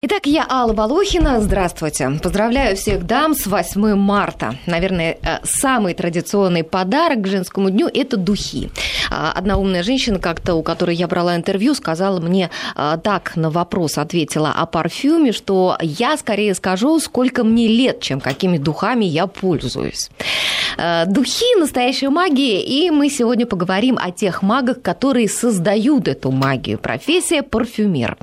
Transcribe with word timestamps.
Итак, 0.00 0.26
я 0.26 0.46
Алла 0.48 0.74
Волохина. 0.74 1.40
Здравствуйте. 1.40 2.08
Поздравляю 2.22 2.76
всех 2.76 3.04
дам 3.04 3.34
с 3.34 3.48
8 3.48 3.96
марта. 3.96 4.54
Наверное, 4.66 5.18
э, 5.20 5.38
самый 5.42 5.92
традиционный 5.92 6.62
подарок 6.62 7.22
к 7.22 7.26
женскому 7.26 7.68
дню– 7.68 7.90
это 7.92 8.16
духи. 8.16 8.70
А, 9.10 9.32
одна 9.32 9.56
умная 9.56 9.82
женщина, 9.82 10.20
как-то 10.20 10.54
у 10.54 10.62
которой 10.62 10.94
я 10.94 11.08
брала 11.08 11.34
интервью, 11.34 11.74
сказала 11.74 12.20
мне 12.20 12.48
а, 12.76 12.96
так 12.96 13.34
на 13.34 13.50
вопрос, 13.50 13.98
ответила 13.98 14.52
о 14.52 14.66
парфюме, 14.66 15.32
что 15.32 15.76
я 15.80 16.16
скорее 16.16 16.54
скажу, 16.54 17.00
сколько 17.00 17.42
мне 17.42 17.66
лет, 17.66 18.00
чем 18.00 18.20
какими 18.20 18.56
духами 18.56 19.04
я 19.04 19.26
пользуюсь. 19.26 20.10
Э, 20.76 21.06
духи– 21.06 21.56
настоящая 21.58 22.10
магия, 22.10 22.62
и 22.62 22.90
мы 22.92 23.10
сегодня 23.10 23.46
поговорим 23.46 23.98
о 24.00 24.12
тех 24.12 24.42
магах, 24.42 24.80
которые 24.80 25.28
создают 25.28 26.06
эту 26.06 26.30
магию. 26.30 26.78
Профессия 26.78 27.42
парфюмер. 27.42 28.16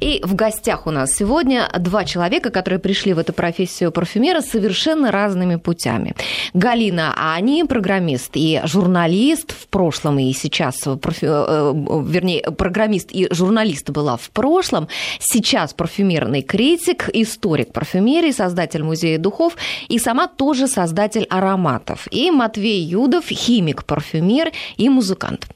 И 0.00 0.20
в 0.24 0.34
гостях 0.34 0.88
у 0.88 0.90
нас 0.90 1.19
сегодня 1.20 1.68
два 1.78 2.04
человека, 2.04 2.50
которые 2.50 2.80
пришли 2.80 3.12
в 3.12 3.18
эту 3.18 3.34
профессию 3.34 3.92
парфюмера 3.92 4.40
совершенно 4.40 5.10
разными 5.10 5.56
путями. 5.56 6.14
Галина 6.54 7.12
Ани, 7.14 7.64
программист 7.64 8.30
и 8.34 8.62
журналист 8.64 9.52
в 9.52 9.66
прошлом 9.68 10.18
и 10.18 10.32
сейчас, 10.32 10.76
парфю... 11.02 11.26
Э, 11.26 11.74
вернее, 12.06 12.42
программист 12.42 13.10
и 13.12 13.28
журналист 13.30 13.90
была 13.90 14.16
в 14.16 14.30
прошлом, 14.30 14.88
сейчас 15.18 15.74
парфюмерный 15.74 16.40
критик, 16.40 17.10
историк 17.12 17.74
парфюмерии, 17.74 18.32
создатель 18.32 18.82
музея 18.82 19.18
духов 19.18 19.56
и 19.88 19.98
сама 19.98 20.26
тоже 20.26 20.68
создатель 20.68 21.26
ароматов. 21.28 22.08
И 22.10 22.30
Матвей 22.30 22.82
Юдов, 22.82 23.30
химик-парфюмер 23.30 24.52
и 24.78 24.88
музыкант. 24.88 25.48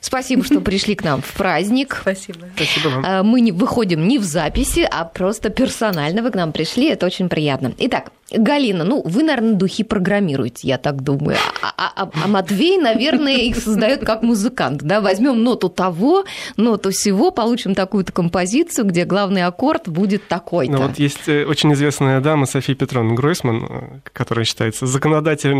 Спасибо, 0.00 0.44
что 0.44 0.60
пришли 0.60 0.94
к 0.94 1.02
нам 1.04 1.22
в 1.22 1.32
праздник. 1.32 1.98
Спасибо. 2.00 2.46
Спасибо 2.54 2.88
вам. 2.88 3.04
А, 3.06 3.22
мы 3.22 3.40
не 3.40 3.52
выходим 3.52 4.06
не 4.06 4.18
в 4.18 4.24
записи, 4.24 4.86
а 4.90 5.04
просто 5.04 5.50
персонально 5.50 6.22
вы 6.22 6.30
к 6.30 6.34
нам 6.34 6.52
пришли. 6.52 6.88
Это 6.88 7.06
очень 7.06 7.28
приятно. 7.28 7.72
Итак, 7.78 8.10
Галина, 8.32 8.84
ну, 8.84 9.02
вы, 9.04 9.22
наверное, 9.22 9.54
духи 9.54 9.84
программируете, 9.84 10.66
я 10.68 10.78
так 10.78 11.02
думаю. 11.02 11.36
А, 11.62 11.74
а, 11.76 11.92
а, 11.94 12.10
а 12.24 12.28
Матвей, 12.28 12.78
наверное, 12.78 13.36
их 13.36 13.56
создает 13.56 14.04
как 14.04 14.22
музыкант. 14.22 14.82
Да? 14.82 15.00
Возьмем 15.00 15.42
ноту 15.42 15.68
того, 15.68 16.24
ноту 16.56 16.90
всего, 16.90 17.30
получим 17.30 17.74
такую-то 17.74 18.12
композицию, 18.12 18.86
где 18.86 19.04
главный 19.04 19.44
аккорд 19.44 19.88
будет 19.88 20.26
такой-то. 20.26 20.72
Ну, 20.72 20.82
вот 20.88 20.98
есть 20.98 21.28
э, 21.28 21.44
очень 21.44 21.72
известная 21.74 22.20
дама 22.20 22.46
София 22.46 22.74
Петровна 22.74 23.14
Гройсман, 23.14 23.66
э, 23.68 24.00
которая 24.12 24.44
считается 24.44 24.86
законодателем, 24.86 25.58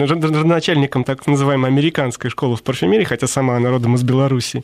начальником 0.49 1.05
так 1.05 1.27
называемой 1.27 1.71
американской 1.71 2.31
школы 2.31 2.57
в 2.57 2.63
парфюмерии, 2.63 3.05
хотя 3.05 3.27
сама 3.27 3.57
она 3.57 3.71
родом 3.71 3.84
из 3.95 4.03
Беларуси. 4.03 4.63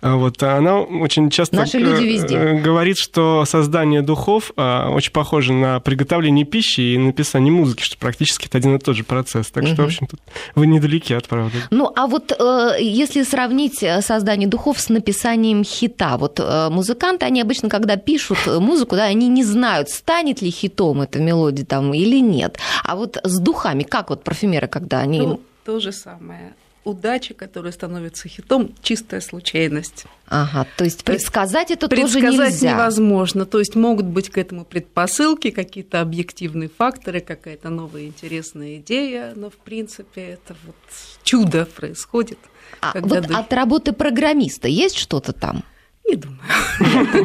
А 0.00 0.16
вот, 0.16 0.42
она 0.42 0.80
очень 0.80 1.30
часто 1.30 1.56
Наши 1.56 1.78
люди 1.78 2.04
везде. 2.04 2.54
говорит, 2.54 2.98
что 2.98 3.44
создание 3.46 4.02
духов 4.02 4.52
очень 4.56 5.12
похоже 5.12 5.52
на 5.52 5.80
приготовление 5.80 6.44
пищи 6.44 6.80
и 6.80 6.98
написание 6.98 7.52
музыки, 7.52 7.82
что 7.82 7.96
практически 7.98 8.46
это 8.46 8.58
один 8.58 8.76
и 8.76 8.78
тот 8.78 8.96
же 8.96 9.04
процесс. 9.04 9.50
Так 9.50 9.66
что, 9.66 9.82
в 9.82 9.86
общем, 9.86 10.06
тут 10.06 10.20
вы 10.54 10.66
недалеки 10.66 11.12
от 11.12 11.28
правды. 11.28 11.58
Ну, 11.70 11.92
а 11.94 12.06
вот 12.06 12.32
э, 12.32 12.76
если 12.80 13.22
сравнить 13.22 13.82
э, 13.82 14.00
создание 14.02 14.48
духов 14.48 14.80
с 14.80 14.88
написанием 14.88 15.64
хита, 15.64 16.16
вот 16.16 16.40
э, 16.40 16.68
музыканты, 16.70 17.26
они 17.26 17.40
обычно, 17.40 17.68
когда 17.68 17.96
пишут 17.96 18.38
музыку, 18.46 18.96
да, 18.96 19.04
они 19.04 19.28
не 19.28 19.44
знают, 19.44 19.88
станет 19.90 20.42
ли 20.42 20.50
хитом 20.50 21.02
эта 21.02 21.18
мелодия 21.20 21.64
там 21.64 21.92
или 21.94 22.20
нет. 22.20 22.58
А 22.84 22.96
вот 22.96 23.18
с 23.22 23.38
духами, 23.38 23.82
как 23.82 24.10
вот 24.10 24.24
парфюмеры, 24.24 24.68
когда 24.68 25.00
они... 25.00 25.20
Ну, 25.20 25.40
то 25.64 25.78
же 25.78 25.92
самое 25.92 26.54
удача, 26.84 27.34
которая 27.34 27.72
становится 27.72 28.28
хитом, 28.28 28.74
чистая 28.82 29.20
случайность. 29.20 30.04
Ага, 30.26 30.66
то 30.76 30.84
есть 30.84 31.04
предсказать 31.04 31.68
то 31.68 31.74
это 31.74 31.88
предсказать 31.88 32.30
тоже 32.30 32.44
нельзя. 32.44 32.72
невозможно. 32.72 33.46
То 33.46 33.58
есть 33.58 33.74
могут 33.74 34.06
быть 34.06 34.30
к 34.30 34.38
этому 34.38 34.64
предпосылки, 34.64 35.50
какие-то 35.50 36.00
объективные 36.00 36.68
факторы, 36.68 37.20
какая-то 37.20 37.68
новая 37.68 38.04
интересная 38.04 38.76
идея, 38.76 39.32
но 39.36 39.50
в 39.50 39.56
принципе 39.56 40.22
это 40.22 40.56
вот 40.64 40.76
чудо 41.22 41.66
происходит. 41.66 42.38
А 42.80 42.92
вот 42.94 43.22
духи... 43.22 43.34
от 43.34 43.52
работы 43.52 43.92
программиста 43.92 44.68
есть 44.68 44.96
что-то 44.96 45.32
там? 45.32 45.64
Не 46.08 46.16
думаю. 46.16 46.38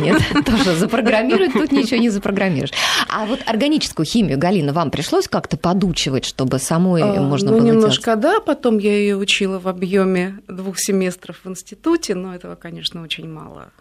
Нет, 0.01 0.21
тоже 0.45 0.75
запрограммировать 0.75 1.53
тут 1.53 1.71
ничего 1.71 1.99
не 1.99 2.09
запрограммируешь. 2.09 2.71
А 3.09 3.25
вот 3.25 3.39
органическую 3.45 4.05
химию, 4.05 4.37
Галина, 4.37 4.73
вам 4.73 4.91
пришлось 4.91 5.27
как-то 5.27 5.57
подучивать, 5.57 6.25
чтобы 6.25 6.59
самой 6.59 7.01
а, 7.01 7.21
можно 7.21 7.51
ну, 7.51 7.57
было 7.59 7.65
немножко 7.67 8.15
делать? 8.15 8.21
да, 8.21 8.39
потом 8.41 8.77
я 8.77 8.95
ее 8.95 9.15
учила 9.17 9.59
в 9.59 9.67
объеме 9.67 10.39
двух 10.47 10.77
семестров 10.77 11.39
в 11.43 11.49
институте, 11.49 12.15
но 12.15 12.35
этого, 12.35 12.55
конечно, 12.55 13.01
очень 13.01 13.27
мало. 13.27 13.71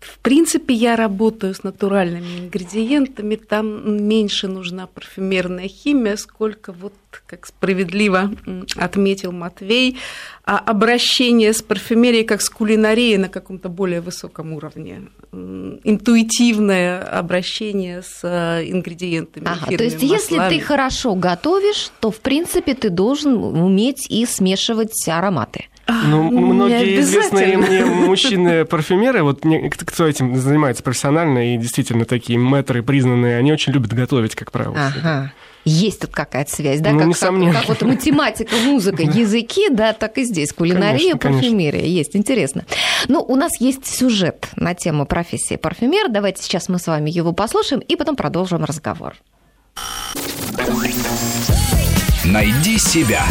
В 0.00 0.18
принципе, 0.18 0.74
я 0.74 0.96
работаю 0.96 1.54
с 1.54 1.62
натуральными 1.62 2.40
ингредиентами, 2.40 3.36
там 3.36 4.06
меньше 4.08 4.48
нужна 4.48 4.86
парфюмерная 4.86 5.68
химия, 5.68 6.16
сколько 6.16 6.72
вот, 6.72 6.94
как 7.26 7.46
справедливо 7.46 8.30
отметил 8.76 9.30
Матвей, 9.32 9.98
а 10.44 10.58
обращение 10.58 11.52
с 11.52 11.62
парфюмерией 11.62 12.24
как 12.24 12.40
с 12.40 12.48
кулинарией 12.48 13.18
на 13.18 13.28
каком-то 13.28 13.68
более 13.68 14.00
высоком 14.00 14.54
уровне, 14.54 15.02
интуитивное 15.32 17.02
обращение 17.02 18.02
с 18.02 18.20
э, 18.22 18.64
ингредиентами. 18.70 19.46
Ага, 19.46 19.76
то 19.76 19.84
есть, 19.84 20.02
маслами. 20.02 20.12
если 20.12 20.48
ты 20.48 20.60
хорошо 20.60 21.14
готовишь, 21.14 21.90
то 22.00 22.10
в 22.10 22.20
принципе 22.20 22.74
ты 22.74 22.90
должен 22.90 23.36
уметь 23.36 24.10
и 24.10 24.24
смешивать 24.26 25.06
ароматы. 25.06 25.66
Ну, 26.04 26.30
многие 26.30 27.00
известные 27.00 27.56
мне 27.56 27.84
мужчины-парфюмеры, 27.84 29.22
вот 29.22 29.42
кто 29.86 30.06
этим 30.06 30.36
занимается 30.36 30.82
профессионально 30.82 31.54
и 31.54 31.58
действительно 31.58 32.04
такие 32.04 32.38
мэтры 32.38 32.82
признанные, 32.82 33.38
они 33.38 33.52
очень 33.52 33.72
любят 33.72 33.92
готовить, 33.92 34.34
как 34.34 34.52
правило. 34.52 34.76
Ага. 34.76 35.32
Есть 35.64 36.00
тут 36.00 36.10
какая-то 36.10 36.52
связь, 36.52 36.80
да? 36.80 36.90
Ну, 36.90 36.98
как, 36.98 37.08
несомненно. 37.08 37.52
Как, 37.52 37.66
как 37.66 37.80
вот 37.80 37.88
математика, 37.88 38.56
музыка, 38.64 39.02
языки, 39.02 39.68
да, 39.70 39.92
так 39.92 40.18
и 40.18 40.24
здесь. 40.24 40.52
Кулинария, 40.52 41.14
конечно, 41.14 41.40
парфюмерия. 41.40 41.80
Конечно. 41.80 41.96
Есть, 41.96 42.16
интересно. 42.16 42.64
Ну, 43.08 43.20
у 43.20 43.36
нас 43.36 43.60
есть 43.60 43.86
сюжет 43.86 44.48
на 44.56 44.74
тему 44.74 45.06
профессии 45.06 45.56
парфюмер. 45.56 46.08
Давайте 46.10 46.42
сейчас 46.42 46.68
мы 46.68 46.78
с 46.78 46.86
вами 46.88 47.10
его 47.10 47.32
послушаем 47.32 47.80
и 47.80 47.94
потом 47.94 48.16
продолжим 48.16 48.64
разговор. 48.64 49.14
Найди 52.24 52.78
себя. 52.78 53.24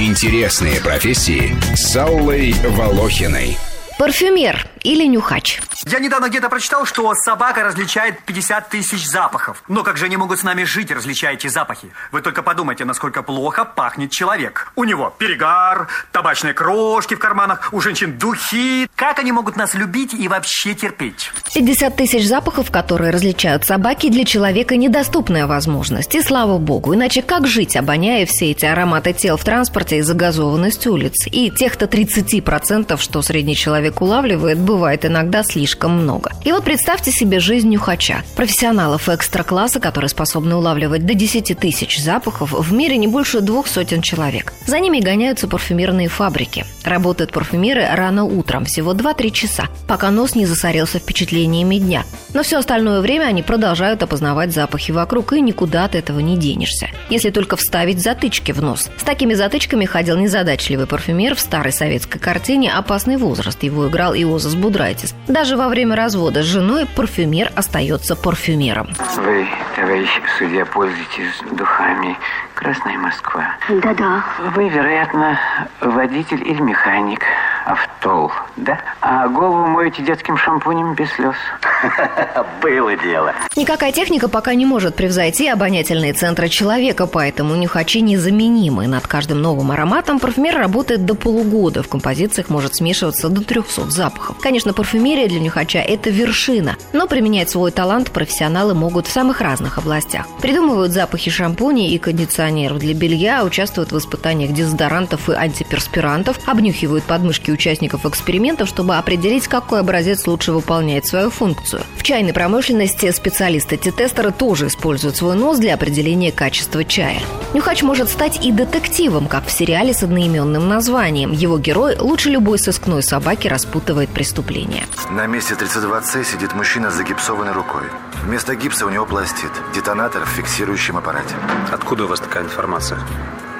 Интересные 0.00 0.80
профессии 0.80 1.56
с 1.74 1.96
Аллой 1.96 2.52
Волохиной. 2.52 3.58
Парфюмер 3.98 4.64
или 4.82 5.06
нюхач? 5.06 5.60
Я 5.86 5.98
недавно 6.00 6.28
где-то 6.28 6.48
прочитал, 6.48 6.84
что 6.84 7.12
собака 7.14 7.62
различает 7.62 8.22
50 8.24 8.68
тысяч 8.68 9.06
запахов. 9.06 9.62
Но 9.68 9.82
как 9.82 9.96
же 9.96 10.06
они 10.06 10.16
могут 10.16 10.38
с 10.38 10.42
нами 10.42 10.64
жить, 10.64 10.90
различая 10.90 11.34
эти 11.34 11.46
запахи? 11.46 11.88
Вы 12.12 12.20
только 12.20 12.42
подумайте, 12.42 12.84
насколько 12.84 13.22
плохо 13.22 13.64
пахнет 13.64 14.10
человек. 14.10 14.72
У 14.76 14.84
него 14.84 15.14
перегар, 15.16 15.88
табачные 16.12 16.54
крошки 16.54 17.14
в 17.14 17.18
карманах, 17.18 17.68
у 17.72 17.80
женщин 17.80 18.18
духи. 18.18 18.88
Как 18.96 19.18
они 19.18 19.32
могут 19.32 19.56
нас 19.56 19.74
любить 19.74 20.14
и 20.14 20.28
вообще 20.28 20.74
терпеть? 20.74 21.30
50 21.54 21.96
тысяч 21.96 22.26
запахов, 22.26 22.70
которые 22.70 23.10
различают 23.10 23.64
собаки, 23.64 24.08
для 24.08 24.24
человека 24.24 24.76
недоступная 24.76 25.46
возможность. 25.46 26.14
И 26.14 26.22
слава 26.22 26.58
богу, 26.58 26.94
иначе 26.94 27.22
как 27.22 27.46
жить, 27.46 27.76
обоняя 27.76 28.26
все 28.26 28.50
эти 28.50 28.64
ароматы 28.64 29.12
тел 29.12 29.36
в 29.36 29.44
транспорте 29.44 29.98
и 29.98 30.02
загазованность 30.02 30.86
улиц? 30.86 31.26
И 31.26 31.50
тех-то 31.50 31.86
30%, 31.86 33.00
что 33.00 33.22
средний 33.22 33.56
человек 33.56 34.00
улавливает, 34.00 34.58
бывает 34.68 35.06
иногда 35.06 35.42
слишком 35.42 35.92
много. 35.92 36.30
И 36.44 36.52
вот 36.52 36.62
представьте 36.62 37.10
себе 37.10 37.40
жизнь 37.40 37.70
нюхача. 37.70 38.22
Профессионалов 38.36 39.08
экстра-класса, 39.08 39.80
которые 39.80 40.10
способны 40.10 40.56
улавливать 40.56 41.06
до 41.06 41.14
10 41.14 41.58
тысяч 41.58 41.98
запахов, 41.98 42.52
в 42.52 42.72
мире 42.74 42.98
не 42.98 43.06
больше 43.06 43.40
двух 43.40 43.66
сотен 43.66 44.02
человек. 44.02 44.52
За 44.66 44.78
ними 44.78 45.00
гоняются 45.00 45.48
парфюмерные 45.48 46.08
фабрики. 46.08 46.66
Работают 46.84 47.32
парфюмеры 47.32 47.86
рано 47.90 48.24
утром, 48.24 48.66
всего 48.66 48.92
2-3 48.92 49.30
часа, 49.30 49.64
пока 49.86 50.10
нос 50.10 50.34
не 50.34 50.44
засорился 50.44 50.98
впечатлениями 50.98 51.76
дня. 51.76 52.04
Но 52.34 52.42
все 52.42 52.58
остальное 52.58 53.00
время 53.00 53.24
они 53.24 53.42
продолжают 53.42 54.02
опознавать 54.02 54.52
запахи 54.52 54.92
вокруг, 54.92 55.32
и 55.32 55.40
никуда 55.40 55.86
от 55.86 55.94
этого 55.94 56.20
не 56.20 56.36
денешься. 56.36 56.88
Если 57.08 57.30
только 57.30 57.56
вставить 57.56 58.02
затычки 58.02 58.52
в 58.52 58.60
нос. 58.60 58.90
С 58.98 59.02
такими 59.02 59.32
затычками 59.32 59.86
ходил 59.86 60.18
незадачливый 60.18 60.86
парфюмер 60.86 61.34
в 61.34 61.40
старой 61.40 61.72
советской 61.72 62.18
картине 62.18 62.70
«Опасный 62.72 63.16
возраст». 63.16 63.62
Его 63.62 63.88
играл 63.88 64.14
Иозас 64.14 64.57
Будрайтис. 64.58 65.14
Даже 65.26 65.56
во 65.56 65.68
время 65.68 65.96
развода 65.96 66.42
с 66.42 66.46
женой 66.46 66.86
парфюмер 66.86 67.50
остается 67.54 68.16
парфюмером. 68.16 68.88
Вы, 69.16 69.46
товарищ 69.76 70.08
судья, 70.38 70.64
пользуетесь 70.66 71.42
духами 71.52 72.16
Красная 72.54 72.98
Москва. 72.98 73.56
Да-да. 73.68 74.24
Вы, 74.54 74.68
вероятно, 74.68 75.38
водитель 75.80 76.42
или 76.42 76.60
механик 76.60 77.20
Автол, 77.68 78.32
да? 78.56 78.80
А 79.02 79.28
голову 79.28 79.66
моете 79.66 80.02
детским 80.02 80.38
шампунем 80.38 80.94
без 80.94 81.12
слез? 81.12 81.34
Было 82.62 82.96
дело. 82.96 83.34
Никакая 83.56 83.92
техника 83.92 84.26
пока 84.26 84.54
не 84.54 84.64
может 84.64 84.94
превзойти 84.94 85.48
обонятельные 85.48 86.14
центры 86.14 86.48
человека, 86.48 87.06
поэтому 87.06 87.54
нюхачи 87.56 88.00
незаменимы. 88.00 88.86
Над 88.86 89.06
каждым 89.06 89.42
новым 89.42 89.70
ароматом 89.70 90.18
парфюмер 90.18 90.56
работает 90.56 91.04
до 91.04 91.14
полугода. 91.14 91.82
В 91.82 91.88
композициях 91.88 92.48
может 92.48 92.74
смешиваться 92.74 93.28
до 93.28 93.44
300 93.44 93.90
запахов. 93.90 94.38
Конечно, 94.38 94.72
парфюмерия 94.72 95.28
для 95.28 95.40
нюхача– 95.40 95.78
это 95.86 96.08
вершина, 96.08 96.76
но 96.94 97.06
применять 97.06 97.50
свой 97.50 97.70
талант 97.70 98.12
профессионалы 98.12 98.72
могут 98.72 99.06
в 99.06 99.12
самых 99.12 99.42
разных 99.42 99.76
областях. 99.76 100.26
Придумывают 100.40 100.92
запахи 100.92 101.30
шампуней 101.30 101.90
и 101.90 101.98
кондиционеров 101.98 102.78
для 102.78 102.94
белья, 102.94 103.44
участвуют 103.44 103.92
в 103.92 103.98
испытаниях 103.98 104.52
дезодорантов 104.52 105.28
и 105.28 105.34
антиперспирантов, 105.34 106.38
обнюхивают 106.46 107.04
подмышки 107.04 107.57
участников 107.58 108.06
экспериментов, 108.06 108.68
чтобы 108.68 108.96
определить, 108.96 109.48
какой 109.48 109.80
образец 109.80 110.26
лучше 110.28 110.52
выполняет 110.52 111.06
свою 111.06 111.30
функцию. 111.30 111.82
В 111.96 112.04
чайной 112.04 112.32
промышленности 112.32 113.10
специалисты-тестеры 113.10 114.30
тоже 114.30 114.68
используют 114.68 115.16
свой 115.16 115.34
нос 115.34 115.58
для 115.58 115.74
определения 115.74 116.30
качества 116.30 116.84
чая. 116.84 117.20
Нюхач 117.54 117.82
может 117.82 118.08
стать 118.08 118.44
и 118.44 118.52
детективом, 118.52 119.26
как 119.26 119.46
в 119.46 119.50
сериале 119.50 119.92
с 119.92 120.04
одноименным 120.04 120.68
названием. 120.68 121.32
Его 121.32 121.58
герой 121.58 121.96
лучше 121.98 122.30
любой 122.30 122.58
сыскной 122.60 123.02
собаки 123.02 123.48
распутывает 123.48 124.10
преступление. 124.10 124.84
На 125.10 125.26
месте 125.26 125.54
32C 125.54 126.24
сидит 126.24 126.54
мужчина 126.54 126.90
с 126.90 126.94
загипсованной 126.94 127.52
рукой. 127.52 127.84
Вместо 128.22 128.54
гипса 128.54 128.86
у 128.86 128.90
него 128.90 129.04
пластид, 129.04 129.50
детонатор 129.74 130.24
в 130.24 130.28
фиксирующем 130.28 130.96
аппарате. 130.96 131.34
Откуда 131.72 132.04
у 132.04 132.06
вас 132.06 132.20
такая 132.20 132.44
информация? 132.44 133.00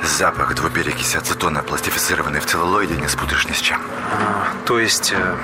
Запах 0.03 0.55
двуперекиси 0.55 1.17
ацетона, 1.17 1.63
пластифицированный 1.63 2.41
в 2.41 2.47
целлулоиде, 2.47 2.97
не 2.97 3.09
спутаешь 3.09 3.47
ни 3.47 3.53
с 3.53 3.59
чем. 3.59 3.81
А, 4.13 4.49
то 4.65 4.79
есть 4.79 5.13
э, 5.13 5.37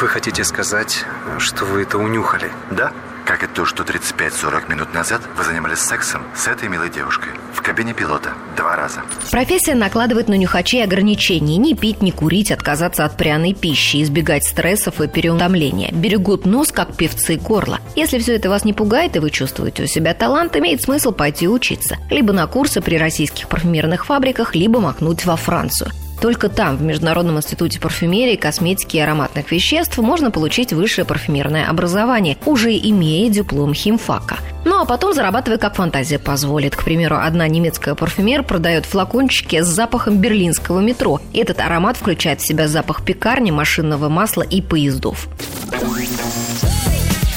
вы 0.00 0.08
хотите 0.08 0.44
сказать, 0.44 1.04
что 1.38 1.64
вы 1.64 1.82
это 1.82 1.98
унюхали? 1.98 2.52
Да, 2.70 2.92
как 3.28 3.44
и 3.44 3.46
то, 3.46 3.66
что 3.66 3.82
35-40 3.82 4.70
минут 4.70 4.94
назад 4.94 5.20
вы 5.36 5.44
занимались 5.44 5.80
сексом 5.80 6.22
с 6.34 6.48
этой 6.48 6.70
милой 6.70 6.88
девушкой 6.88 7.28
в 7.52 7.60
кабине 7.60 7.92
пилота 7.92 8.32
два 8.56 8.74
раза. 8.74 9.02
Профессия 9.30 9.74
накладывает 9.74 10.28
на 10.28 10.34
нюхачей 10.34 10.82
ограничений. 10.82 11.58
Не 11.58 11.74
пить, 11.74 12.00
не 12.00 12.10
курить, 12.10 12.50
отказаться 12.50 13.04
от 13.04 13.18
пряной 13.18 13.52
пищи, 13.52 14.02
избегать 14.02 14.44
стрессов 14.44 15.02
и 15.02 15.08
переутомления. 15.08 15.92
Берегут 15.92 16.46
нос, 16.46 16.72
как 16.72 16.96
певцы 16.96 17.36
горло. 17.36 17.80
Если 17.96 18.18
все 18.18 18.34
это 18.34 18.48
вас 18.48 18.64
не 18.64 18.72
пугает 18.72 19.14
и 19.16 19.18
вы 19.18 19.28
чувствуете 19.28 19.82
у 19.82 19.86
себя 19.86 20.14
талант, 20.14 20.56
имеет 20.56 20.80
смысл 20.80 21.12
пойти 21.12 21.48
учиться. 21.48 21.98
Либо 22.08 22.32
на 22.32 22.46
курсы 22.46 22.80
при 22.80 22.96
российских 22.96 23.48
парфюмерных 23.48 24.06
фабриках, 24.06 24.54
либо 24.54 24.80
макнуть 24.80 25.26
во 25.26 25.36
Францию. 25.36 25.90
Только 26.20 26.48
там, 26.48 26.76
в 26.76 26.82
Международном 26.82 27.36
институте 27.36 27.80
парфюмерии, 27.80 28.36
косметики 28.36 28.96
и 28.96 29.00
ароматных 29.00 29.52
веществ, 29.52 29.98
можно 29.98 30.30
получить 30.30 30.72
высшее 30.72 31.04
парфюмерное 31.04 31.68
образование, 31.68 32.36
уже 32.44 32.76
имея 32.76 33.30
диплом 33.30 33.74
химфака. 33.74 34.38
Ну 34.64 34.80
а 34.80 34.84
потом 34.84 35.14
зарабатывая, 35.14 35.58
как 35.58 35.76
фантазия 35.76 36.18
позволит. 36.18 36.74
К 36.76 36.84
примеру, 36.84 37.16
одна 37.16 37.46
немецкая 37.46 37.94
парфюмер 37.94 38.42
продает 38.42 38.84
флакончики 38.84 39.62
с 39.62 39.66
запахом 39.66 40.18
берлинского 40.18 40.80
метро. 40.80 41.20
Этот 41.32 41.60
аромат 41.60 41.96
включает 41.96 42.40
в 42.40 42.46
себя 42.46 42.68
запах 42.68 43.04
пекарни, 43.04 43.50
машинного 43.50 44.08
масла 44.08 44.42
и 44.42 44.60
поездов. 44.60 45.28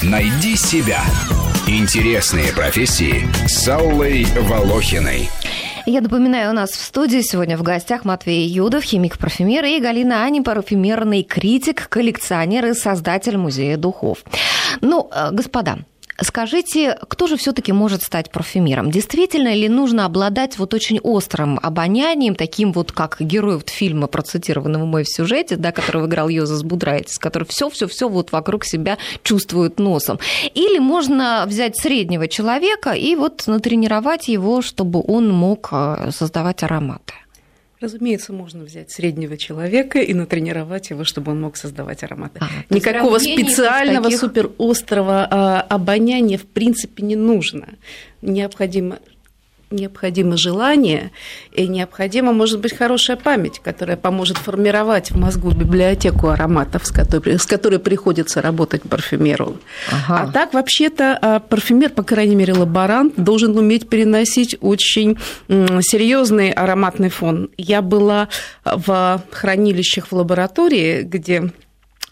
Найди 0.02 0.56
себя. 0.56 1.00
Интересные 1.68 2.52
профессии 2.52 3.28
с 3.46 3.68
Аллой 3.68 4.26
Волохиной. 4.40 5.30
Я 5.84 6.00
напоминаю, 6.00 6.50
у 6.50 6.54
нас 6.54 6.70
в 6.70 6.80
студии 6.80 7.22
сегодня 7.22 7.56
в 7.56 7.62
гостях 7.62 8.04
Матвей 8.04 8.46
Юдов, 8.46 8.84
химик-парфюмер, 8.84 9.64
и 9.64 9.80
Галина 9.80 10.24
Ани, 10.24 10.40
парфюмерный 10.40 11.24
критик, 11.24 11.88
коллекционер 11.88 12.66
и 12.66 12.74
создатель 12.74 13.36
музея 13.36 13.76
духов. 13.76 14.18
Ну, 14.80 15.10
э, 15.12 15.30
господа, 15.32 15.78
Скажите, 16.20 16.98
кто 17.08 17.26
же 17.26 17.36
все-таки 17.36 17.72
может 17.72 18.02
стать 18.02 18.30
парфюмером? 18.30 18.90
Действительно 18.90 19.54
ли 19.54 19.68
нужно 19.68 20.04
обладать 20.04 20.58
вот 20.58 20.74
очень 20.74 20.98
острым 21.00 21.58
обонянием, 21.62 22.34
таким 22.34 22.72
вот, 22.72 22.92
как 22.92 23.16
герой 23.20 23.56
вот 23.56 23.70
фильма, 23.70 24.06
процитированного 24.06 24.84
мой 24.84 25.04
в 25.04 25.08
сюжете, 25.08 25.56
да, 25.56 25.72
которого 25.72 26.06
играл 26.06 26.28
Йозас 26.28 26.62
Будрайтис, 26.62 27.18
который 27.18 27.44
все-все-все 27.44 28.08
вот 28.08 28.30
вокруг 28.30 28.64
себя 28.64 28.98
чувствует 29.22 29.78
носом? 29.78 30.18
Или 30.54 30.78
можно 30.78 31.44
взять 31.46 31.76
среднего 31.78 32.28
человека 32.28 32.90
и 32.92 33.16
вот 33.16 33.44
натренировать 33.46 34.28
его, 34.28 34.60
чтобы 34.60 35.02
он 35.06 35.30
мог 35.30 35.70
э, 35.72 36.10
создавать 36.12 36.62
ароматы? 36.62 37.14
Разумеется, 37.82 38.32
можно 38.32 38.62
взять 38.62 38.92
среднего 38.92 39.36
человека 39.36 39.98
и 39.98 40.14
натренировать 40.14 40.90
его, 40.90 41.02
чтобы 41.02 41.32
он 41.32 41.40
мог 41.40 41.56
создавать 41.56 42.04
ароматы. 42.04 42.38
А, 42.40 42.46
Никакого 42.72 43.18
специального 43.18 44.04
таких... 44.04 44.20
суперострого 44.20 45.26
а, 45.28 45.60
обоняния 45.62 46.38
в 46.38 46.46
принципе 46.46 47.02
не 47.02 47.16
нужно. 47.16 47.70
Необходимо 48.22 49.00
необходимо 49.72 50.36
желание 50.36 51.10
и 51.52 51.66
необходима, 51.66 52.32
может 52.32 52.60
быть, 52.60 52.76
хорошая 52.76 53.16
память, 53.16 53.58
которая 53.58 53.96
поможет 53.96 54.36
формировать 54.38 55.10
в 55.10 55.18
мозгу 55.18 55.50
библиотеку 55.50 56.28
ароматов, 56.28 56.86
с 56.86 56.90
которой, 56.90 57.38
с 57.38 57.46
которой 57.46 57.78
приходится 57.78 58.40
работать 58.42 58.82
парфюмеру. 58.82 59.56
Ага. 59.90 60.22
А 60.28 60.32
так, 60.32 60.54
вообще-то, 60.54 61.18
а, 61.20 61.40
парфюмер, 61.40 61.90
по 61.90 62.02
крайней 62.02 62.36
мере, 62.36 62.52
лаборант, 62.52 63.14
должен 63.16 63.56
уметь 63.56 63.88
переносить 63.88 64.56
очень 64.60 65.18
серьезный 65.48 66.50
ароматный 66.50 67.10
фон. 67.10 67.50
Я 67.56 67.82
была 67.82 68.28
в 68.64 69.22
хранилищах 69.30 70.08
в 70.08 70.12
лаборатории, 70.12 71.02
где 71.02 71.52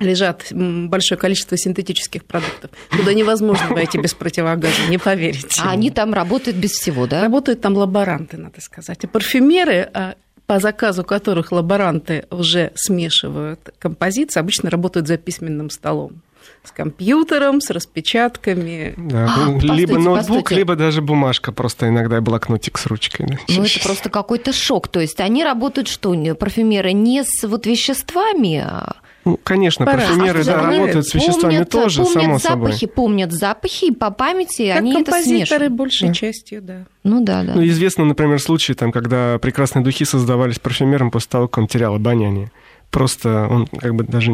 лежат 0.01 0.47
большое 0.51 1.19
количество 1.19 1.57
синтетических 1.57 2.25
продуктов. 2.25 2.71
Туда 2.91 3.15
невозможно 3.15 3.69
войти 3.69 3.99
без 3.99 4.15
противогаза, 4.15 4.89
не 4.89 4.99
поверите. 4.99 5.61
А 5.63 5.71
они 5.71 5.91
там 5.91 6.15
работают 6.15 6.57
без 6.57 6.73
всего, 6.73 7.07
да? 7.07 7.21
Работают 7.21 7.61
там 7.61 7.77
лаборанты, 7.77 8.37
надо 8.37 8.61
сказать. 8.61 9.05
А 9.05 9.09
парфюмеры, 9.09 9.89
а, 9.93 10.15
по 10.47 10.59
заказу 10.59 11.05
которых 11.05 11.53
лаборанты 11.53 12.25
уже 12.31 12.73
смешивают 12.75 13.61
композиции, 13.79 14.41
обычно 14.41 14.71
работают 14.71 15.07
за 15.07 15.17
письменным 15.17 15.71
столом 15.71 16.23
с 16.65 16.73
компьютером, 16.73 17.61
с 17.61 17.71
распечатками. 17.71 18.95
Да, 18.97 19.33
а, 19.35 19.59
либо 19.61 19.99
ноутбук, 19.99 20.39
постойте. 20.39 20.55
либо 20.57 20.77
даже 20.77 21.01
бумажка, 21.01 21.53
просто 21.53 21.89
иногда 21.89 22.21
блокнотик 22.21 22.79
с 22.79 22.87
ручкой. 22.87 23.27
Да. 23.27 23.37
Ну, 23.49 23.65
это 23.65 23.81
просто 23.83 24.11
какой-то 24.11 24.53
шок. 24.53 24.89
То 24.89 25.01
есть 25.01 25.21
они 25.21 25.45
работают 25.45 25.89
что, 25.89 26.15
парфюмеры 26.35 26.93
не 26.93 27.23
с 27.25 27.47
вот 27.47 27.67
веществами, 27.67 28.59
а 28.59 28.97
ну, 29.25 29.39
конечно, 29.43 29.85
Пора. 29.85 29.99
парфюмеры 29.99 30.45
да, 30.45 30.63
работают 30.63 31.07
с 31.07 31.15
веществами 31.15 31.53
помнят, 31.53 31.71
тоже, 31.71 32.03
помнят 32.03 32.23
само 32.23 32.39
запахи, 32.39 32.81
собой. 32.81 32.95
Помнят 32.95 33.33
запахи, 33.33 33.85
и 33.87 33.93
по 33.93 34.11
памяти 34.11 34.69
как 34.69 34.79
они 34.79 35.01
это 35.01 35.13
смешивают. 35.23 35.73
большей 35.75 36.09
да. 36.09 36.15
частью, 36.15 36.63
да. 36.63 36.87
Ну 37.05 37.23
да, 37.23 37.43
да. 37.43 37.53
Ну, 37.55 37.67
известно, 37.67 38.05
например, 38.05 38.41
случаи, 38.41 38.73
там, 38.73 38.93
когда 38.93 39.39
прекрасные 39.39 39.85
духи 39.85 40.05
создавались 40.07 40.59
парфюмером 40.59 41.11
после 41.11 41.29
того, 41.31 41.49
как 41.49 41.59
он 41.59 41.69
терял 41.69 41.95
обоняние. 41.95 42.51
Просто 42.91 43.47
он 43.49 43.67
как 43.67 43.95
бы 43.95 44.05
даже... 44.05 44.33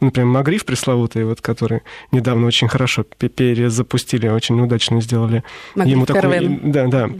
Например, 0.00 0.28
Магриф 0.28 0.64
пресловутый, 0.64 1.24
вот, 1.24 1.40
который 1.40 1.82
недавно 2.10 2.46
очень 2.46 2.68
хорошо 2.68 3.04
перезапустили, 3.04 4.28
очень 4.28 4.60
удачно 4.60 5.00
сделали. 5.00 5.42
Магриф 5.74 5.92
Ему 5.92 6.06
такой, 6.06 6.60
да, 6.64 6.86
да, 6.88 7.10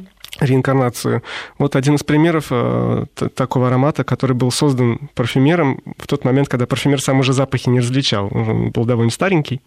реинкарнацию. 0.41 1.23
Вот 1.59 1.77
один 1.77 1.97
из 1.97 2.05
примеров 2.05 2.47
э, 2.51 3.05
такого 3.35 3.69
аромата, 3.69 4.05
который 4.05 4.35
был 4.35 4.51
создан 4.51 5.11
парфюмером 5.15 5.81
в 5.99 6.07
тот 6.07 6.25
момент, 6.25 6.49
когда 6.49 6.67
парфюмер 6.67 7.01
сам 7.01 7.21
уже 7.21 7.33
запахи 7.33 7.69
не 7.69 7.81
различал. 7.81 8.29
Он 8.33 8.71
был 8.71 8.85
довольно 8.85 9.11
старенький, 9.11 9.61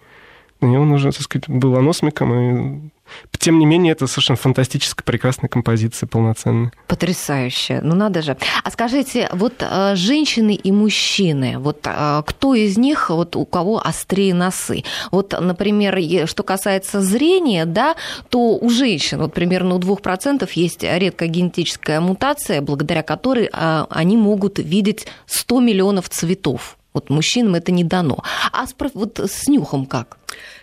и 0.61 0.65
он 0.65 0.91
уже, 0.91 1.11
так 1.11 1.21
сказать, 1.21 1.49
был 1.49 1.75
аносмиком, 1.77 2.33
и 2.33 2.91
тем 3.37 3.59
не 3.59 3.65
менее, 3.67 3.91
это 3.91 4.07
совершенно 4.07 4.37
фантастическая, 4.37 5.03
прекрасная 5.03 5.47
композиция, 5.47 6.07
полноценная. 6.07 6.71
Потрясающе. 6.87 7.79
Ну, 7.83 7.95
надо 7.95 8.23
же. 8.23 8.35
А 8.63 8.71
скажите, 8.71 9.29
вот 9.31 9.53
э, 9.59 9.95
женщины 9.95 10.55
и 10.55 10.71
мужчины, 10.71 11.59
вот 11.59 11.81
э, 11.85 12.23
кто 12.25 12.55
из 12.55 12.77
них, 12.77 13.11
вот 13.11 13.35
у 13.35 13.45
кого 13.45 13.79
острее 13.85 14.33
носы? 14.33 14.83
Вот, 15.11 15.35
например, 15.39 16.27
что 16.27 16.41
касается 16.41 17.01
зрения, 17.01 17.65
да, 17.65 17.95
то 18.29 18.57
у 18.57 18.69
женщин, 18.69 19.19
вот 19.19 19.33
примерно 19.33 19.75
у 19.75 19.79
2% 19.79 20.49
есть 20.55 20.83
редкая 20.83 21.29
генетическая 21.29 21.99
мутация, 21.99 22.61
благодаря 22.61 23.03
которой 23.03 23.49
э, 23.53 23.85
они 23.89 24.17
могут 24.17 24.57
видеть 24.57 25.05
100 25.27 25.59
миллионов 25.59 26.09
цветов. 26.09 26.77
Вот 26.95 27.09
мужчинам 27.09 27.55
это 27.55 27.73
не 27.73 27.83
дано. 27.83 28.23
А 28.53 28.65
с, 28.65 28.73
вот 28.93 29.19
с 29.19 29.49
нюхом 29.49 29.85
как? 29.85 30.17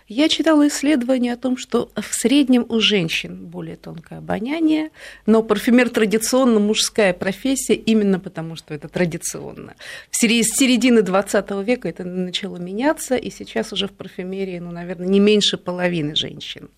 Я 0.09 0.31
читала 0.31 0.67
исследования 0.67 1.35
о 1.35 1.37
том, 1.37 1.59
что 1.59 1.91
в 1.95 2.15
среднем 2.15 2.65
у 2.71 2.81
женщин 2.81 3.37
более 3.37 3.77
тонкое 3.77 4.19
обоняние, 4.19 4.93
но 5.27 5.43
парфюмер 5.43 5.91
традиционно 5.91 6.59
мужская 6.59 7.13
профессия 7.13 7.75
именно 7.75 8.19
потому, 8.19 8.57
что 8.57 8.73
это 8.73 8.89
традиционно. 8.89 9.75
С 10.11 10.21
середины 10.21 11.03
20 11.03 11.51
века 11.67 11.89
это 11.91 12.05
начало 12.05 12.57
меняться, 12.57 13.15
и 13.17 13.31
сейчас 13.31 13.75
уже 13.75 13.87
в 13.87 13.93
парфюмерии, 13.93 14.59
ну, 14.59 14.71
наверное, 14.71 15.09
не 15.09 15.21
меньше 15.21 15.59
половины 15.59 16.17
женщин. 16.17 16.71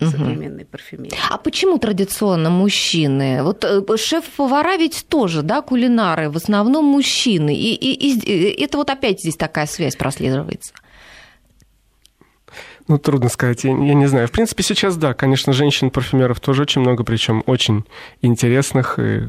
Угу. 0.00 0.10
современной 0.10 0.64
парфюмерии. 0.64 1.16
А 1.30 1.38
почему 1.38 1.78
традиционно 1.78 2.50
мужчины? 2.50 3.42
Вот 3.42 3.64
э, 3.64 3.82
шеф-повара 3.96 4.76
ведь 4.76 5.06
тоже, 5.08 5.42
да, 5.42 5.62
кулинары, 5.62 6.30
в 6.30 6.36
основном 6.36 6.84
мужчины. 6.84 7.54
И, 7.54 7.74
и, 7.74 8.18
и 8.18 8.62
это 8.62 8.78
вот 8.78 8.90
опять 8.90 9.20
здесь 9.20 9.36
такая 9.36 9.66
связь 9.66 9.96
прослеживается. 9.96 10.72
Ну, 12.86 12.98
трудно 12.98 13.30
сказать, 13.30 13.64
я, 13.64 13.70
я 13.70 13.94
не 13.94 14.06
знаю. 14.06 14.28
В 14.28 14.30
принципе, 14.30 14.62
сейчас, 14.62 14.98
да, 14.98 15.14
конечно, 15.14 15.54
женщин-парфюмеров 15.54 16.38
тоже 16.38 16.62
очень 16.62 16.82
много, 16.82 17.02
причем 17.02 17.42
очень 17.46 17.84
интересных. 18.20 18.98
И 18.98 19.26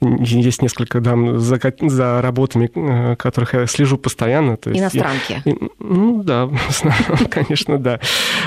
есть 0.00 0.62
несколько 0.62 1.00
дам 1.00 1.40
за, 1.40 1.60
за 1.80 2.22
работами, 2.22 2.70
э, 2.72 3.16
которых 3.16 3.54
я 3.54 3.66
слежу 3.66 3.98
постоянно. 3.98 4.56
То 4.56 4.70
есть 4.70 4.82
Иностранки? 4.82 5.42
Я, 5.44 5.54
ну, 5.80 6.22
да, 6.22 6.48
конечно, 7.30 7.76
да. 7.76 7.98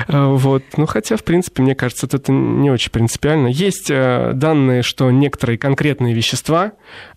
Э, 0.08 0.27
вот. 0.27 0.63
Ну, 0.77 0.86
хотя, 0.86 1.18
в 1.18 1.24
принципе, 1.25 1.62
мне 1.62 1.75
кажется, 1.75 2.08
это 2.10 2.32
не 2.32 2.72
очень 2.72 2.92
принципиально. 2.92 3.48
Есть 3.48 3.92
э, 3.92 4.32
данные, 4.34 4.84
что 4.84 5.12
некоторые 5.12 5.58
конкретные 5.58 6.13
вещества, 6.13 6.72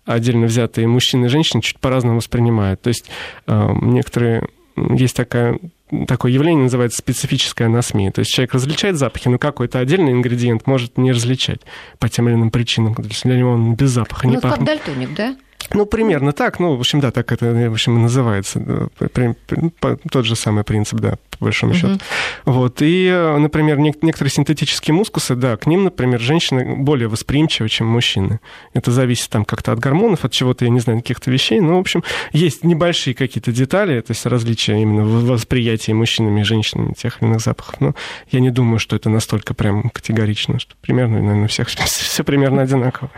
отдельно 0.05 0.47
взятые 0.47 0.87
мужчины 0.87 1.27
и 1.27 1.29
женщины, 1.29 1.61
чуть 1.61 1.79
по-разному 1.79 2.17
воспринимают. 2.17 2.81
То 2.81 2.89
есть 2.89 3.09
некоторые 3.47 4.47
есть 4.75 5.15
такая 5.15 5.59
такое 6.07 6.31
явление 6.31 6.63
называется 6.63 6.97
специфическое 6.99 7.67
на 7.67 7.81
СМИ. 7.81 8.11
То 8.11 8.19
есть 8.19 8.31
человек 8.31 8.53
различает 8.53 8.97
запахи, 8.97 9.27
но 9.29 9.37
какой-то 9.37 9.79
отдельный 9.79 10.11
ингредиент 10.11 10.67
может 10.67 10.97
не 10.97 11.11
различать 11.11 11.61
по 11.99 12.09
тем 12.09 12.27
или 12.27 12.35
иным 12.35 12.51
причинам. 12.51 12.95
Для 12.95 13.37
него 13.37 13.51
он 13.51 13.75
без 13.75 13.91
запаха 13.91 14.27
ну, 14.27 14.35
не 14.35 14.39
пахнет. 14.39 14.67
как 14.67 14.85
дальтоник, 14.85 15.13
да? 15.15 15.35
Ну, 15.73 15.85
примерно 15.85 16.31
так. 16.31 16.59
Ну, 16.59 16.75
в 16.75 16.79
общем, 16.79 16.99
да, 16.99 17.11
так 17.11 17.31
это, 17.31 17.47
в 17.47 17.73
общем, 17.73 17.97
и 17.97 18.01
называется. 18.01 18.89
Тот 20.11 20.25
же 20.25 20.35
самый 20.35 20.63
принцип, 20.63 20.99
да, 20.99 21.15
по 21.37 21.45
большому 21.45 21.73
счету. 21.73 21.93
Uh-huh. 21.93 22.01
Вот. 22.45 22.77
И, 22.79 23.09
например, 23.37 23.77
некоторые 23.77 24.31
синтетические 24.31 24.93
мускусы, 24.93 25.35
да, 25.35 25.57
к 25.57 25.67
ним, 25.67 25.85
например, 25.85 26.19
женщины 26.19 26.75
более 26.77 27.07
восприимчивы, 27.07 27.69
чем 27.69 27.87
мужчины. 27.87 28.39
Это 28.73 28.91
зависит 28.91 29.29
там 29.29 29.45
как-то 29.45 29.71
от 29.71 29.79
гормонов, 29.79 30.25
от 30.25 30.31
чего-то, 30.31 30.65
я 30.65 30.71
не 30.71 30.79
знаю, 30.79 31.01
каких-то 31.01 31.29
вещей. 31.31 31.59
Но, 31.59 31.75
в 31.75 31.79
общем, 31.79 32.03
есть 32.31 32.63
небольшие 32.63 33.13
какие-то 33.13 33.51
детали, 33.51 33.99
то 34.01 34.11
есть 34.11 34.25
различия 34.25 34.81
именно 34.81 35.03
в 35.03 35.25
восприятии 35.25 35.91
мужчинами 35.91 36.41
и 36.41 36.43
женщинами 36.43 36.93
тех 36.93 37.21
или 37.21 37.29
иных 37.29 37.41
запахов. 37.41 37.79
Но 37.81 37.95
я 38.31 38.39
не 38.39 38.51
думаю, 38.51 38.79
что 38.79 38.95
это 38.95 39.09
настолько 39.09 39.53
прям 39.53 39.89
категорично, 39.89 40.59
что 40.59 40.75
примерно, 40.81 41.19
наверное, 41.19 41.45
у 41.45 41.47
всех 41.47 41.67
все 41.85 42.23
примерно 42.23 42.61
одинаково. 42.61 43.09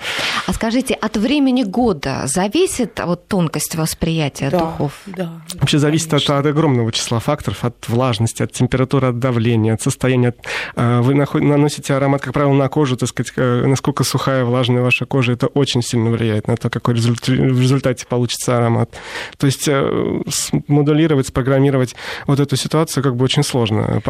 А 0.48 0.54
скажите, 0.54 0.94
от 0.96 1.16
времени 1.18 1.64
года 1.64 2.24
зависит 2.30 3.00
вот 3.04 3.28
тонкость 3.28 3.76
восприятия 3.76 4.50
да, 4.50 4.60
духов? 4.60 5.02
Да. 5.06 5.42
Вообще 5.56 5.80
зависит 5.80 6.14
от, 6.14 6.30
от 6.30 6.46
огромного 6.46 6.92
числа 6.92 7.20
факторов, 7.20 7.66
от 7.66 7.90
влажности, 7.90 8.44
от 8.44 8.52
температуры, 8.52 9.08
от 9.08 9.20
давления, 9.20 9.74
от 9.74 9.82
состояния. 9.82 10.34
А, 10.76 11.02
вы 11.02 11.16
наносите 11.16 11.94
аромат, 11.94 12.22
как 12.22 12.34
правило, 12.34 12.54
на 12.54 12.70
кожу, 12.70 12.98
так 12.98 13.10
сказать, 13.10 13.34
э, 13.36 13.66
насколько 13.66 14.04
сухая, 14.04 14.46
влажная 14.46 14.82
ваша 14.82 15.06
кожа, 15.06 15.34
это 15.34 15.48
очень 15.48 15.82
сильно 15.82 16.10
влияет 16.10 16.48
на 16.48 16.56
то, 16.56 16.70
какой 16.70 16.96
результат, 16.96 17.28
в 17.28 17.62
результате 17.62 18.06
получится 18.06 18.58
аромат. 18.58 18.92
То 19.38 19.48
есть 19.48 19.68
э, 19.68 20.22
модулировать, 20.68 21.28
спрограммировать 21.28 21.96
вот 22.28 22.40
эту 22.40 22.56
ситуацию 22.56 23.04
как 23.04 23.16
бы 23.16 23.26
очень 23.26 23.44
сложно. 23.44 24.02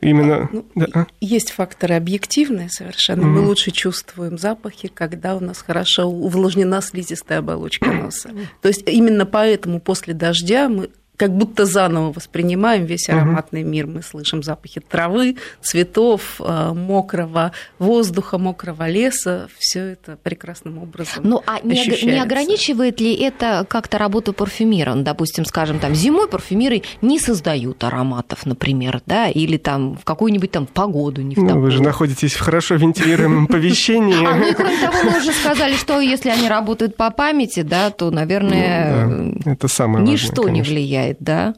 Именно... 0.00 0.48
Ну, 0.52 0.64
да? 0.74 0.86
А? 0.94 1.06
Есть 1.20 1.50
факторы 1.50 1.94
объективные 1.94 2.70
совершенно. 2.70 3.22
Mm-hmm. 3.22 3.40
Мы 3.40 3.46
лучше 3.46 3.70
чувствуем 3.70 4.38
запахи, 4.38 4.88
когда 4.92 5.36
у 5.36 5.40
нас 5.40 5.62
хорошо 5.62 6.04
увлажнена 6.04 6.80
слизистая 6.80 7.42
оболочка 7.50 7.90
носа. 7.92 8.30
То 8.62 8.68
есть 8.68 8.88
именно 8.88 9.26
поэтому 9.26 9.80
после 9.80 10.14
дождя 10.14 10.68
мы 10.68 10.90
как 11.20 11.36
будто 11.36 11.66
заново 11.66 12.12
воспринимаем 12.12 12.86
весь 12.86 13.10
ароматный 13.10 13.62
мир. 13.62 13.86
Мы 13.86 14.02
слышим 14.02 14.42
запахи 14.42 14.80
травы, 14.80 15.36
цветов, 15.60 16.40
э, 16.40 16.72
мокрого 16.72 17.52
воздуха, 17.78 18.38
мокрого 18.38 18.88
леса. 18.88 19.48
Все 19.58 19.80
это 19.80 20.16
прекрасным 20.22 20.78
образом. 20.78 21.22
Ну, 21.24 21.42
а 21.46 21.60
не, 21.62 22.06
не 22.06 22.22
ограничивает 22.22 23.00
ли 23.02 23.14
это 23.14 23.66
как-то 23.68 23.98
работу 23.98 24.32
парфюмера? 24.32 24.94
Ну, 24.94 25.02
допустим, 25.02 25.44
скажем, 25.44 25.78
там 25.78 25.94
зимой 25.94 26.26
парфюмеры 26.26 26.84
не 27.02 27.18
создают 27.18 27.84
ароматов, 27.84 28.46
например, 28.46 29.02
да, 29.04 29.28
или 29.28 29.58
там 29.58 29.98
в 29.98 30.04
какую-нибудь 30.04 30.50
там 30.50 30.64
погоду 30.64 31.20
не 31.20 31.34
в 31.34 31.38
ну, 31.38 31.60
Вы 31.60 31.70
же 31.70 31.82
находитесь 31.82 32.32
в 32.32 32.40
хорошо 32.40 32.76
вентилируемом 32.76 33.46
помещении. 33.46 34.26
А, 34.26 34.36
ну 34.36 34.48
и 34.48 34.54
кроме 34.54 34.78
того, 34.78 34.96
мы 35.04 35.18
уже 35.18 35.32
сказали, 35.32 35.74
что 35.74 36.00
если 36.00 36.30
они 36.30 36.48
работают 36.48 36.96
по 36.96 37.10
памяти, 37.10 37.60
да, 37.60 37.90
то, 37.90 38.10
наверное, 38.10 39.06
ну 39.06 39.52
это 39.52 39.68
самое 39.68 40.02
ничто 40.02 40.48
не 40.48 40.62
влияет 40.62 41.09
влияет, 41.10 41.18
да, 41.20 41.54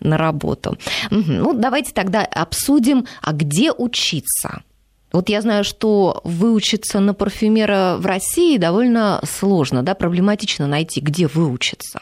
на 0.00 0.16
работу. 0.16 0.78
Ну, 1.10 1.52
давайте 1.52 1.92
тогда 1.92 2.22
обсудим, 2.22 3.06
а 3.22 3.32
где 3.32 3.72
учиться? 3.72 4.62
Вот 5.12 5.28
я 5.28 5.42
знаю, 5.42 5.64
что 5.64 6.20
выучиться 6.24 7.00
на 7.00 7.14
парфюмера 7.14 7.96
в 7.98 8.06
России 8.06 8.56
довольно 8.58 9.20
сложно, 9.24 9.82
да, 9.82 9.94
проблематично 9.94 10.66
найти, 10.66 11.00
где 11.00 11.26
выучиться. 11.26 12.00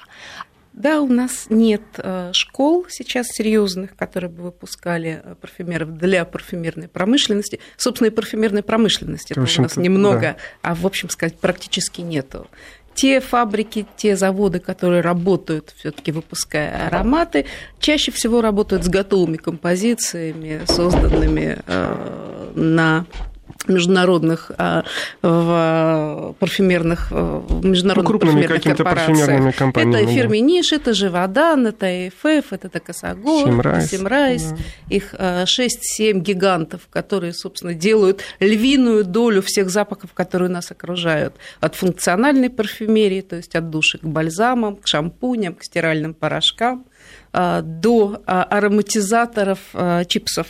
Да, 0.74 1.00
у 1.00 1.08
нас 1.08 1.46
нет 1.48 1.82
э, 1.96 2.30
школ 2.32 2.86
сейчас 2.88 3.26
серьезных, 3.30 3.96
которые 3.96 4.30
бы 4.30 4.44
выпускали 4.44 5.20
э, 5.24 5.34
парфюмеров 5.34 5.98
для 5.98 6.24
парфюмерной 6.24 6.86
промышленности. 6.86 7.58
Собственно, 7.76 8.08
и 8.08 8.10
парфюмерной 8.10 8.62
промышленности 8.62 9.32
это 9.32 9.40
у 9.40 9.62
нас 9.62 9.76
немного, 9.76 10.20
да. 10.20 10.36
а 10.62 10.74
в 10.76 10.86
общем 10.86 11.10
сказать 11.10 11.36
практически 11.40 12.00
нету 12.00 12.46
те 12.98 13.20
фабрики, 13.20 13.86
те 13.96 14.16
заводы, 14.16 14.58
которые 14.58 15.02
работают, 15.02 15.72
все-таки 15.78 16.10
выпуская 16.10 16.88
ароматы, 16.88 17.46
чаще 17.78 18.10
всего 18.10 18.40
работают 18.40 18.82
с 18.84 18.88
готовыми 18.88 19.36
композициями, 19.36 20.62
созданными 20.66 21.60
э, 21.64 22.52
на 22.56 23.06
международных 23.68 24.50
а, 24.58 24.84
в 25.22 26.34
парфюмерных 26.38 27.10
в 27.10 27.64
международных 27.64 28.12
ну, 28.12 28.18
парфюмерных 28.18 28.62
корпорациях. 28.62 29.56
компаниями. 29.56 30.02
Это 30.02 30.12
Firmenich, 30.12 30.72
это 30.72 30.94
Givaudan, 30.94 31.66
это 31.66 32.08
IFF, 32.08 32.52
это 32.52 32.68
Takasago, 32.68 33.46
Symrise, 33.48 33.90
Symrise. 33.90 34.42
Да. 34.50 34.56
Их 34.88 35.14
6-7 35.14 35.18
а, 35.18 36.12
гигантов, 36.14 36.88
которые, 36.90 37.32
собственно, 37.32 37.74
делают 37.74 38.22
львиную 38.40 39.04
долю 39.04 39.42
всех 39.42 39.70
запахов, 39.70 40.12
которые 40.12 40.48
нас 40.48 40.70
окружают. 40.70 41.34
От 41.60 41.74
функциональной 41.74 42.50
парфюмерии, 42.50 43.20
то 43.20 43.36
есть 43.36 43.54
от 43.54 43.70
душек 43.70 44.02
к 44.02 44.06
бальзамам, 44.06 44.76
к 44.76 44.86
шампуням, 44.86 45.54
к 45.54 45.64
стиральным 45.64 46.14
порошкам, 46.14 46.86
а, 47.32 47.62
до 47.62 48.22
ароматизаторов 48.26 49.58
чипсов 50.06 50.46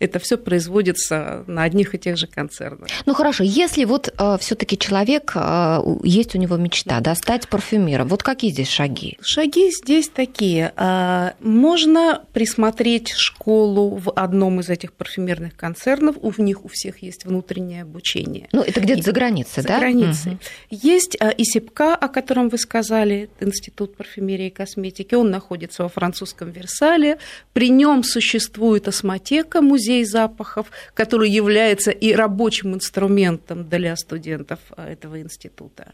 это 0.00 0.18
все 0.18 0.38
производится 0.38 1.44
на 1.46 1.62
одних 1.62 1.94
и 1.94 1.98
тех 1.98 2.16
же 2.16 2.26
концернах. 2.26 2.88
Ну 3.04 3.14
хорошо, 3.14 3.44
если 3.44 3.84
вот 3.84 4.12
э, 4.18 4.36
все-таки 4.40 4.78
человек, 4.78 5.32
э, 5.34 5.78
есть 6.02 6.34
у 6.34 6.38
него 6.38 6.56
мечта, 6.56 7.00
да, 7.00 7.14
стать 7.14 7.48
парфюмером, 7.48 8.08
вот 8.08 8.22
какие 8.22 8.50
здесь 8.50 8.70
шаги? 8.70 9.18
Шаги 9.20 9.70
здесь 9.70 10.08
такие. 10.08 10.72
Э, 10.76 11.32
можно 11.40 12.24
присмотреть 12.32 13.10
школу 13.10 13.96
в 13.96 14.10
одном 14.12 14.60
из 14.60 14.70
этих 14.70 14.94
парфюмерных 14.94 15.54
концернов, 15.54 16.16
у 16.20 16.32
них 16.42 16.64
у 16.64 16.68
всех 16.68 17.02
есть 17.02 17.26
внутреннее 17.26 17.82
обучение. 17.82 18.48
Ну 18.52 18.62
это 18.62 18.80
где-то 18.80 19.02
за 19.02 19.12
границей, 19.12 19.62
за 19.62 19.68
да? 19.68 19.74
За 19.74 19.80
границей. 19.80 20.32
Угу. 20.32 20.40
Есть 20.70 21.16
ИСИПК, 21.36 21.80
о 22.00 22.08
котором 22.08 22.48
вы 22.48 22.56
сказали, 22.56 23.28
Институт 23.40 23.96
парфюмерии 23.96 24.46
и 24.46 24.50
косметики, 24.50 25.14
он 25.14 25.30
находится 25.30 25.82
во 25.82 25.90
французском 25.90 26.50
Версале, 26.50 27.18
при 27.52 27.68
нем 27.68 28.02
существует 28.02 28.88
осмотека, 28.88 29.60
музей 29.60 29.89
музей 29.90 30.04
запахов, 30.04 30.66
который 30.94 31.30
является 31.30 31.90
и 31.90 32.14
рабочим 32.14 32.74
инструментом 32.74 33.68
для 33.68 33.96
студентов 33.96 34.58
а, 34.76 34.88
этого 34.88 35.20
института. 35.20 35.92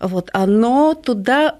Вот, 0.00 0.30
оно 0.32 0.94
туда, 0.94 1.54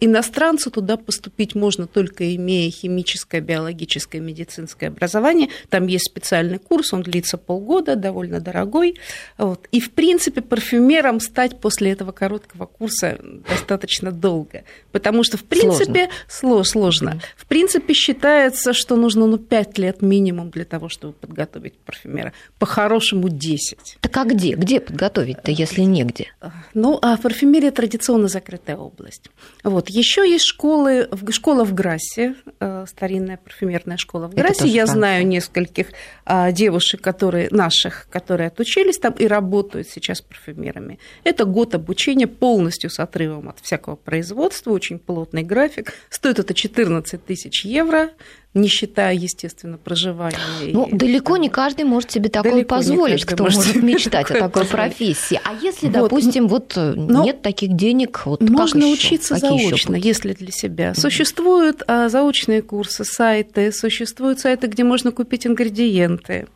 иностранцу 0.00 0.70
туда 0.70 0.96
поступить 0.96 1.54
можно 1.54 1.86
только 1.86 2.34
имея 2.34 2.70
химическое, 2.70 3.40
биологическое, 3.40 4.20
медицинское 4.20 4.88
образование. 4.88 5.48
Там 5.68 5.86
есть 5.86 6.06
специальный 6.10 6.58
курс, 6.58 6.92
он 6.92 7.02
длится 7.02 7.38
полгода, 7.38 7.96
довольно 7.96 8.40
дорогой. 8.40 8.96
Вот. 9.38 9.68
И, 9.72 9.80
в 9.80 9.90
принципе, 9.92 10.40
парфюмером 10.40 11.20
стать 11.20 11.60
после 11.60 11.92
этого 11.92 12.12
короткого 12.12 12.66
курса 12.66 13.18
достаточно 13.48 14.10
долго, 14.10 14.64
потому 14.92 15.22
что, 15.22 15.36
в 15.36 15.44
принципе, 15.44 16.08
сложно. 16.28 16.64
сложно. 16.64 17.20
В 17.36 17.46
принципе, 17.46 17.94
считается, 17.94 18.72
что 18.72 18.96
нужно 18.96 19.26
ну, 19.26 19.38
5 19.38 19.78
лет 19.78 20.02
минимум 20.02 20.50
для 20.50 20.64
того, 20.64 20.88
чтобы 20.88 21.19
подготовить 21.20 21.78
парфюмера. 21.78 22.32
По-хорошему 22.58 23.28
10. 23.28 23.98
Так 24.00 24.16
а 24.16 24.24
где? 24.24 24.54
Где 24.54 24.80
подготовить-то, 24.80 25.50
если 25.50 25.82
негде? 25.82 26.28
Ну, 26.74 26.98
а 27.00 27.16
парфюмерия 27.16 27.70
традиционно 27.70 28.28
закрытая 28.28 28.76
область. 28.76 29.30
Вот. 29.62 29.88
Еще 29.88 30.28
есть 30.28 30.44
школы, 30.44 31.08
школа 31.30 31.64
в 31.64 31.74
Грассе, 31.74 32.34
э, 32.60 32.84
старинная 32.88 33.36
парфюмерная 33.36 33.96
школа 33.96 34.28
в 34.28 34.34
Грассе. 34.34 34.66
Я 34.66 34.86
Франция. 34.86 34.94
знаю 34.94 35.26
нескольких 35.26 35.88
а, 36.24 36.52
девушек, 36.52 37.00
которые, 37.00 37.48
наших, 37.50 38.06
которые 38.10 38.48
отучились 38.48 38.98
там 38.98 39.12
и 39.14 39.26
работают 39.26 39.88
сейчас 39.88 40.20
парфюмерами. 40.20 40.98
Это 41.24 41.44
год 41.44 41.74
обучения 41.74 42.26
полностью 42.26 42.90
с 42.90 42.98
отрывом 43.00 43.48
от 43.48 43.60
всякого 43.60 43.96
производства, 43.96 44.70
очень 44.70 44.98
плотный 44.98 45.42
график. 45.42 45.92
Стоит 46.08 46.38
это 46.38 46.54
14 46.54 47.24
тысяч 47.24 47.64
евро. 47.64 48.10
Не 48.52 48.68
считая, 48.68 49.14
естественно, 49.14 49.78
проживания. 49.78 50.36
Ну, 50.72 50.86
и, 50.86 50.94
далеко 50.94 51.36
не 51.36 51.48
каждый 51.48 51.84
может 51.84 52.10
себе 52.10 52.28
такое 52.28 52.64
позволить, 52.64 53.24
кто 53.24 53.44
может, 53.44 53.76
мечтать 53.76 54.30
о 54.30 54.34
такой 54.34 54.64
профессии. 54.64 55.40
А 55.44 55.54
если, 55.62 55.86
вот. 55.86 56.10
допустим, 56.10 56.48
вот 56.48 56.72
э, 56.76 56.94
Но 56.96 57.24
нет 57.24 57.42
таких 57.42 57.76
денег, 57.76 58.22
вот 58.24 58.40
можно 58.40 58.88
учиться 58.88 59.34
Какие 59.34 59.68
заочно, 59.68 59.94
если 59.94 60.32
для 60.32 60.50
себя. 60.50 60.94
Существуют 60.94 61.82
а, 61.86 62.08
заочные 62.08 62.62
курсы, 62.62 63.04
сайты, 63.04 63.70
существуют 63.72 64.40
сайты, 64.40 64.66
где 64.66 64.82
можно 64.82 65.12
купить 65.12 65.46
ингредиенты. 65.46 66.48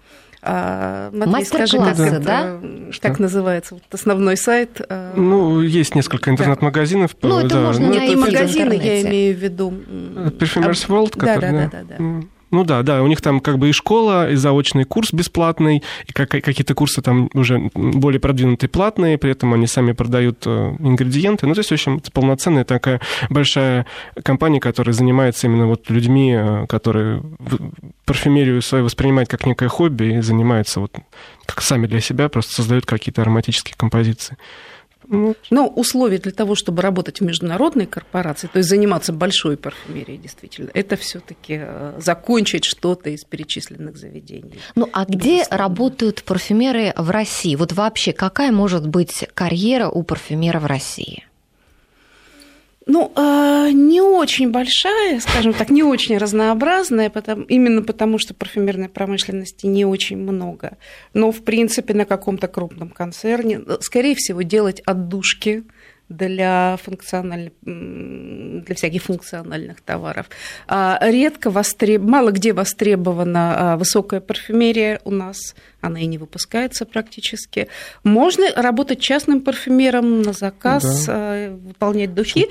А, 0.46 1.10
Мастер-классы, 1.12 2.20
да? 2.20 2.60
Как 3.00 3.18
называется 3.18 3.74
вот 3.74 3.82
основной 3.90 4.36
сайт? 4.36 4.80
А, 4.88 5.14
ну, 5.16 5.62
есть 5.62 5.94
несколько 5.94 6.30
интернет-магазинов. 6.30 7.16
Ну, 7.22 7.38
это 7.38 7.48
да. 7.48 7.60
можно 7.60 7.88
найти 7.88 8.12
и 8.12 8.16
магазины, 8.16 8.74
я 8.74 9.02
имею 9.02 9.34
в 9.34 9.38
виду. 9.38 9.70
Perfumers 9.70 10.86
World, 10.88 11.18
который, 11.18 11.52
да, 11.52 11.70
да, 11.72 11.82
да, 11.88 11.96
да. 11.98 12.26
Ну 12.54 12.62
да, 12.62 12.84
да, 12.84 13.02
у 13.02 13.08
них 13.08 13.20
там 13.20 13.40
как 13.40 13.58
бы 13.58 13.68
и 13.68 13.72
школа, 13.72 14.30
и 14.30 14.36
заочный 14.36 14.84
курс 14.84 15.12
бесплатный, 15.12 15.82
и 16.06 16.12
какие-то 16.12 16.74
курсы 16.74 17.02
там 17.02 17.28
уже 17.34 17.58
более 17.74 18.20
продвинутые 18.20 18.70
платные, 18.70 19.18
при 19.18 19.32
этом 19.32 19.52
они 19.54 19.66
сами 19.66 19.90
продают 19.90 20.44
э, 20.46 20.76
ингредиенты. 20.78 21.48
Ну, 21.48 21.54
то 21.54 21.58
есть, 21.58 21.70
в 21.70 21.72
общем, 21.72 21.96
это 21.96 22.12
полноценная 22.12 22.62
такая 22.64 23.00
большая 23.28 23.86
компания, 24.22 24.60
которая 24.60 24.92
занимается 24.92 25.48
именно 25.48 25.66
вот 25.66 25.90
людьми, 25.90 26.32
э, 26.32 26.66
которые 26.68 27.24
парфюмерию 28.04 28.62
свою 28.62 28.84
воспринимают 28.84 29.28
как 29.28 29.46
некое 29.46 29.68
хобби 29.68 30.18
и 30.18 30.20
занимаются 30.20 30.78
вот 30.78 30.92
как 31.46 31.60
сами 31.60 31.88
для 31.88 32.00
себя, 32.00 32.28
просто 32.28 32.54
создают 32.54 32.86
какие-то 32.86 33.22
ароматические 33.22 33.74
композиции. 33.76 34.36
Ну, 35.08 35.34
Но 35.50 35.68
условия 35.68 36.18
для 36.18 36.32
того, 36.32 36.54
чтобы 36.54 36.82
работать 36.82 37.20
в 37.20 37.24
международной 37.24 37.86
корпорации, 37.86 38.48
то 38.48 38.58
есть 38.58 38.68
заниматься 38.68 39.12
большой 39.12 39.56
парфюмерией, 39.56 40.18
действительно, 40.18 40.70
это 40.74 40.96
все-таки 40.96 41.60
э, 41.60 41.98
закончить 41.98 42.64
что-то 42.64 43.10
из 43.10 43.24
перечисленных 43.24 43.96
заведений. 43.96 44.58
Ну, 44.74 44.88
а 44.92 45.04
где 45.04 45.44
работают 45.50 46.22
парфюмеры 46.24 46.92
в 46.96 47.10
России? 47.10 47.56
Вот 47.56 47.72
вообще, 47.72 48.12
какая 48.12 48.52
может 48.52 48.86
быть 48.86 49.26
карьера 49.34 49.88
у 49.88 50.02
парфюмера 50.02 50.60
в 50.60 50.66
России? 50.66 51.24
Ну, 52.86 53.10
э, 53.16 53.70
не 53.72 54.02
очень 54.02 54.50
большая, 54.50 55.18
скажем 55.20 55.54
так, 55.54 55.70
не 55.70 55.82
очень 55.82 56.18
разнообразная, 56.18 57.08
потому, 57.08 57.44
именно 57.44 57.82
потому, 57.82 58.18
что 58.18 58.34
парфюмерной 58.34 58.90
промышленности 58.90 59.64
не 59.66 59.86
очень 59.86 60.18
много. 60.18 60.76
Но, 61.14 61.32
в 61.32 61.42
принципе, 61.42 61.94
на 61.94 62.04
каком-то 62.04 62.46
крупном 62.46 62.90
концерне, 62.90 63.60
э, 63.66 63.78
скорее 63.80 64.14
всего, 64.14 64.42
делать 64.42 64.82
отдушки 64.84 65.64
для, 66.08 66.76
функциональ... 66.82 67.50
для 67.62 68.74
всяких 68.74 69.02
функциональных 69.02 69.80
товаров. 69.80 70.28
А 70.66 70.98
редко 71.02 71.50
востреб... 71.50 72.02
мало 72.02 72.30
где 72.30 72.52
востребована 72.52 73.72
а, 73.72 73.76
высокая 73.76 74.20
парфюмерия 74.20 75.00
у 75.04 75.10
нас, 75.10 75.54
она 75.80 76.00
и 76.00 76.06
не 76.06 76.18
выпускается 76.18 76.84
практически. 76.84 77.68
Можно 78.02 78.46
работать 78.54 79.00
частным 79.00 79.40
парфюмером 79.40 80.22
на 80.22 80.32
заказ, 80.32 81.06
да. 81.06 81.12
А, 81.12 81.56
выполнять 81.56 82.14
духи. 82.14 82.48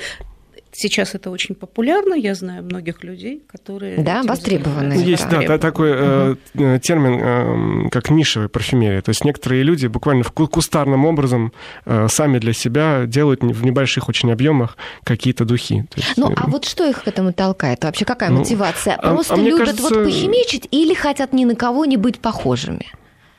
Сейчас 0.76 1.14
это 1.14 1.30
очень 1.30 1.54
популярно, 1.54 2.16
я 2.16 2.34
знаю 2.34 2.64
многих 2.64 3.04
людей, 3.04 3.44
которые... 3.48 4.00
Да, 4.00 4.24
востребованы. 4.24 4.94
Есть, 4.94 5.30
да, 5.30 5.42
да 5.46 5.58
такой 5.60 5.92
угу. 5.92 6.38
э, 6.56 6.80
термин, 6.82 7.86
э, 7.86 7.90
как 7.90 8.10
нишевая 8.10 8.50
парфюмерия. 8.50 9.02
То 9.04 9.10
есть 9.10 9.24
некоторые 9.24 9.62
люди 9.62 9.86
буквально 9.86 10.24
в 10.24 10.32
кустарным 10.32 11.06
образом 11.06 11.54
э, 11.86 12.08
сами 12.10 12.40
для 12.40 12.54
себя 12.54 13.06
делают 13.06 13.44
в 13.44 13.64
небольших 13.64 14.10
очень 14.10 14.32
объемах 14.32 14.78
какие-то 15.04 15.46
духи. 15.46 15.86
Есть, 15.96 16.18
ну, 16.18 16.32
э... 16.32 16.36
а 16.36 16.48
вот 16.48 16.66
что 16.66 16.90
их 16.90 17.04
к 17.04 17.08
этому 17.08 17.34
толкает? 17.34 17.84
Вообще 17.84 18.06
какая 18.06 18.32
ну, 18.32 18.40
мотивация? 18.40 18.96
А, 18.96 19.14
Просто 19.14 19.36
а, 19.36 19.38
а 19.38 19.42
любят 19.42 19.60
кажется... 19.60 19.84
вот 19.84 20.04
похимичить 20.06 20.68
или 20.72 20.96
хотят 20.96 21.34
ни 21.34 21.46
на 21.46 21.56
кого 21.56 21.86
не 21.86 21.98
быть 21.98 22.20
похожими? 22.20 22.88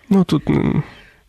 Ну, 0.09 0.25
тут 0.25 0.45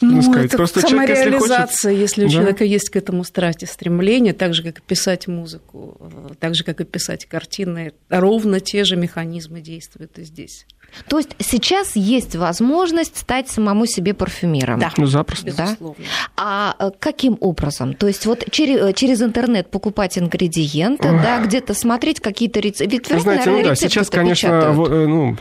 ну, 0.01 0.21
сказать. 0.21 0.45
Это 0.47 0.57
Просто 0.57 0.81
самореализация, 0.81 1.91
человек, 1.91 2.01
если, 2.01 2.23
хочет... 2.23 2.25
если 2.25 2.25
у 2.25 2.27
да? 2.27 2.33
человека 2.33 2.63
есть 2.63 2.89
к 2.89 2.95
этому 2.95 3.23
страсть 3.23 3.63
и 3.63 3.65
стремление, 3.65 4.33
так 4.33 4.53
же, 4.53 4.63
как 4.63 4.79
и 4.79 4.81
писать 4.81 5.27
музыку, 5.27 5.97
э, 5.99 6.33
так 6.39 6.55
же, 6.55 6.63
как 6.63 6.81
и 6.81 6.83
писать 6.83 7.25
картины, 7.25 7.93
ровно 8.09 8.59
те 8.59 8.83
же 8.83 8.95
механизмы 8.97 9.61
действуют 9.61 10.19
и 10.19 10.23
здесь. 10.23 10.65
То 11.07 11.17
есть 11.17 11.35
сейчас 11.39 11.95
есть 11.95 12.35
возможность 12.35 13.17
стать 13.17 13.49
самому 13.49 13.85
себе 13.85 14.13
парфюмером. 14.13 14.79
Да, 14.79 14.91
ну, 14.97 15.05
запросто. 15.05 15.47
Безусловно. 15.47 15.95
Да? 15.97 16.05
А 16.37 16.75
э, 16.79 16.91
каким 16.99 17.37
образом? 17.41 17.93
То 17.93 18.07
есть 18.07 18.25
вот 18.25 18.43
через, 18.51 18.81
э, 18.81 18.93
через 18.93 19.21
интернет 19.21 19.69
покупать 19.69 20.17
ингредиенты, 20.17 21.09
Ой. 21.09 21.19
да, 21.21 21.43
где-то 21.43 21.73
смотреть 21.73 22.19
какие-то 22.19 22.59
рецепты. 22.59 22.95
Ведь, 22.95 23.21
Знаете, 23.21 23.49
ну 23.49 23.63
да, 23.63 23.75
сейчас, 23.75 24.09
конечно, 24.09 24.47
э, 24.47 25.05
ну, 25.07 25.37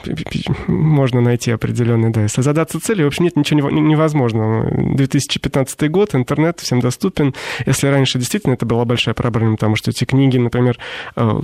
можно 0.66 1.20
найти 1.20 1.50
определенные, 1.50 2.10
да, 2.10 2.22
если 2.22 2.42
задаться 2.42 2.80
целью, 2.80 3.06
в 3.06 3.08
общем, 3.08 3.24
нет 3.24 3.36
ничего 3.36 3.70
невозможного. 3.70 4.94
2015 4.94 5.90
год, 5.90 6.14
интернет 6.14 6.60
всем 6.60 6.80
доступен. 6.80 7.34
Если 7.66 7.86
раньше 7.86 8.18
действительно 8.18 8.54
это 8.54 8.66
была 8.66 8.84
большая 8.84 9.14
проблема, 9.14 9.52
потому 9.56 9.76
что 9.76 9.90
эти 9.90 10.04
книги, 10.04 10.38
например, 10.38 10.78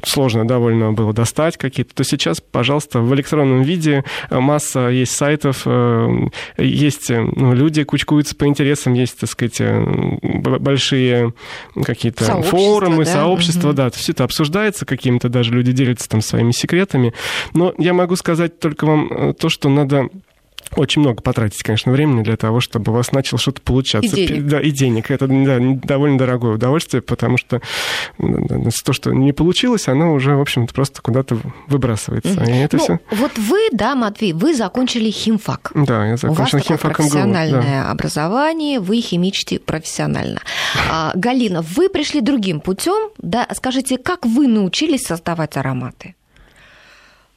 сложно 0.05 0.47
довольно 0.47 0.93
было 0.93 1.13
достать 1.13 1.57
какие-то, 1.57 1.95
то 1.95 2.05
сейчас, 2.05 2.41
пожалуйста, 2.41 3.01
в 3.01 3.15
электронном 3.15 3.63
виде 3.63 4.00
масса 4.31 4.89
есть 4.89 5.15
сайтов, 5.17 5.63
э, 5.67 6.09
есть 6.59 7.11
э, 7.11 7.21
ну, 7.21 7.55
люди 7.55 7.85
кучкуются 7.85 8.35
по 8.37 8.47
интересам, 8.47 8.95
есть, 8.95 9.19
так 9.19 9.31
сказать, 9.31 9.61
э, 9.61 9.85
большие 10.23 11.33
какие-то 11.83 12.25
сообщества, 12.25 12.59
форумы, 12.59 13.05
да? 13.05 13.13
сообщества, 13.13 13.69
угу. 13.69 13.77
да, 13.77 13.91
все 13.91 14.13
это 14.13 14.25
обсуждается, 14.25 14.87
какими-то 14.87 15.29
даже 15.29 15.53
люди 15.53 15.73
делятся 15.73 16.09
там 16.09 16.21
своими 16.21 16.53
секретами. 16.53 17.13
Но 17.55 17.75
я 17.79 17.93
могу 17.93 18.17
сказать 18.17 18.59
только 18.59 18.87
вам 18.87 19.35
то, 19.35 19.49
что 19.49 19.69
надо 19.69 20.09
очень 20.77 21.03
много 21.03 21.23
потратить, 21.23 21.63
конечно, 21.63 21.93
времени 21.93 22.23
для 22.23 22.37
того, 22.37 22.61
чтобы 22.61 22.93
у 22.93 22.95
вас 22.95 23.13
начало 23.13 23.39
что-то 23.39 23.61
получаться. 23.61 24.17
И 24.17 24.27
денег. 24.27 24.47
Да, 24.47 24.61
и 24.61 24.71
денег. 24.71 25.11
Это 25.11 25.27
да, 25.27 25.59
довольно 25.83 26.19
дорогое 26.19 26.55
удовольствие, 26.55 27.03
потому 27.03 27.39
что 27.39 27.61
то, 28.19 28.93
что 28.93 29.13
не 29.13 29.33
получилось, 29.33 29.89
оно 29.89 30.13
уже, 30.13 30.37
в 30.37 30.41
общем-то, 30.41 30.73
просто 30.73 31.03
куда-то 31.03 31.39
выбрасывается. 31.69 32.31
Mm-hmm. 32.31 32.51
И 32.51 32.59
это 32.59 32.77
ну, 32.77 32.83
все... 32.83 33.01
Вот 33.11 33.37
вы, 33.37 33.69
да, 33.73 33.95
Матвей, 33.95 34.33
вы 34.33 34.55
закончили 34.55 35.11
химфак. 35.11 35.73
Да, 35.75 36.07
я 36.07 36.17
закончил 36.17 36.59
химфак. 36.59 36.85
У 36.85 36.89
вас 36.89 36.97
профессиональное 36.97 37.83
да. 37.85 37.91
образование, 37.91 38.81
вы 38.81 39.01
химичите 39.01 39.59
профессионально. 39.59 40.41
А, 40.91 41.13
Галина, 41.15 41.63
вы 41.63 41.89
пришли 41.89 42.21
другим 42.21 42.61
путем, 42.61 43.11
да? 43.19 43.47
Скажите, 43.55 43.99
как 43.99 44.25
вы 44.25 44.47
научились 44.47 45.03
создавать 45.03 45.57
ароматы? 45.57 46.15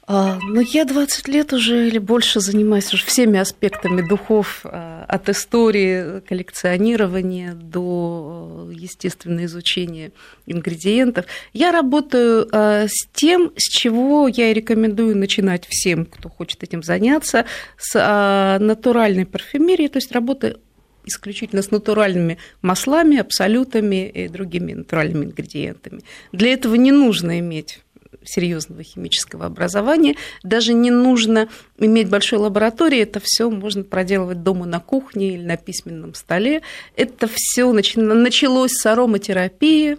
А, 0.05 0.37
ну, 0.41 0.59
я 0.59 0.83
20 0.83 1.29
лет 1.29 1.53
уже 1.53 1.87
или 1.87 1.97
больше 1.97 2.41
занимаюсь 2.41 2.93
уже 2.93 3.05
всеми 3.05 3.39
аспектами 3.39 4.01
духов, 4.01 4.61
а, 4.65 5.05
от 5.07 5.29
истории 5.29 6.19
коллекционирования 6.27 7.53
до, 7.53 8.69
естественно, 8.73 9.45
изучения 9.45 10.11
ингредиентов. 10.45 11.25
Я 11.53 11.71
работаю 11.71 12.49
а, 12.51 12.87
с 12.87 13.07
тем, 13.13 13.53
с 13.55 13.69
чего 13.69 14.27
я 14.27 14.51
и 14.51 14.53
рекомендую 14.53 15.15
начинать 15.15 15.65
всем, 15.69 16.05
кто 16.05 16.27
хочет 16.27 16.63
этим 16.63 16.83
заняться, 16.83 17.45
с 17.77 18.57
натуральной 18.59 19.25
парфюмерией, 19.25 19.87
то 19.87 19.97
есть 19.97 20.11
работаю 20.11 20.59
исключительно 21.05 21.61
с 21.61 21.71
натуральными 21.71 22.37
маслами, 22.61 23.17
абсолютами 23.17 24.07
и 24.09 24.27
другими 24.27 24.73
натуральными 24.73 25.25
ингредиентами. 25.25 26.01
Для 26.31 26.53
этого 26.53 26.75
не 26.75 26.91
нужно 26.91 27.39
иметь 27.39 27.81
серьезного 28.25 28.83
химического 28.83 29.45
образования. 29.45 30.15
Даже 30.43 30.73
не 30.73 30.91
нужно 30.91 31.49
иметь 31.77 32.09
большой 32.09 32.39
лаборатории, 32.39 32.99
это 32.99 33.19
все 33.23 33.49
можно 33.49 33.83
проделывать 33.83 34.43
дома 34.43 34.65
на 34.65 34.79
кухне 34.79 35.35
или 35.35 35.43
на 35.43 35.57
письменном 35.57 36.13
столе. 36.13 36.61
Это 36.95 37.29
все 37.31 37.71
началось 37.71 38.71
с 38.71 38.85
ароматерапии. 38.85 39.97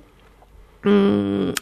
То 0.83 1.55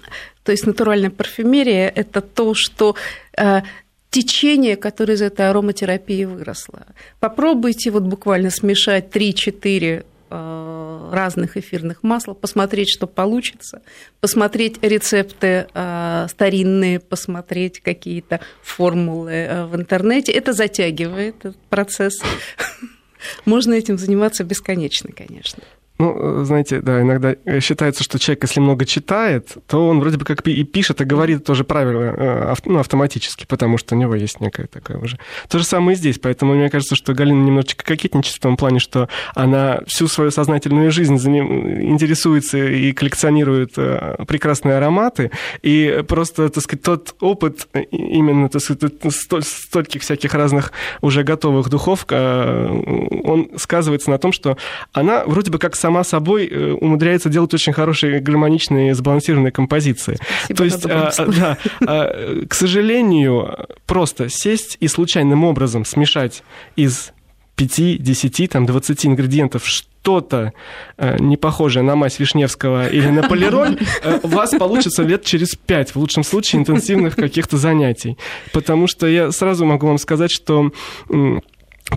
есть 0.51 0.67
натуральная 0.67 1.11
парфюмерия– 1.11 1.89
это 1.95 2.21
то, 2.21 2.55
что 2.55 2.97
э, 3.37 3.63
течение, 4.11 4.77
которое 4.77 5.15
из 5.15 5.23
этой 5.23 5.49
ароматерапии 5.49 6.25
выросло. 6.25 6.87
Попробуйте 7.21 7.93
вот 7.93 8.03
буквально 8.03 8.51
смешать 8.51 9.15
3-4 9.15 10.05
Э, 10.05 10.12
разных 10.33 11.57
эфирных 11.57 12.03
масел, 12.03 12.35
посмотреть, 12.35 12.89
что 12.91 13.07
получится, 13.07 13.83
посмотреть 14.21 14.83
рецепты 14.83 15.67
э, 15.73 16.27
старинные, 16.29 17.01
посмотреть 17.01 17.81
какие-то 17.81 18.41
формулы 18.63 19.33
э, 19.33 19.65
в 19.67 19.77
интернете. 19.77 20.33
Это 20.33 20.53
затягивает 20.53 21.37
этот 21.45 21.59
процесс. 21.69 22.21
Можно 23.45 23.75
этим 23.75 23.99
заниматься 23.99 24.45
бесконечно, 24.45 25.11
конечно. 25.13 25.63
Ну, 26.03 26.43
знаете, 26.43 26.81
да, 26.81 27.01
иногда 27.01 27.37
считается, 27.61 28.03
что 28.03 28.19
человек, 28.19 28.43
если 28.43 28.59
много 28.59 28.87
читает, 28.87 29.57
то 29.69 29.87
он 29.89 30.01
вроде 30.01 30.17
бы 30.17 30.25
как 30.25 30.45
и 30.49 30.65
пишет, 30.65 31.01
и 31.01 31.05
говорит 31.05 31.45
тоже 31.45 31.63
правильно, 31.63 32.57
ну, 32.65 32.81
автоматически, 32.81 33.47
потому 33.47 33.79
что 33.79 33.95
у 33.95 33.99
него 33.99 34.17
есть 34.17 34.41
некое 34.41 34.67
такое 34.67 34.99
уже. 34.99 35.21
То 35.49 35.59
же 35.59 35.65
самое 35.65 35.95
и 35.95 35.97
здесь, 35.97 36.19
поэтому 36.19 36.55
мне 36.55 36.71
кажется, 36.71 36.97
что 36.97 37.15
Галина 37.15 37.45
немножечко 37.45 37.85
кокетничает 37.85 38.35
в 38.35 38.41
том 38.41 38.57
плане, 38.57 38.81
что 38.81 39.09
она 39.37 39.83
всю 39.87 40.09
свою 40.09 40.33
сознательную 40.33 40.91
жизнь 40.91 41.15
интересуется 41.15 42.59
и 42.59 42.93
коллекционирует 42.93 43.75
прекрасные 44.27 44.79
ароматы, 44.79 45.31
и 45.63 46.03
просто, 46.09 46.49
так 46.49 46.65
сказать, 46.65 46.83
тот 46.83 47.15
опыт 47.21 47.69
именно, 47.93 48.49
так 48.49 48.61
сказать, 48.61 48.95
стольких 49.45 50.03
всяких 50.03 50.35
разных 50.35 50.73
уже 51.01 51.23
готовых 51.23 51.69
духов, 51.69 52.07
он 52.09 53.51
сказывается 53.57 54.11
на 54.11 54.19
том, 54.19 54.33
что 54.33 54.57
она 54.93 55.23
вроде 55.27 55.53
бы 55.53 55.59
как 55.59 55.77
сама 55.77 55.92
собой 56.03 56.47
э, 56.47 56.73
умудряется 56.73 57.29
делать 57.29 57.53
очень 57.55 57.73
хорошие 57.73 58.21
гармоничные 58.21 58.95
сбалансированные 58.95 59.53
композиции. 59.53 60.19
Спасибо 60.45 60.57
То 60.57 60.65
есть, 60.65 60.87
а, 60.87 61.27
да, 61.27 61.59
а, 61.87 62.47
к 62.47 62.55
сожалению, 62.55 63.69
просто 63.87 64.29
сесть 64.29 64.77
и 64.81 64.89
случайным 64.89 65.45
образом 65.45 65.85
смешать 65.85 66.43
из 66.77 67.13
5, 67.57 68.03
10, 68.03 68.51
там, 68.51 68.67
20 68.67 69.07
ингредиентов 69.07 69.67
что-то 69.67 70.53
э, 70.97 71.17
не 71.19 71.37
похожее 71.37 71.83
на 71.83 71.95
мазь 71.95 72.19
Вишневского 72.19 72.89
или 72.89 73.09
на 73.09 73.23
полироль, 73.29 73.79
э, 74.03 74.21
у 74.23 74.29
вас 74.29 74.51
получится 74.51 75.03
лет 75.03 75.25
через 75.25 75.55
5, 75.55 75.95
в 75.95 75.97
лучшем 75.97 76.25
случае, 76.25 76.61
интенсивных 76.61 77.15
каких-то 77.15 77.59
занятий. 77.59 78.17
Потому 78.53 78.87
что 78.87 79.07
я 79.07 79.31
сразу 79.33 79.65
могу 79.65 79.87
вам 79.87 79.99
сказать, 79.99 80.33
что 80.33 80.73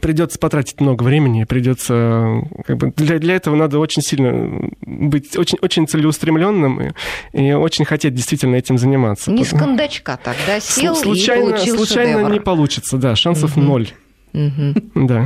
придется 0.01 0.39
потратить 0.39 0.79
много 0.81 1.03
времени, 1.03 1.43
придется 1.43 2.41
как 2.65 2.77
бы 2.77 2.91
для, 2.95 3.19
для 3.19 3.35
этого 3.35 3.55
надо 3.55 3.79
очень 3.79 4.01
сильно 4.01 4.69
быть 4.81 5.37
очень, 5.37 5.57
очень 5.61 5.87
целеустремленным 5.87 6.81
и, 6.81 6.91
и 7.33 7.53
очень 7.53 7.85
хотеть 7.85 8.13
действительно 8.13 8.55
этим 8.55 8.77
заниматься. 8.77 9.31
Не 9.31 9.43
с 9.45 9.49
кондачка 9.49 10.17
тогда 10.17 10.59
сел 10.59 10.95
случайно, 10.95 11.55
и 11.55 11.69
Случайно 11.69 12.13
шедевр. 12.19 12.31
не 12.31 12.39
получится, 12.39 12.97
да, 12.97 13.15
шансов 13.15 13.55
Мгм. 13.55 13.65
ноль. 13.67 13.89
Мгм. 14.33 14.75
Да. 14.95 15.25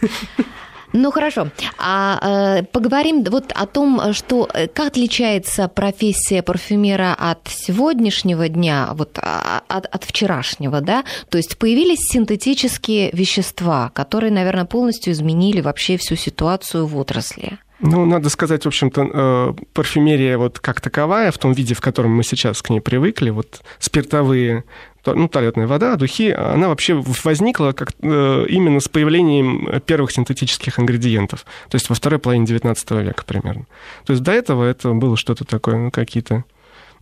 Ну 0.92 1.10
хорошо. 1.10 1.48
А 1.78 2.58
э, 2.60 2.62
поговорим 2.64 3.24
вот 3.24 3.52
о 3.54 3.66
том, 3.66 4.12
что 4.12 4.48
э, 4.52 4.68
как 4.68 4.88
отличается 4.88 5.68
профессия 5.68 6.42
парфюмера 6.42 7.14
от 7.18 7.48
сегодняшнего 7.48 8.48
дня, 8.48 8.90
вот 8.92 9.18
а, 9.18 9.62
от, 9.68 9.86
от 9.86 10.04
вчерашнего, 10.04 10.80
да? 10.80 11.04
То 11.30 11.38
есть 11.38 11.56
появились 11.56 12.00
синтетические 12.00 13.10
вещества, 13.12 13.90
которые, 13.94 14.30
наверное, 14.30 14.66
полностью 14.66 15.12
изменили 15.12 15.60
вообще 15.60 15.96
всю 15.96 16.16
ситуацию 16.16 16.86
в 16.86 16.96
отрасли. 16.98 17.58
Ну, 17.80 18.04
надо 18.04 18.28
сказать, 18.28 18.64
в 18.64 18.68
общем-то, 18.68 19.10
э, 19.12 19.52
парфюмерия 19.72 20.38
вот 20.38 20.60
как 20.60 20.80
таковая, 20.80 21.32
в 21.32 21.38
том 21.38 21.52
виде, 21.52 21.74
в 21.74 21.80
котором 21.80 22.12
мы 22.12 22.22
сейчас 22.22 22.62
к 22.62 22.70
ней 22.70 22.80
привыкли, 22.80 23.30
вот 23.30 23.60
спиртовые, 23.80 24.60
то- 24.60 24.66
ну, 25.04 25.28
туалетная 25.28 25.66
вода, 25.66 25.96
духи, 25.96 26.30
она 26.30 26.68
вообще 26.68 26.94
возникла 27.24 27.72
как, 27.72 27.92
э, 28.02 28.46
именно 28.48 28.80
с 28.80 28.88
появлением 28.88 29.80
первых 29.86 30.12
синтетических 30.12 30.78
ингредиентов, 30.78 31.44
то 31.68 31.76
есть 31.76 31.88
во 31.88 31.94
второй 31.94 32.18
половине 32.18 32.46
XIX 32.46 33.02
века 33.02 33.24
примерно. 33.26 33.66
То 34.04 34.12
есть 34.12 34.22
до 34.22 34.32
этого 34.32 34.64
это 34.64 34.92
было 34.92 35.16
что-то 35.16 35.44
такое, 35.44 35.76
ну, 35.76 35.90
какие-то 35.90 36.44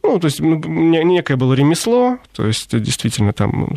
ну, 0.03 0.19
то 0.19 0.27
есть 0.27 0.41
ну, 0.41 0.57
не- 0.65 1.05
некое 1.05 1.37
было 1.37 1.53
ремесло, 1.55 2.19
то 2.35 2.47
есть 2.47 2.77
действительно 2.79 3.33
там 3.33 3.69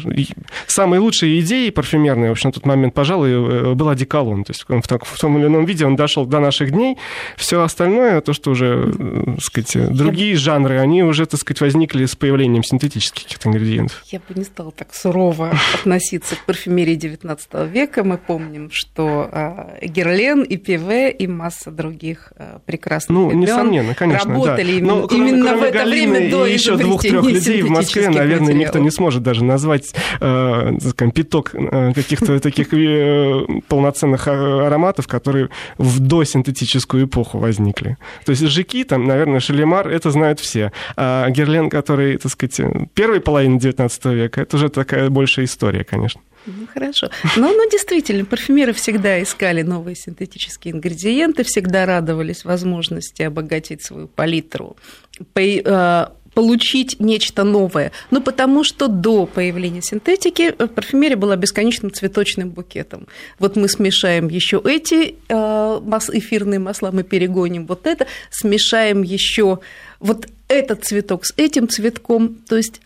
самые 0.68 1.00
лучшие 1.00 1.40
идеи 1.42 1.70
парфюмерные, 1.70 2.30
в 2.30 2.32
общем, 2.34 2.50
на 2.50 2.54
тот 2.54 2.66
момент, 2.66 2.94
пожалуй, 2.94 3.30
э, 3.32 3.74
был 3.74 3.90
одеколон. 3.90 4.44
То 4.44 4.52
есть 4.52 4.66
в, 4.68 4.82
в 4.82 5.20
том 5.20 5.38
или 5.38 5.46
ином 5.48 5.66
виде 5.66 5.86
он 5.86 5.96
дошел 5.96 6.26
до 6.26 6.40
наших 6.40 6.72
дней. 6.72 6.98
Все 7.38 7.62
остальное, 7.62 8.22
то, 8.22 8.34
что 8.34 8.52
уже, 8.52 8.94
э, 8.98 9.24
так 9.36 9.42
сказать, 9.44 9.96
другие 9.96 10.36
жанры, 10.36 10.80
они 10.80 11.04
уже, 11.04 11.26
так 11.26 11.40
сказать, 11.40 11.62
возникли 11.62 12.06
с 12.06 12.16
появлением 12.16 12.64
синтетических 12.64 13.24
каких-то 13.24 13.50
ингредиентов. 13.50 14.02
Я 14.08 14.20
бы 14.20 14.26
не 14.36 14.44
стала 14.46 14.72
так 14.72 14.94
сурово 14.94 15.52
относиться 15.74 16.36
к 16.36 16.46
парфюмерии 16.46 16.98
XIX 16.98 17.70
века. 17.70 18.04
Мы 18.04 18.18
помним, 18.18 18.70
что 18.72 19.30
э, 19.32 19.86
Герлен 19.88 20.44
и 20.44 20.58
Пиве 20.58 21.12
и 21.12 21.28
масса 21.28 21.70
других 21.72 22.32
прекрасных 22.66 23.10
Ну, 23.18 23.32
несомненно, 23.32 23.94
конечно, 23.94 24.28
да. 24.30 24.34
работали 24.34 24.72
именно, 24.74 24.96
Но 24.96 25.08
кроме- 25.08 25.30
именно 25.30 25.46
в 25.46 25.50
кроме 25.50 25.68
это 25.68 25.78
Галины 25.80 26.12
время 26.12 26.13
до 26.30 26.46
и 26.46 26.54
еще 26.54 26.78
двух-трех 26.78 27.26
людей 27.26 27.62
в 27.62 27.70
Москве, 27.70 28.10
наверное, 28.10 28.54
никто 28.54 28.80
материалов. 28.80 28.82
не 28.84 28.92
сможет 28.92 29.24
даже 29.24 29.44
назвать 29.44 29.94
э, 30.20 30.78
скажем, 30.80 31.12
пяток 31.12 31.52
э, 31.54 31.94
каких-то 31.94 32.40
таких 32.42 32.74
э, 32.74 33.46
полноценных 33.68 34.28
а- 34.28 34.68
ароматов, 34.68 35.08
которые 35.08 35.50
в 35.78 36.00
досинтетическую 36.00 37.06
эпоху 37.06 37.38
возникли. 37.38 37.98
То 38.26 38.32
есть 38.32 38.44
жики, 38.44 38.84
там, 38.84 39.06
наверное, 39.06 39.40
Шалимар, 39.40 39.88
это 39.88 40.12
знают 40.12 40.40
все. 40.40 40.72
А 40.96 41.30
Герлен, 41.30 41.70
который, 41.70 42.18
так 42.18 42.32
сказать, 42.32 42.60
э, 42.60 42.88
первой 42.94 43.20
половины 43.20 43.60
19 43.60 44.06
века, 44.06 44.42
это 44.42 44.58
уже 44.58 44.70
такая 44.70 45.10
большая 45.10 45.46
история, 45.46 45.84
конечно. 45.84 46.22
Ну, 46.46 46.68
хорошо. 46.74 47.10
Но, 47.38 47.52
ну, 47.54 47.70
действительно, 47.70 48.26
парфюмеры 48.26 48.74
всегда 48.74 49.22
искали 49.22 49.62
новые 49.62 49.96
синтетические 49.96 50.74
ингредиенты, 50.74 51.44
всегда 51.44 51.86
радовались 51.86 52.44
возможности 52.44 53.22
обогатить 53.22 53.84
свою 53.84 54.08
палитру, 54.08 54.76
э, 55.36 56.06
получить 56.34 57.00
нечто 57.00 57.44
новое. 57.44 57.92
Ну, 58.12 58.22
потому 58.22 58.64
что 58.64 58.88
до 58.88 59.26
появления 59.26 59.82
синтетики 59.82 60.54
э, 60.58 60.68
парфюмерия 60.68 61.16
была 61.16 61.36
бесконечным 61.36 61.94
цветочным 61.94 62.50
букетом. 62.50 63.08
Вот 63.40 63.56
мы 63.56 63.70
смешаем 63.70 64.28
еще 64.28 64.62
эти 64.64 65.16
э, 65.30 65.34
эфирные 66.14 66.60
масла, 66.60 66.92
мы 66.92 67.04
перегоним 67.04 67.66
вот 67.68 67.88
это, 67.88 68.08
смешаем 68.32 69.02
еще 69.02 69.60
вот 70.00 70.28
этот 70.50 70.84
цветок 70.84 71.26
с 71.26 71.34
этим 71.38 71.70
цветком. 71.70 72.36
То 72.48 72.58
есть 72.58 72.82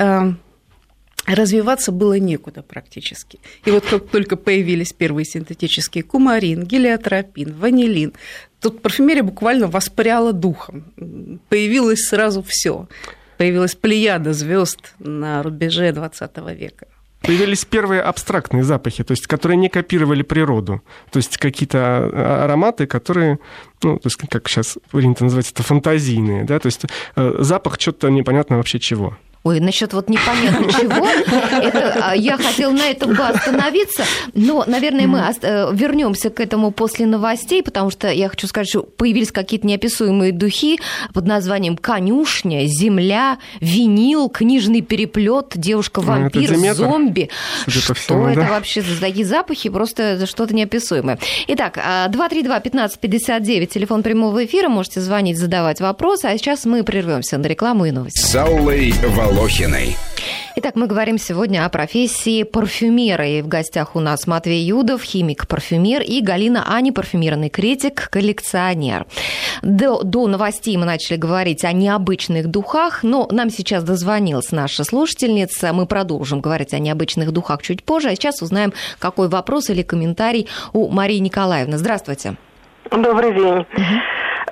развиваться 1.36 1.92
было 1.92 2.18
некуда 2.18 2.64
практически. 2.64 3.40
И 3.66 3.72
вот 3.72 3.86
как 3.86 4.08
только 4.08 4.36
появились 4.38 4.94
первые 4.94 5.26
синтетические 5.26 6.04
кумарин, 6.04 6.64
гелиотропин, 6.64 7.54
ванилин, 7.54 8.14
тут 8.62 8.82
парфюмерия 8.82 9.24
буквально 9.24 9.68
воспряла 9.68 10.34
духом. 10.34 10.86
Появилось 11.50 12.08
сразу 12.08 12.44
все. 12.44 12.88
Появилась 13.38 13.76
плеяда 13.76 14.34
звезд 14.34 14.94
на 15.00 15.44
рубеже 15.44 15.92
20 15.92 16.38
века. 16.58 16.88
Появились 17.22 17.66
первые 17.66 18.02
абстрактные 18.02 18.64
запахи, 18.64 19.04
то 19.04 19.12
есть 19.12 19.28
которые 19.28 19.58
не 19.58 19.70
копировали 19.70 20.22
природу. 20.22 20.82
То 21.12 21.18
есть 21.18 21.38
какие-то 21.38 21.80
а- 21.80 22.46
ароматы, 22.46 22.86
которые, 22.86 23.40
ну, 23.84 23.98
то 23.98 24.08
есть 24.08 24.18
как 24.30 24.48
сейчас 24.48 24.78
принято 24.92 25.24
называть 25.24 25.52
это, 25.52 25.64
фантазийные, 25.64 26.46
да, 26.46 26.60
то 26.60 26.68
есть 26.68 26.86
э, 27.16 27.36
запах 27.40 27.80
что-то 27.80 28.10
непонятно 28.10 28.58
вообще 28.58 28.80
чего. 28.80 29.18
Ой, 29.48 29.62
насчет 29.62 29.94
вот 29.94 30.10
непонятно 30.10 30.70
чего, 30.74 31.08
это, 31.08 31.96
а, 32.02 32.16
я 32.16 32.36
хотела 32.36 32.74
на 32.74 32.90
этом 32.90 33.14
бы 33.14 33.24
остановиться, 33.24 34.04
но, 34.34 34.66
наверное, 34.68 35.08
мы 35.08 35.20
вернемся 35.74 36.30
к 36.30 36.42
этому 36.42 36.72
после 36.72 37.06
новостей, 37.06 37.64
потому 37.64 37.90
что 37.90 38.10
я 38.10 38.28
хочу 38.28 38.48
сказать, 38.48 38.68
что 38.68 38.84
появились 38.84 39.32
какие-то 39.32 39.66
неописуемые 39.66 40.34
духи 40.34 40.80
под 41.14 41.28
названием 41.28 41.78
«Конюшня», 41.78 42.66
«Земля», 42.66 43.38
«Винил», 43.62 44.28
«Книжный 44.28 44.82
переплет», 44.82 45.54
«Девушка-вампир», 45.56 46.52
Ну, 46.52 46.56
Деметр, 46.58 46.76
«Зомби». 46.76 47.30
Что 47.68 47.94
всему, 47.94 48.28
это 48.28 48.42
да. 48.42 48.50
вообще 48.50 48.82
за 48.82 49.00
такие 49.00 49.26
запахи? 49.26 49.70
Просто 49.70 50.26
что-то 50.26 50.54
неописуемое. 50.54 51.20
Итак, 51.48 51.80
а, 51.82 52.10
232-1559, 52.10 53.68
телефон 53.68 54.04
прямого 54.04 54.44
эфира, 54.44 54.68
можете 54.68 55.00
звонить, 55.00 55.38
задавать 55.38 55.80
вопросы, 55.80 56.26
а 56.26 56.38
сейчас 56.38 56.66
мы 56.66 56.84
прервемся 56.84 57.38
на 57.38 57.46
рекламу 57.48 57.86
и 57.86 57.92
новости. 57.92 58.20
С 58.20 58.36
Аллой 58.36 58.94
Волохиной. 59.38 59.96
Итак, 60.56 60.76
мы 60.76 60.88
говорим 60.88 61.20
сегодня 61.20 61.64
о 61.64 61.70
профессии 61.70 62.42
парфюмера. 62.42 63.28
И 63.28 63.44
в 63.44 63.48
гостях 63.48 63.96
у 63.96 64.00
нас 64.00 64.26
Матвей 64.26 64.64
Юдов, 64.64 65.04
химик-парфюмер, 65.04 66.02
и 66.02 66.22
Галина 66.22 66.66
Ани, 66.76 66.92
парфюмерный 66.92 67.50
критик, 67.50 68.10
коллекционер. 68.10 69.06
До, 69.62 70.02
до 70.02 70.26
новостей 70.26 70.76
мы 70.78 70.86
начали 70.86 71.18
говорить 71.18 71.64
о 71.66 71.72
необычных 71.72 72.48
духах, 72.48 73.04
но 73.04 73.28
нам 73.32 73.52
сейчас 73.52 73.84
дозвонилась 73.84 74.52
наша 74.52 74.84
слушательница. 74.84 75.72
Мы 75.72 75.86
продолжим 75.86 76.42
говорить 76.42 76.74
о 76.74 76.80
необычных 76.80 77.32
духах 77.32 77.62
чуть 77.62 77.84
позже, 77.84 78.10
а 78.10 78.16
сейчас 78.16 78.42
узнаем, 78.42 78.74
какой 78.98 79.30
вопрос 79.30 79.70
или 79.70 79.84
комментарий 79.84 80.48
у 80.74 80.90
Марии 80.90 81.20
Николаевны. 81.20 81.78
Здравствуйте. 81.78 82.38
Добрый 82.90 83.36
день. 83.36 83.66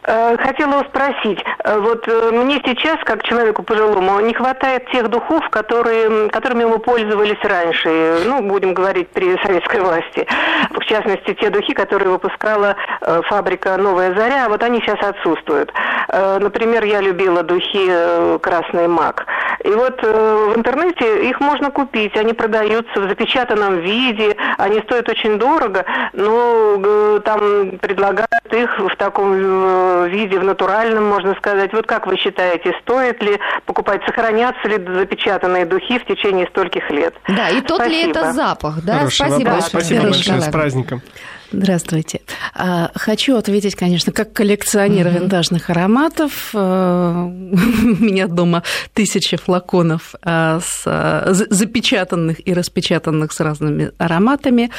Хотела 0.05 0.73
вас 0.73 0.85
спросить, 0.87 1.43
э, 1.63 1.79
вот 1.79 2.07
э, 2.07 2.29
мне 2.31 2.61
сейчас, 2.63 2.97
как 3.05 3.23
человеку 3.23 3.63
пожилому, 3.63 4.19
не 4.19 4.35
хватает 4.35 4.87
тех 4.91 5.09
духов, 5.09 5.49
которые, 5.49 6.29
которыми 6.29 6.65
мы 6.65 6.77
пользовались 6.77 7.43
раньше, 7.43 7.89
э, 7.89 8.23
ну, 8.27 8.41
будем 8.43 8.75
говорить, 8.75 9.09
при 9.09 9.35
советской 9.37 9.81
власти. 9.81 10.27
В 10.69 10.85
частности, 10.85 11.33
те 11.33 11.49
духи, 11.49 11.73
которые 11.73 12.09
выпускала 12.09 12.75
э, 13.01 13.21
фабрика 13.23 13.77
«Новая 13.77 14.13
заря», 14.15 14.47
вот 14.47 14.61
они 14.61 14.79
сейчас 14.81 15.01
отсутствуют. 15.01 15.73
Э, 16.09 16.37
Например, 16.39 16.83
я 16.83 17.01
любила 17.01 17.41
духи 17.41 17.87
э, 17.89 18.37
«Красный 18.43 18.87
мак». 18.87 19.25
И 19.63 19.69
вот 19.69 20.03
э, 20.03 20.51
в 20.53 20.57
интернете 20.57 21.27
их 21.27 21.39
можно 21.39 21.71
купить, 21.71 22.15
они 22.15 22.33
продаются 22.33 22.99
в 22.99 23.09
запечатанном 23.09 23.79
виде, 23.79 24.37
они 24.59 24.81
стоят 24.81 25.09
очень 25.09 25.39
дорого, 25.39 25.83
но 26.13 26.75
э, 26.77 27.21
там 27.25 27.79
предлагают 27.79 28.29
их 28.51 28.79
в 28.79 28.95
таком 28.97 29.33
э, 29.33 29.94
виде, 30.03 30.39
в 30.39 30.43
натуральном, 30.43 31.05
можно 31.05 31.35
сказать. 31.35 31.73
Вот 31.73 31.85
как 31.85 32.07
вы 32.07 32.17
считаете, 32.17 32.73
стоит 32.81 33.21
ли 33.21 33.39
покупать, 33.65 34.01
сохранятся 34.05 34.67
ли 34.67 34.75
запечатанные 34.75 35.65
духи 35.65 35.99
в 35.99 36.05
течение 36.05 36.47
стольких 36.47 36.89
лет? 36.89 37.13
Да, 37.27 37.49
и 37.49 37.61
тот 37.61 37.81
Спасибо. 37.81 37.89
ли 37.89 38.09
это 38.09 38.33
запах, 38.33 38.83
да? 38.83 38.99
Хороший 38.99 39.15
Спасибо 39.15 39.47
вопрос. 39.47 39.65
Спасибо 39.67 40.01
большое, 40.03 40.41
с 40.41 40.49
праздником. 40.49 41.01
Здравствуйте. 41.51 42.21
А, 42.53 42.91
хочу 42.95 43.37
ответить, 43.37 43.75
конечно, 43.75 44.11
как 44.11 44.33
коллекционер 44.33 45.07
mm-hmm. 45.07 45.19
винтажных 45.19 45.69
ароматов. 45.69 46.49
А, 46.53 47.25
у 47.25 47.29
меня 47.29 48.27
дома 48.27 48.63
тысячи 48.93 49.37
флаконов 49.37 50.15
а, 50.21 50.59
с 50.59 51.45
запечатанных 51.49 52.45
и 52.45 52.53
распечатанных 52.53 53.31
с 53.31 53.39
разными 53.39 53.91
ароматами. 53.97 54.71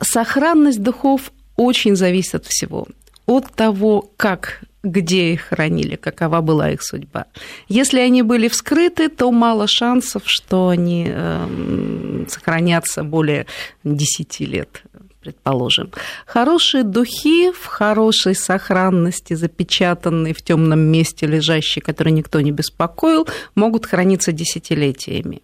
Сохранность 0.00 0.82
духов 0.82 1.32
очень 1.56 1.96
зависит 1.96 2.34
от 2.34 2.46
всего. 2.46 2.86
От 3.26 3.52
того, 3.54 4.10
как 4.16 4.62
где 4.84 5.32
их 5.32 5.42
хранили, 5.48 5.96
какова 5.96 6.40
была 6.42 6.70
их 6.70 6.82
судьба. 6.82 7.24
Если 7.68 8.00
они 8.00 8.22
были 8.22 8.48
вскрыты, 8.48 9.08
то 9.08 9.30
мало 9.32 9.66
шансов, 9.66 10.22
что 10.26 10.68
они 10.68 11.06
э, 11.08 12.26
сохранятся 12.28 13.02
более 13.02 13.46
10 13.82 14.40
лет 14.40 14.82
предположим. 15.20 15.90
Хорошие 16.26 16.84
духи 16.84 17.50
в 17.50 17.64
хорошей 17.64 18.34
сохранности, 18.34 19.32
запечатанные 19.32 20.34
в 20.34 20.42
темном 20.42 20.80
месте, 20.80 21.26
лежащие, 21.26 21.82
которые 21.82 22.12
никто 22.12 22.42
не 22.42 22.52
беспокоил, 22.52 23.26
могут 23.54 23.86
храниться 23.86 24.32
десятилетиями. 24.32 25.40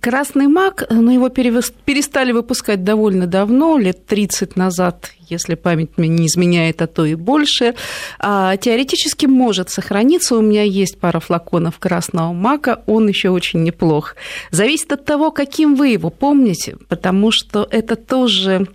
Красный 0.00 0.46
мак, 0.46 0.84
ну, 0.90 1.10
его 1.10 1.28
перестали 1.28 2.32
выпускать 2.32 2.84
довольно 2.84 3.26
давно, 3.26 3.78
лет 3.78 4.06
30 4.06 4.56
назад, 4.56 5.12
если 5.28 5.54
память 5.54 5.90
мне 5.96 6.08
не 6.08 6.26
изменяет, 6.26 6.82
а 6.82 6.86
то 6.86 7.04
и 7.04 7.14
больше. 7.14 7.74
А, 8.18 8.56
теоретически 8.56 9.26
может 9.26 9.70
сохраниться. 9.70 10.36
У 10.36 10.40
меня 10.40 10.62
есть 10.62 10.98
пара 10.98 11.20
флаконов 11.20 11.78
красного 11.78 12.32
мака, 12.32 12.82
он 12.86 13.08
еще 13.08 13.30
очень 13.30 13.62
неплох. 13.62 14.16
Зависит 14.50 14.92
от 14.92 15.04
того, 15.04 15.30
каким 15.30 15.74
вы 15.74 15.88
его 15.88 16.10
помните, 16.10 16.76
потому 16.88 17.30
что 17.30 17.66
это 17.70 17.96
тоже 17.96 18.66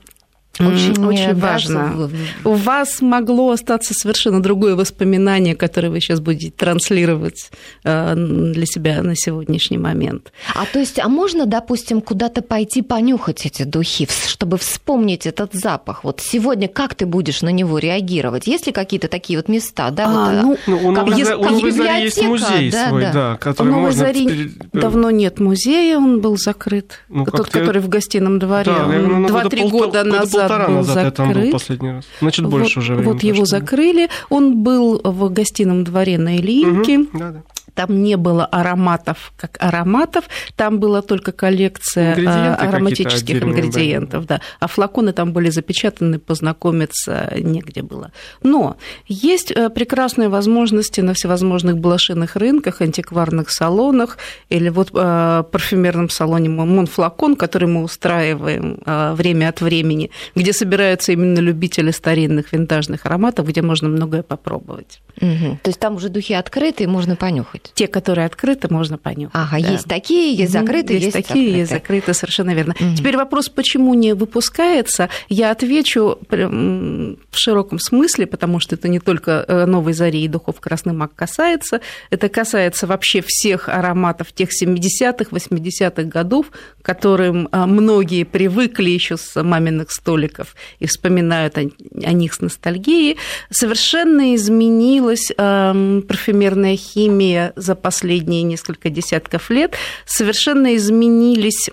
очень, 0.68 1.06
очень 1.06 1.36
важно. 1.36 2.10
У 2.44 2.54
вас 2.54 3.02
могло 3.02 3.52
остаться 3.52 3.94
совершенно 3.94 4.42
другое 4.42 4.76
воспоминание, 4.76 5.56
которое 5.56 5.90
вы 5.90 6.00
сейчас 6.00 6.20
будете 6.20 6.52
транслировать 6.52 7.52
э, 7.84 8.14
для 8.16 8.66
себя 8.66 9.02
на 9.04 9.16
сегодняшний 9.16 9.78
момент. 9.78 10.32
А 10.56 10.66
то 10.66 10.80
есть, 10.80 11.00
а 11.00 11.08
можно, 11.08 11.46
допустим, 11.46 12.02
куда-то 12.02 12.42
пойти 12.42 12.82
понюхать 12.82 13.46
эти 13.46 13.64
духи, 13.64 14.08
чтобы 14.28 14.58
вспомнить 14.58 15.26
этот 15.26 15.54
запах? 15.54 16.04
Вот 16.04 16.22
сегодня 16.22 16.68
как 16.68 16.96
ты 16.96 17.06
будешь 17.06 17.42
на 17.42 17.50
него 17.50 17.80
реагировать? 17.80 18.48
Есть 18.48 18.68
ли 18.68 18.74
какие-то 18.74 19.08
такие 19.08 19.38
вот 19.40 19.48
места, 19.48 19.90
да? 19.92 20.06
А, 20.08 20.44
вот, 20.44 20.44
ну, 20.44 20.58
ну, 20.68 20.88
у 20.88 20.92
Новой, 20.92 21.18
есть, 21.18 21.32
у 21.32 21.44
Новой 21.44 21.72
Зари 21.72 22.04
есть 22.04 22.22
музей 22.22 22.72
да, 22.72 22.90
свой, 22.90 23.02
да, 23.04 23.14
да 23.14 23.38
который 23.38 23.68
у 23.68 23.72
Новой 23.72 23.86
можно... 23.86 24.06
Зари 24.06 24.52
давно 24.74 25.12
нет 25.12 25.40
музея, 25.40 25.98
он 25.98 26.22
был 26.22 26.38
закрыт. 26.38 27.00
Ну, 27.10 27.26
Тот, 27.26 27.50
который 27.50 27.82
в 27.82 27.90
гостином 27.90 28.40
дворе. 28.40 28.72
Да, 28.72 29.28
Два-три 29.28 29.68
года 29.70 30.04
назад 30.04 30.51
полтора 30.52 30.68
был 30.68 30.76
назад 30.76 30.96
закрыт. 30.96 31.06
я 31.06 31.12
там 31.12 31.34
был 31.34 31.52
последний 31.52 31.92
раз. 31.92 32.06
Значит, 32.20 32.46
больше 32.46 32.76
вот, 32.80 32.84
уже 32.84 32.96
времени 32.96 33.14
Вот 33.14 33.24
его 33.24 33.46
закрыли. 33.46 34.10
Он 34.30 34.64
был 34.64 35.02
в 35.04 35.30
гостином 35.32 35.84
дворе 35.84 36.18
на 36.18 36.38
Ильинке. 36.38 37.00
Угу, 37.00 37.18
да, 37.18 37.32
да. 37.32 37.42
Там 37.76 38.04
не 38.04 38.18
было 38.18 38.46
ароматов 38.46 39.34
как 39.38 39.58
ароматов, 39.60 40.26
там 40.56 40.80
была 40.80 41.02
только 41.02 41.32
коллекция 41.32 42.12
Ингредиенты 42.12 42.64
ароматических 42.64 43.44
ингредиентов, 43.44 44.26
да. 44.26 44.42
А 44.60 44.68
флаконы 44.68 45.14
там 45.14 45.34
были 45.34 45.50
запечатаны, 45.50 46.20
познакомиться 46.20 47.32
негде 47.38 47.82
было. 47.82 48.12
Но 48.44 48.78
есть 49.08 49.52
э, 49.52 49.70
прекрасные 49.70 50.30
возможности 50.30 51.02
на 51.02 51.14
всевозможных 51.14 51.78
блошиных 51.78 52.36
рынках, 52.36 52.82
антикварных 52.82 53.52
салонах 53.52 54.18
или 54.50 54.70
вот 54.70 54.92
э, 54.94 55.44
парфюмерном 55.52 56.10
салоне 56.10 56.50
Монфлакон, 56.50 57.36
который 57.36 57.68
мы 57.68 57.84
устраиваем 57.84 58.80
э, 58.86 59.14
время 59.14 59.50
от 59.50 59.62
времени, 59.62 60.12
где 60.36 60.54
собираются 60.54 61.12
именно 61.12 61.40
любители 61.40 61.92
старинных 61.92 62.54
винтажных 62.54 63.06
ароматов, 63.06 63.48
где 63.48 63.62
можно 63.62 63.90
многое 63.90 64.24
попробовать. 64.24 65.02
Угу. 65.18 65.60
То 65.64 65.70
есть 65.70 65.80
там 65.80 65.96
уже 65.96 66.10
духи 66.10 66.34
открыты, 66.34 66.84
и 66.84 66.88
можно 66.88 67.16
понюхать. 67.16 67.61
Те, 67.74 67.88
которые 67.88 68.26
открыты, 68.26 68.68
можно 68.72 68.98
понюхать. 68.98 69.36
Ага, 69.36 69.62
да. 69.62 69.72
есть 69.72 69.86
такие, 69.88 70.34
есть 70.36 70.52
закрытые, 70.52 71.00
есть, 71.00 71.16
есть 71.16 71.28
такие, 71.28 71.52
есть 71.58 71.72
закрытые, 71.72 72.14
совершенно 72.14 72.54
верно. 72.54 72.76
Угу. 72.80 72.96
Теперь 72.96 73.18
вопрос, 73.18 73.50
почему 73.50 73.94
не 73.94 74.14
выпускается, 74.14 75.10
я 75.30 75.52
отвечу 75.52 76.20
в 76.30 77.38
широком 77.38 77.80
смысле, 77.80 78.28
потому 78.28 78.60
что 78.60 78.76
это 78.76 78.88
не 78.88 79.00
только 79.00 79.46
э, 79.48 79.66
новой 79.66 79.94
зари 79.94 80.24
и 80.24 80.28
духов 80.28 80.60
красный 80.60 80.94
мак 80.94 81.16
касается, 81.16 81.82
это 82.10 82.30
касается 82.30 82.88
вообще 82.88 83.24
всех 83.26 83.70
ароматов 83.70 84.32
тех 84.34 84.50
70-х, 84.50 85.26
80-х 85.32 86.04
годов, 86.04 86.48
к 86.82 86.86
которым 86.86 87.48
э, 87.52 87.66
многие 87.66 88.24
привыкли 88.24 88.90
еще 88.90 89.18
с 89.18 89.42
маминых 89.42 89.92
столиков 89.92 90.56
и 90.80 90.88
вспоминают 90.88 91.58
о, 91.58 91.62
о 91.62 92.12
них 92.14 92.34
с 92.34 92.42
ностальгией, 92.42 93.18
совершенно 93.50 94.36
изменилась 94.36 95.32
э, 95.36 96.02
парфюмерная 96.08 96.76
химия 96.76 97.51
за 97.56 97.76
последние 97.76 98.44
несколько 98.44 98.90
десятков 98.90 99.50
лет, 99.50 99.76
совершенно 100.06 100.76
изменились 100.76 101.70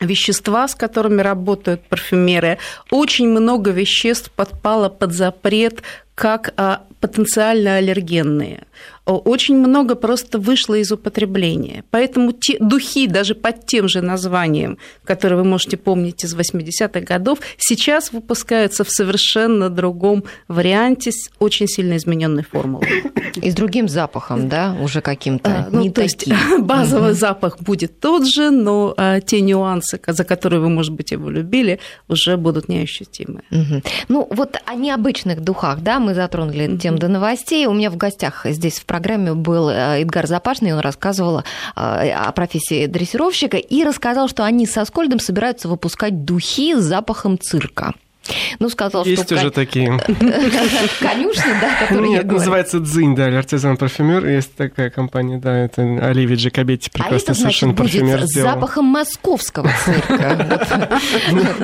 вещества, 0.00 0.68
с 0.68 0.74
которыми 0.74 1.22
работают 1.22 1.86
парфюмеры. 1.88 2.58
Очень 2.90 3.28
много 3.28 3.70
веществ 3.70 4.30
подпало 4.30 4.88
под 4.88 5.12
запрет 5.12 5.82
как 6.14 6.52
а, 6.56 6.84
потенциально 7.00 7.76
аллергенные 7.76 8.64
очень 9.12 9.56
много 9.56 9.94
просто 9.94 10.38
вышло 10.38 10.74
из 10.74 10.90
употребления. 10.90 11.84
Поэтому 11.90 12.32
те 12.32 12.56
духи 12.58 13.06
даже 13.06 13.34
под 13.34 13.66
тем 13.66 13.88
же 13.88 14.00
названием, 14.00 14.78
которые 15.04 15.38
вы 15.38 15.44
можете 15.44 15.76
помнить 15.76 16.24
из 16.24 16.34
80-х 16.34 17.00
годов, 17.00 17.38
сейчас 17.58 18.12
выпускаются 18.12 18.84
в 18.84 18.90
совершенно 18.90 19.68
другом 19.68 20.24
варианте 20.48 21.12
с 21.12 21.30
очень 21.38 21.66
сильно 21.66 21.96
измененной 21.96 22.44
формулой. 22.44 23.04
И 23.36 23.50
с 23.50 23.54
другим 23.54 23.88
запахом, 23.88 24.48
да, 24.48 24.76
уже 24.80 25.00
каким-то 25.00 25.50
а, 25.50 25.68
ну, 25.70 25.82
не 25.82 25.90
то 25.90 26.02
таким. 26.02 26.34
есть 26.34 26.58
базовый 26.60 27.10
угу. 27.10 27.18
запах 27.18 27.60
будет 27.60 28.00
тот 28.00 28.26
же, 28.26 28.50
но 28.50 28.94
а, 28.96 29.20
те 29.20 29.40
нюансы, 29.40 30.00
за 30.06 30.24
которые 30.24 30.60
вы, 30.60 30.68
может 30.70 30.94
быть, 30.94 31.10
его 31.10 31.28
любили, 31.28 31.78
уже 32.08 32.36
будут 32.36 32.68
неощутимы. 32.68 33.42
Угу. 33.50 33.82
Ну, 34.08 34.28
вот 34.30 34.56
о 34.64 34.74
необычных 34.74 35.40
духах, 35.40 35.80
да, 35.80 35.98
мы 35.98 36.14
затронули 36.14 36.68
угу. 36.68 36.78
тему 36.78 36.98
до 36.98 37.08
новостей. 37.08 37.66
У 37.66 37.74
меня 37.74 37.90
в 37.90 37.96
гостях 37.96 38.46
здесь 38.46 38.78
в 38.78 38.84
программе 38.94 39.34
был 39.34 39.70
э, 39.70 40.02
Эдгар 40.02 40.28
Запашный, 40.28 40.72
он 40.72 40.78
рассказывал 40.78 41.40
э, 41.40 41.42
о 41.74 42.30
профессии 42.30 42.86
дрессировщика 42.86 43.56
и 43.56 43.82
рассказал, 43.82 44.28
что 44.28 44.44
они 44.44 44.66
со 44.66 44.84
Скольдом 44.84 45.18
собираются 45.18 45.66
выпускать 45.68 46.24
духи 46.24 46.76
с 46.76 46.82
запахом 46.82 47.36
цирка. 47.36 47.94
Ну, 48.58 48.68
сказал, 48.68 49.04
Есть 49.04 49.24
что... 49.24 49.34
уже 49.34 49.50
такие. 49.50 49.88
Конюшни, 51.00 51.60
да, 51.60 51.74
которые 51.80 52.10
Нет, 52.10 52.24
называется 52.24 52.80
Дзинь, 52.80 53.14
да, 53.14 53.26
артизан 53.26 53.76
парфюмер. 53.76 54.26
Есть 54.26 54.54
такая 54.54 54.90
компания, 54.90 55.38
да, 55.38 55.56
это 55.56 55.82
Оливия 55.82 56.36
Джакобетти, 56.36 56.90
а 56.94 56.98
прекрасный 56.98 57.32
а 57.32 57.34
совершенно 57.34 57.74
парфюмер 57.74 58.26
с 58.26 58.32
запахом 58.32 58.86
московского 58.86 59.70
цирка. 59.84 61.00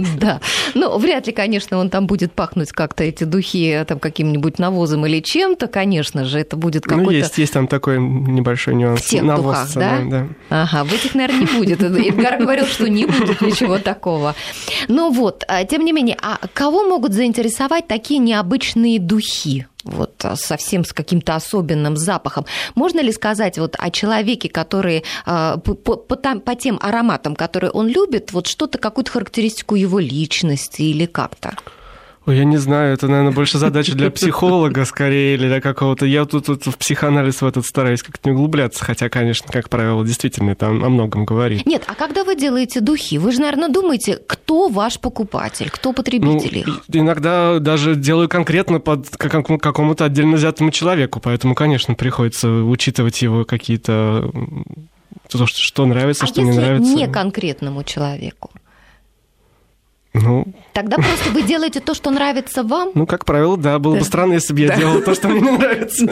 Да. 0.21 0.41
Ну, 0.75 0.99
вряд 0.99 1.27
ли, 1.27 1.33
конечно, 1.33 1.79
он 1.79 1.91
там 1.91 2.07
будет 2.07 2.33
пахнуть 2.33 2.73
как-то 2.73 3.05
эти 3.05 3.25
духи 3.25 3.85
там 3.87 3.99
каким-нибудь 3.99 4.59
навозом 4.59 5.07
или 5.07 5.21
чем-то, 5.21 5.67
конечно 5.67 6.25
же, 6.25 6.39
это 6.39 6.57
будет 6.57 6.87
ну, 6.87 6.91
какой-то... 6.91 7.11
Ну, 7.11 7.17
есть, 7.17 7.39
есть 7.39 7.53
там 7.53 7.67
такой 7.67 7.99
небольшой 7.99 8.75
нюанс. 8.75 9.03
В 9.03 9.09
тех 9.09 9.25
духах, 9.25 9.73
да? 9.75 10.27
Ага, 10.51 10.85
в 10.85 10.93
этих, 10.93 11.15
наверное, 11.15 11.41
не 11.41 11.47
будет. 11.47 11.83
Эдгар 11.83 12.39
говорил, 12.39 12.67
что 12.67 12.89
не 12.89 13.07
будет 13.07 13.41
ничего 13.41 13.79
такого. 13.79 14.35
Ну 14.89 15.11
вот, 15.13 15.45
а, 15.49 15.65
тем 15.65 15.85
не 15.85 15.93
менее, 15.93 16.17
а 16.21 16.39
Кого 16.55 16.85
могут 16.85 17.13
заинтересовать 17.13 17.87
такие 17.87 18.19
необычные 18.19 18.99
духи? 18.99 19.67
вот 19.85 20.25
а, 20.25 20.37
совсем 20.37 20.85
с 20.85 20.93
каким-то 20.93 21.35
особенным 21.35 21.97
запахом. 21.97 22.45
Можно 22.75 23.01
ли 23.01 23.13
сказать 23.13 23.59
вот 23.59 23.77
о 23.79 23.91
человеке, 23.91 24.49
который 24.49 25.05
а, 25.25 25.57
по, 25.57 25.75
по, 25.75 25.97
по 25.97 26.55
тем 26.55 26.79
ароматам, 26.83 27.35
которые 27.35 27.71
он 27.71 27.89
любит, 27.89 28.33
вот 28.33 28.47
что-то, 28.47 28.79
какую-то 28.79 29.11
характеристику 29.11 29.75
его 29.75 29.99
личности 29.99 30.83
или 30.83 31.07
как-то? 31.07 31.55
Ой, 32.31 32.37
я 32.37 32.45
не 32.45 32.59
знаю, 32.59 32.95
это, 32.95 33.09
наверное, 33.09 33.33
больше 33.33 33.59
задача 33.59 33.97
для 33.97 34.09
психолога 34.09 34.85
скорее 34.85 35.35
или 35.35 35.49
для 35.49 35.61
какого-то... 35.61 36.07
Я 36.07 36.25
тут, 36.27 36.47
тут 36.47 36.65
в 36.65 36.77
психоанализ 36.77 37.43
в 37.43 37.45
этот 37.45 37.67
стараюсь 37.67 38.05
как-то 38.05 38.29
не 38.29 38.37
углубляться, 38.37 38.85
хотя, 38.85 39.09
конечно, 39.09 39.49
как 39.53 39.69
правило, 39.69 40.07
действительно 40.07 40.55
там 40.55 40.85
о 40.85 40.89
многом 40.91 41.25
говорит. 41.25 41.67
Нет, 41.67 41.83
а 41.89 41.97
когда 41.97 42.23
вы 42.23 42.37
делаете 42.37 42.81
духи, 42.81 43.19
вы 43.19 43.33
же, 43.33 43.41
наверное, 43.41 43.69
думаете, 43.69 44.17
кто 44.25 44.69
ваш 44.69 45.01
покупатель, 45.01 45.71
кто 45.71 45.93
потребитель 45.93 46.63
ну, 46.65 46.73
их? 46.75 46.85
Иногда 46.93 47.59
даже 47.59 47.97
делаю 47.97 48.29
конкретно 48.29 48.79
под 48.79 49.09
какому-то 49.09 50.05
отдельно 50.05 50.37
взятому 50.37 50.71
человеку, 50.71 51.19
поэтому, 51.19 51.57
конечно, 51.57 51.95
приходится 51.95 52.49
учитывать 52.49 53.21
его 53.23 53.45
какие-то... 53.45 54.31
То, 55.29 55.47
что 55.47 55.85
нравится, 55.85 56.25
а 56.25 56.29
что 56.29 56.43
не 56.43 56.53
нравится. 56.53 56.95
не 56.95 57.09
конкретному 57.09 57.83
человеку? 57.83 58.51
Ну, 60.13 60.45
Тогда 60.73 60.97
просто 60.97 61.31
вы 61.31 61.43
делаете 61.43 61.79
то, 61.81 61.95
что 61.95 62.11
нравится 62.11 62.65
вам? 62.65 62.91
Ну, 62.95 63.07
как 63.07 63.25
правило, 63.25 63.57
да. 63.57 63.79
Было 63.79 63.97
бы 63.97 64.05
странно, 64.05 64.35
если 64.35 64.53
бы 64.53 64.61
я 64.61 64.77
делал 64.77 65.01
то, 65.03 65.15
что 65.15 65.29
мне 65.29 65.41
не 65.41 65.51
нравится. 65.57 66.07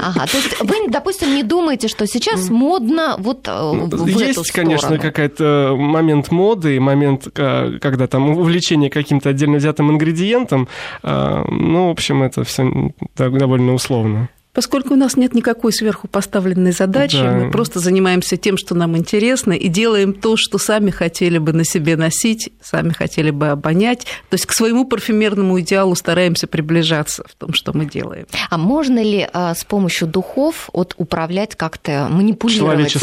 Ага, 0.00 0.26
то 0.26 0.36
есть 0.36 0.60
вы, 0.60 0.88
допустим, 0.88 1.34
не 1.34 1.42
думаете, 1.42 1.88
что 1.88 2.06
сейчас 2.06 2.48
модно 2.48 3.16
вот 3.18 3.46
э, 3.46 3.52
в 3.52 4.06
Есть, 4.06 4.52
конечно, 4.52 4.98
какой-то 4.98 5.74
момент 5.78 6.30
моды, 6.30 6.80
момент, 6.80 7.28
э, 7.36 7.78
когда 7.80 8.06
там 8.06 8.30
увлечение 8.30 8.90
каким-то 8.90 9.30
отдельно 9.30 9.58
взятым 9.58 9.90
ингредиентом. 9.90 10.68
Э, 11.02 11.44
ну, 11.48 11.88
в 11.88 11.90
общем, 11.90 12.22
это 12.22 12.44
все 12.44 12.92
довольно 13.16 13.74
условно. 13.74 14.28
Поскольку 14.54 14.92
у 14.92 14.96
нас 14.98 15.16
нет 15.16 15.34
никакой 15.34 15.72
сверху 15.72 16.08
поставленной 16.08 16.72
задачи, 16.72 17.16
да. 17.16 17.32
мы 17.32 17.50
просто 17.50 17.78
занимаемся 17.78 18.36
тем, 18.36 18.58
что 18.58 18.74
нам 18.74 18.98
интересно, 18.98 19.54
и 19.54 19.68
делаем 19.68 20.12
то, 20.12 20.36
что 20.36 20.58
сами 20.58 20.90
хотели 20.90 21.38
бы 21.38 21.54
на 21.54 21.64
себе 21.64 21.96
носить, 21.96 22.50
сами 22.60 22.90
хотели 22.90 23.30
бы 23.30 23.48
обонять. 23.48 24.00
То 24.28 24.34
есть 24.34 24.44
к 24.44 24.52
своему 24.52 24.84
парфюмерному 24.84 25.58
идеалу 25.60 25.94
стараемся 25.94 26.46
приближаться 26.46 27.24
в 27.26 27.34
том, 27.34 27.54
что 27.54 27.74
мы 27.74 27.86
делаем. 27.86 28.26
А 28.50 28.58
можно 28.58 29.02
ли 29.02 29.26
а, 29.32 29.54
с 29.54 29.64
помощью 29.64 30.06
духов 30.06 30.68
вот, 30.74 30.94
управлять 30.98 31.56
как-то, 31.56 32.08
манипулировать? 32.10 32.94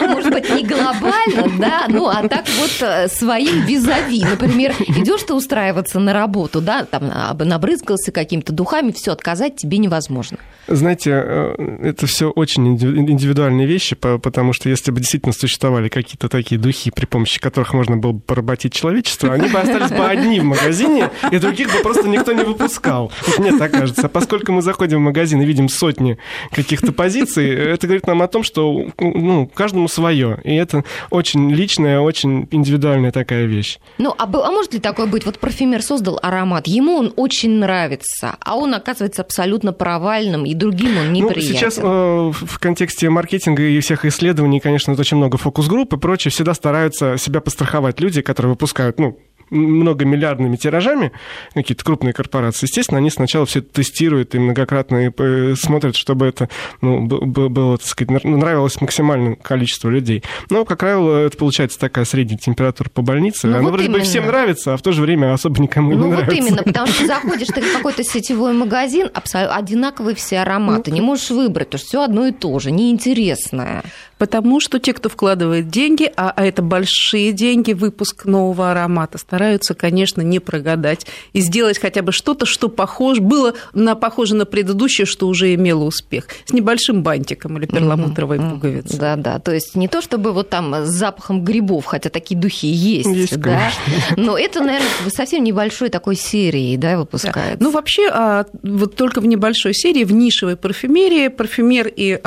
Ну, 0.00 0.08
может 0.08 0.32
быть, 0.32 0.48
не 0.50 0.64
глобально, 0.64 1.58
да, 1.58 1.86
ну, 1.88 2.06
а 2.06 2.28
так 2.28 2.44
вот 2.60 2.70
э, 2.80 3.08
своим 3.08 3.64
визави. 3.66 4.22
Например, 4.24 4.72
идешь 4.78 5.22
ты 5.24 5.34
устраиваться 5.34 5.98
на 5.98 6.12
работу, 6.12 6.60
да, 6.60 6.84
там 6.84 7.10
набрызгался 7.36 8.12
какими-то 8.12 8.52
духами, 8.52 8.92
все 8.92 9.12
отказать 9.12 9.56
тебе 9.56 9.78
не 9.78 9.87
невозможно. 9.88 10.38
Знаете, 10.68 11.10
э, 11.14 11.78
это 11.82 12.06
все 12.06 12.30
очень 12.30 12.68
индивидуальные 12.68 13.66
вещи, 13.66 13.96
потому 13.96 14.52
что 14.52 14.68
если 14.68 14.90
бы 14.90 15.00
действительно 15.00 15.32
существовали 15.32 15.88
какие-то 15.88 16.28
такие 16.28 16.60
духи, 16.60 16.90
при 16.90 17.06
помощи 17.06 17.40
которых 17.40 17.72
можно 17.72 17.96
было 17.96 18.12
бы 18.12 18.20
поработить 18.20 18.74
человечество, 18.74 19.32
они 19.32 19.48
бы 19.48 19.58
остались 19.58 19.90
бы 19.90 20.04
одни 20.04 20.40
в 20.40 20.44
магазине, 20.44 21.10
и 21.30 21.38
других 21.38 21.72
бы 21.72 21.82
просто 21.82 22.06
никто 22.08 22.32
не 22.32 22.44
выпускал. 22.44 23.10
Вот 23.26 23.38
мне 23.38 23.56
так 23.56 23.72
кажется. 23.72 24.08
Поскольку 24.08 24.52
мы 24.52 24.62
заходим 24.62 24.98
в 24.98 25.00
магазин 25.00 25.40
и 25.40 25.46
видим 25.46 25.68
сотни 25.68 26.18
каких-то 26.50 26.92
позиций, 26.92 27.48
это 27.48 27.86
говорит 27.86 28.06
нам 28.06 28.20
о 28.20 28.28
том, 28.28 28.42
что 28.42 28.86
ну, 28.98 29.46
каждому 29.46 29.88
свое. 29.88 30.38
И 30.44 30.54
это 30.54 30.84
очень 31.10 31.50
личная, 31.50 32.00
очень 32.00 32.46
индивидуальная 32.50 33.12
такая 33.12 33.46
вещь. 33.46 33.78
Ну, 33.96 34.14
а, 34.18 34.24
а 34.24 34.50
может 34.50 34.74
ли 34.74 34.80
такое 34.80 35.06
быть? 35.06 35.24
Вот 35.24 35.38
парфюмер 35.38 35.82
создал 35.82 36.18
аромат, 36.22 36.66
ему 36.66 36.96
он 36.96 37.12
очень 37.16 37.52
нравится, 37.58 38.36
а 38.40 38.56
он 38.56 38.74
оказывается 38.74 39.22
абсолютно 39.22 39.72
провальным, 39.72 40.44
и 40.44 40.57
другим 40.58 40.98
он 40.98 41.12
неприятен. 41.12 41.52
Ну, 41.52 41.54
сейчас 41.54 41.78
э, 41.78 41.82
в 41.82 42.58
контексте 42.58 43.08
маркетинга 43.08 43.62
и 43.62 43.80
всех 43.80 44.04
исследований, 44.04 44.60
конечно, 44.60 44.92
очень 44.92 45.16
много 45.16 45.38
фокус-групп 45.38 45.94
и 45.94 45.96
прочее, 45.96 46.30
всегда 46.30 46.54
стараются 46.54 47.16
себя 47.16 47.40
постраховать 47.40 48.00
люди, 48.00 48.20
которые 48.20 48.50
выпускают, 48.50 48.98
ну, 48.98 49.18
многомиллиардными 49.50 50.56
тиражами, 50.56 51.12
какие-то 51.54 51.84
крупные 51.84 52.12
корпорации, 52.12 52.66
естественно, 52.66 52.98
они 52.98 53.10
сначала 53.10 53.46
все 53.46 53.60
это 53.60 53.72
тестируют 53.72 54.34
и 54.34 54.38
многократно 54.38 55.12
э, 55.16 55.54
смотрят, 55.56 55.96
чтобы 55.96 56.26
это 56.26 56.48
ну, 56.80 57.06
было, 57.06 57.78
так 57.78 57.86
сказать, 57.86 58.24
нравилось 58.24 58.80
максимальному 58.80 59.36
количеству 59.36 59.90
людей. 59.90 60.22
Но, 60.50 60.64
как 60.64 60.78
правило, 60.78 61.26
это 61.26 61.36
получается 61.36 61.78
такая 61.78 62.04
средняя 62.04 62.38
температура 62.38 62.88
по 62.88 63.02
больнице. 63.02 63.46
Ну, 63.46 63.54
Она 63.54 63.62
вот 63.62 63.72
вроде 63.72 63.86
именно. 63.86 63.98
бы 63.98 64.04
всем 64.04 64.26
нравится, 64.26 64.74
а 64.74 64.76
в 64.76 64.82
то 64.82 64.92
же 64.92 65.02
время 65.02 65.32
особо 65.32 65.60
никому 65.60 65.90
ну, 65.90 65.96
не 65.96 66.02
вот 66.02 66.10
нравится. 66.10 66.34
Ну, 66.34 66.42
вот 66.42 66.48
именно, 66.48 66.62
потому 66.62 66.86
что 66.88 67.06
заходишь 67.06 67.48
ты 67.48 67.60
в 67.60 67.72
какой-то 67.72 68.04
сетевой 68.04 68.52
магазин, 68.52 69.08
абсолютно 69.12 69.56
одинаковые 69.56 70.14
все 70.14 70.40
ароматы, 70.40 70.90
не 70.90 71.00
можешь 71.00 71.30
выбрать, 71.30 71.68
потому 71.68 71.78
что 71.78 71.88
все 71.88 72.02
одно 72.02 72.26
и 72.26 72.32
то 72.32 72.58
же, 72.58 72.70
неинтересное. 72.70 73.82
Потому 74.18 74.60
что 74.60 74.78
те, 74.78 74.92
кто 74.92 75.08
вкладывает 75.08 75.68
деньги, 75.68 76.10
а, 76.16 76.32
а 76.34 76.44
это 76.44 76.62
большие 76.62 77.32
деньги, 77.32 77.72
выпуск 77.72 78.24
нового 78.24 78.70
аромата, 78.70 79.18
стараются, 79.18 79.74
конечно, 79.74 80.20
не 80.22 80.40
прогадать 80.40 81.06
и 81.32 81.40
сделать 81.40 81.78
хотя 81.78 82.02
бы 82.02 82.12
что-то, 82.12 82.44
что 82.44 82.68
похоже, 82.68 83.20
было 83.20 83.54
на, 83.72 83.94
похоже 83.94 84.34
на 84.34 84.44
предыдущее, 84.44 85.06
что 85.06 85.28
уже 85.28 85.54
имело 85.54 85.84
успех, 85.84 86.26
с 86.44 86.52
небольшим 86.52 87.02
бантиком 87.02 87.58
или 87.58 87.66
перламутровой 87.66 88.38
mm-hmm. 88.38 88.50
пуговицей. 88.50 88.98
Да-да, 88.98 89.38
то 89.38 89.52
есть 89.52 89.74
не 89.76 89.88
то, 89.88 90.02
чтобы 90.02 90.32
вот 90.32 90.50
там 90.50 90.84
с 90.84 90.88
запахом 90.88 91.44
грибов, 91.44 91.84
хотя 91.84 92.10
такие 92.10 92.38
духи 92.38 92.68
есть, 92.68 93.08
есть 93.08 93.38
да, 93.40 93.70
но 94.16 94.36
это, 94.36 94.60
наверное, 94.60 94.88
совсем 95.14 95.44
небольшой 95.44 95.90
такой 95.90 96.16
серии, 96.16 96.76
да, 96.76 96.98
выпускается. 96.98 97.58
Да. 97.58 97.64
Ну, 97.64 97.70
вообще, 97.70 98.08
а, 98.10 98.46
вот 98.62 98.96
только 98.96 99.20
в 99.20 99.26
небольшой 99.26 99.74
серии, 99.74 100.04
в 100.04 100.12
нишевой 100.12 100.56
парфюмерии, 100.56 101.28
парфюмер 101.28 101.92
и 101.94 102.20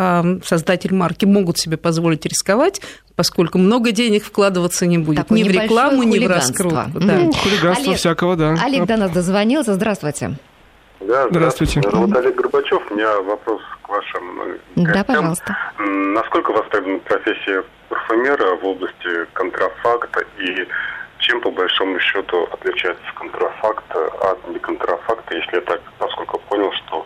создатель 0.45 0.93
марки 0.93 1.25
могут 1.25 1.57
себе 1.57 1.77
позволить 1.81 2.25
рисковать, 2.25 2.81
поскольку 3.15 3.57
много 3.57 3.91
денег 3.91 4.23
вкладываться 4.23 4.85
не 4.85 4.97
будет. 4.97 5.27
Такое 5.27 5.39
ни 5.39 5.43
в 5.43 5.51
рекламу, 5.51 6.03
ни 6.03 6.25
в 6.25 6.29
раскрутку. 6.29 6.99
Да. 6.99 7.13
Ну, 7.15 7.31
хулиганство 7.33 7.87
Олег, 7.87 7.97
всякого, 7.97 8.35
да. 8.35 8.55
Олег 8.63 8.85
до 8.85 8.97
нас 8.97 9.11
дозвонился. 9.11 9.73
Здравствуйте. 9.73 10.37
Да, 11.01 11.27
здравствуйте. 11.29 11.81
здравствуйте. 11.81 11.89
Вот 11.89 12.15
Олег 12.15 12.35
Горбачев. 12.35 12.91
У 12.91 12.95
меня 12.95 13.19
вопрос 13.21 13.61
к 13.81 13.89
вашим 13.89 14.41
э, 14.41 14.57
гостям. 14.75 14.93
Да, 14.93 15.03
пожалуйста. 15.03 15.57
Насколько 15.79 16.51
востребована 16.51 16.99
профессия 16.99 17.63
парфюмера 17.89 18.55
в 18.55 18.65
области 18.65 19.25
контрафакта 19.33 20.23
и 20.39 20.67
чем, 21.21 21.41
по 21.41 21.51
большому 21.51 21.99
счету, 21.99 22.47
отличается 22.51 23.03
контрафакт 23.15 23.83
от 23.95 24.47
неконтрафакта, 24.47 25.35
если 25.35 25.55
я 25.55 25.61
так, 25.61 25.81
поскольку 25.99 26.39
понял, 26.49 26.71
что 26.71 27.05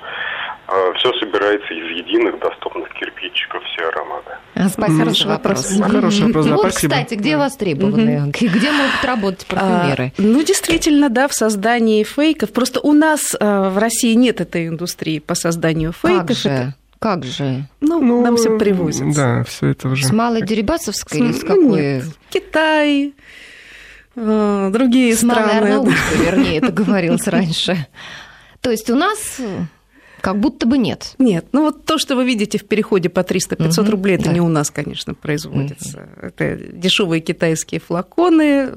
все 0.98 1.14
собирается 1.20 1.74
из 1.74 1.98
единых 1.98 2.40
доступных 2.40 2.90
кирпичиков, 2.94 3.64
все 3.64 3.88
ароматы. 3.88 4.32
А, 4.56 4.70
спасибо. 4.70 5.00
Хороший 5.00 5.28
вопрос. 5.28 5.72
вопрос. 5.72 5.92
Хороший 5.92 6.26
вопрос, 6.26 6.46
да, 6.46 6.52
ну, 6.52 6.58
спасибо. 6.60 6.94
кстати, 6.94 7.14
где 7.16 7.38
востребованы? 7.38 8.32
Где 8.32 8.72
могут 8.72 9.04
работать 9.04 9.46
парфюмеры? 9.46 10.14
А, 10.18 10.22
ну, 10.22 10.44
действительно, 10.44 11.10
да, 11.10 11.28
в 11.28 11.34
создании 11.34 12.04
фейков. 12.04 12.52
Просто 12.52 12.80
у 12.80 12.94
нас 12.94 13.36
а, 13.40 13.70
в 13.70 13.78
России 13.78 14.14
нет 14.14 14.42
этой 14.42 14.68
индустрии 14.68 15.20
по 15.20 15.36
созданию 15.36 15.92
фейков. 15.92 16.28
Как 16.28 16.36
же? 16.36 16.74
Как 17.00 17.24
же? 17.24 17.68
Ну, 17.82 18.02
ну 18.02 18.24
нам 18.24 18.38
все 18.38 18.58
привозят. 18.58 19.14
Да, 19.14 19.44
все 19.44 19.68
это 19.68 19.90
уже. 19.90 20.06
С 20.06 20.12
Малой 20.12 20.42
Дерибасовской 20.42 21.20
или 21.20 21.32
с 21.34 21.42
какой? 21.42 21.82
Нет, 21.82 22.04
Китай, 22.30 23.14
а, 24.16 24.70
другие 24.72 25.16
С 25.16 25.20
страны. 25.20 25.52
Арнаутской, 25.52 26.18
вернее, 26.26 26.58
это 26.58 26.72
говорилось 26.72 27.28
раньше. 27.28 27.86
То 28.62 28.72
есть 28.72 28.90
у 28.90 28.96
нас 28.96 29.40
как 30.26 30.40
будто 30.40 30.66
бы 30.66 30.80
нет. 30.80 31.14
Нет. 31.20 31.46
Ну 31.52 31.62
вот 31.62 31.86
то, 31.86 32.00
что 32.00 32.16
вы 32.16 32.26
видите 32.26 32.58
в 32.58 32.66
переходе 32.66 33.10
по 33.10 33.20
300-500 33.20 33.82
угу, 33.82 33.92
рублей, 33.92 34.16
это 34.16 34.26
да. 34.26 34.34
не 34.34 34.42
у 34.42 34.48
нас, 34.48 34.72
конечно, 34.72 35.14
производится. 35.14 36.10
Угу. 36.18 36.26
Это 36.26 36.56
дешевые 36.56 37.22
китайские 37.22 37.80
флаконы. 37.80 38.72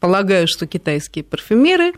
Полагаю, 0.00 0.48
что 0.48 0.66
китайские 0.66 1.22
парфюмеры. 1.22 1.92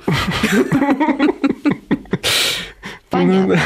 Понятно. 3.08 3.58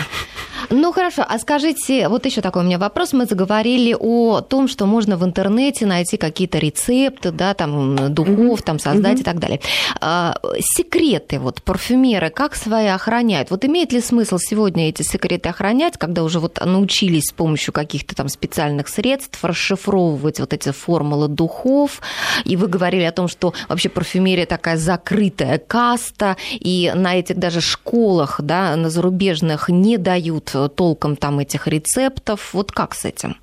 Ну 0.71 0.93
хорошо, 0.93 1.25
а 1.29 1.39
скажите, 1.39 2.09
вот 2.09 2.27
еще 2.27 2.41
такой 2.41 2.63
у 2.63 2.65
меня 2.67 2.79
вопрос. 2.79 3.13
Мы 3.13 3.27
заговорили 3.27 3.97
о 3.99 4.41
том, 4.41 4.69
что 4.69 4.87
можно 4.87 5.17
в 5.17 5.25
интернете 5.25 5.87
найти 5.87 6.17
какие-то 6.17 6.59
рецепты, 6.59 7.31
да, 7.31 7.55
там 7.55 8.13
духов, 8.13 8.63
там 8.63 8.79
создать 8.79 9.19
mm-hmm. 9.19 9.21
и 9.21 9.25
так 9.25 9.39
далее. 9.39 9.61
А, 10.01 10.37
секреты 10.59 11.39
вот 11.39 11.63
парфюмеры 11.63 12.31
как 12.31 12.57
свои 12.57 12.87
охраняют? 12.87 13.51
Вот 13.51 13.65
имеет 13.65 13.93
ли 13.93 14.01
смысл 14.01 14.39
сегодня 14.39 14.89
эти 14.89 15.03
секреты 15.03 15.49
охранять, 15.49 15.97
когда 15.99 16.25
уже 16.25 16.41
вот 16.41 16.59
научились 16.65 17.27
с 17.29 17.33
помощью 17.33 17.73
каких-то 17.73 18.15
там 18.17 18.29
специальных 18.29 18.89
средств 18.89 19.43
расшифровывать 19.45 20.41
вот 20.41 20.53
эти 20.53 20.73
формулы 20.73 21.29
духов? 21.29 22.01
И 22.45 22.57
вы 22.57 22.67
говорили 22.67 23.05
о 23.05 23.13
том, 23.13 23.29
что 23.29 23.55
вообще 23.69 23.89
парфюмерия 23.89 24.47
такая 24.47 24.77
закрытая 24.77 25.59
каста, 25.59 26.37
и 26.53 26.93
на 26.95 27.17
этих 27.17 27.37
даже 27.37 27.61
школах, 27.61 28.41
да, 28.43 28.75
на 28.77 28.91
зарубежных 28.91 29.69
не 29.69 29.97
дают 29.97 30.56
толком 30.75 31.17
там 31.17 31.39
этих 31.39 31.67
рецептов. 31.67 32.53
Вот 32.53 32.73
как 32.73 32.95
с 32.95 33.05
этим? 33.05 33.37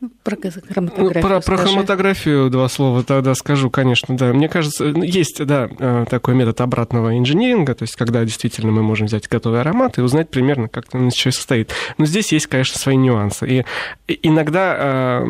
Ну, 0.00 0.10
про 0.22 0.36
хроматографию. 0.36 1.22
Про, 1.22 1.40
про 1.40 1.56
хроматографию 1.56 2.50
два 2.50 2.68
слова 2.68 3.02
тогда 3.04 3.34
скажу, 3.34 3.70
конечно, 3.70 4.16
да. 4.16 4.32
Мне 4.32 4.48
кажется, 4.48 4.84
ну, 4.84 5.02
есть, 5.02 5.44
да, 5.44 5.68
э, 5.78 6.04
такой 6.10 6.34
метод 6.34 6.60
обратного 6.60 7.16
инжиниринга, 7.16 7.74
то 7.74 7.84
есть 7.84 7.96
когда 7.96 8.22
действительно 8.24 8.70
мы 8.70 8.82
можем 8.82 9.06
взять 9.06 9.28
готовый 9.28 9.60
аромат 9.60 9.98
и 9.98 10.02
узнать 10.02 10.28
примерно, 10.28 10.68
как 10.68 10.86
он 10.92 11.08
из 11.08 11.14
чего 11.14 11.32
состоит. 11.32 11.72
Но 11.96 12.06
здесь 12.06 12.32
есть, 12.32 12.48
конечно, 12.48 12.78
свои 12.78 12.96
нюансы. 12.96 13.64
И 14.08 14.18
иногда 14.22 14.76
э, 14.76 15.26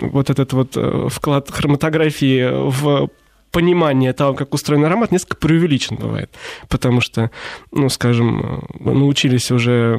вот 0.00 0.30
этот 0.30 0.52
вот 0.52 0.76
э, 0.76 1.08
вклад 1.10 1.50
хроматографии 1.50 2.48
в 2.70 3.10
понимание 3.54 4.12
того, 4.12 4.34
как 4.34 4.52
устроен 4.52 4.84
аромат, 4.84 5.12
несколько 5.12 5.36
преувеличен 5.36 5.96
бывает. 5.96 6.28
Потому 6.68 7.00
что, 7.00 7.30
ну, 7.70 7.88
скажем, 7.88 8.64
научились 8.80 9.52
уже 9.52 9.96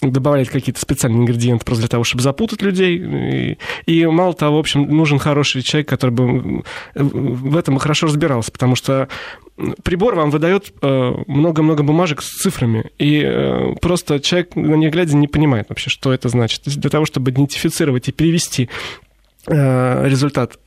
добавлять 0.00 0.48
какие-то 0.48 0.80
специальные 0.80 1.20
ингредиенты 1.20 1.64
просто 1.64 1.82
для 1.82 1.88
того, 1.88 2.02
чтобы 2.02 2.22
запутать 2.22 2.62
людей. 2.62 2.96
И, 2.96 3.58
и 3.86 4.06
мало 4.06 4.32
того, 4.32 4.56
в 4.56 4.60
общем, 4.60 4.88
нужен 4.88 5.18
хороший 5.18 5.62
человек, 5.62 5.88
который 5.88 6.10
бы 6.10 6.64
в 6.94 7.56
этом 7.56 7.78
хорошо 7.78 8.06
разбирался, 8.06 8.50
потому 8.50 8.74
что 8.74 9.08
прибор 9.84 10.14
вам 10.14 10.30
выдает 10.30 10.72
э, 10.80 11.12
много-много 11.26 11.82
бумажек 11.82 12.22
с 12.22 12.42
цифрами, 12.42 12.90
и 12.98 13.22
э, 13.22 13.74
просто 13.80 14.18
человек, 14.18 14.56
на 14.56 14.74
них 14.76 14.92
глядя, 14.92 15.14
не 15.14 15.28
понимает 15.28 15.68
вообще, 15.68 15.90
что 15.90 16.12
это 16.12 16.30
значит. 16.30 16.62
Для 16.64 16.90
того, 16.90 17.04
чтобы 17.04 17.30
идентифицировать 17.30 18.08
и 18.08 18.12
перевести 18.12 18.70
э, 19.46 20.08
результат 20.08 20.58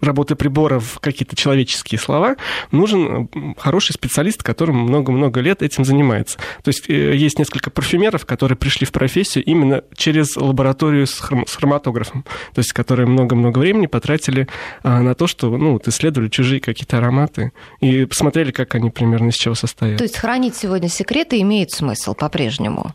работы 0.00 0.34
приборов 0.34 0.98
какие-то 1.00 1.36
человеческие 1.36 1.98
слова, 1.98 2.36
нужен 2.70 3.28
хороший 3.58 3.92
специалист, 3.92 4.42
которому 4.42 4.84
много-много 4.84 5.40
лет 5.40 5.62
этим 5.62 5.84
занимается. 5.84 6.38
То 6.62 6.68
есть 6.68 6.88
э, 6.88 7.16
есть 7.16 7.38
несколько 7.38 7.70
парфюмеров, 7.70 8.26
которые 8.26 8.56
пришли 8.56 8.86
в 8.86 8.92
профессию 8.92 9.44
именно 9.44 9.82
через 9.96 10.36
лабораторию 10.36 11.06
с, 11.06 11.20
хром- 11.20 11.46
с 11.46 11.54
хроматографом, 11.56 12.24
то 12.54 12.58
есть 12.60 12.72
которые 12.72 13.06
много-много 13.06 13.58
времени 13.58 13.86
потратили 13.86 14.48
а, 14.82 15.00
на 15.00 15.14
то, 15.14 15.26
что 15.26 15.56
ну, 15.56 15.72
вот, 15.72 15.88
исследовали 15.88 16.28
чужие 16.28 16.60
какие-то 16.60 16.98
ароматы 16.98 17.52
и 17.80 18.04
посмотрели, 18.04 18.50
как 18.50 18.74
они 18.74 18.90
примерно 18.90 19.28
из 19.28 19.34
чего 19.34 19.54
состоят. 19.54 19.98
То 19.98 20.04
есть 20.04 20.16
хранить 20.16 20.56
сегодня 20.56 20.88
секреты 20.88 21.40
имеет 21.40 21.70
смысл 21.70 22.14
по-прежнему? 22.14 22.94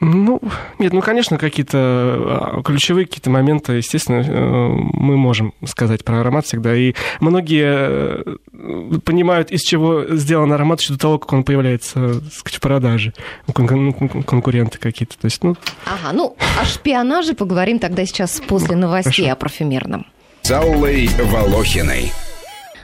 Ну, 0.00 0.40
нет, 0.78 0.94
ну, 0.94 1.02
конечно, 1.02 1.36
какие-то 1.36 1.78
а, 1.78 2.62
ключевые 2.64 3.06
какие-то 3.06 3.28
моменты, 3.28 3.74
естественно, 3.74 4.24
э, 4.26 4.68
мы 4.94 5.18
можем 5.18 5.52
сказать 5.66 6.04
про 6.04 6.20
аромат 6.20 6.46
всегда. 6.46 6.74
И 6.74 6.94
многие 7.20 7.66
э, 7.68 8.98
понимают, 9.04 9.50
из 9.50 9.60
чего 9.60 10.06
сделан 10.16 10.52
аромат 10.54 10.80
еще 10.80 10.94
до 10.94 10.98
того, 10.98 11.18
как 11.18 11.34
он 11.34 11.44
появляется 11.44 12.14
сказать, 12.30 12.56
в 12.56 12.60
продаже. 12.60 13.12
Ну, 13.46 13.92
конкуренты 14.22 14.78
какие-то. 14.78 15.18
То 15.18 15.26
есть, 15.26 15.44
ну... 15.44 15.54
Ага, 15.84 16.12
ну, 16.14 16.34
о 16.58 16.64
шпионаже 16.64 17.34
поговорим 17.34 17.78
тогда 17.78 18.06
сейчас 18.06 18.40
после 18.40 18.76
новостей 18.76 19.26
Хорошо. 19.26 19.32
о 19.32 19.36
парфюмерном. 19.36 20.06
С 20.40 20.50
Аллой 20.50 21.10
Волохиной. 21.24 22.10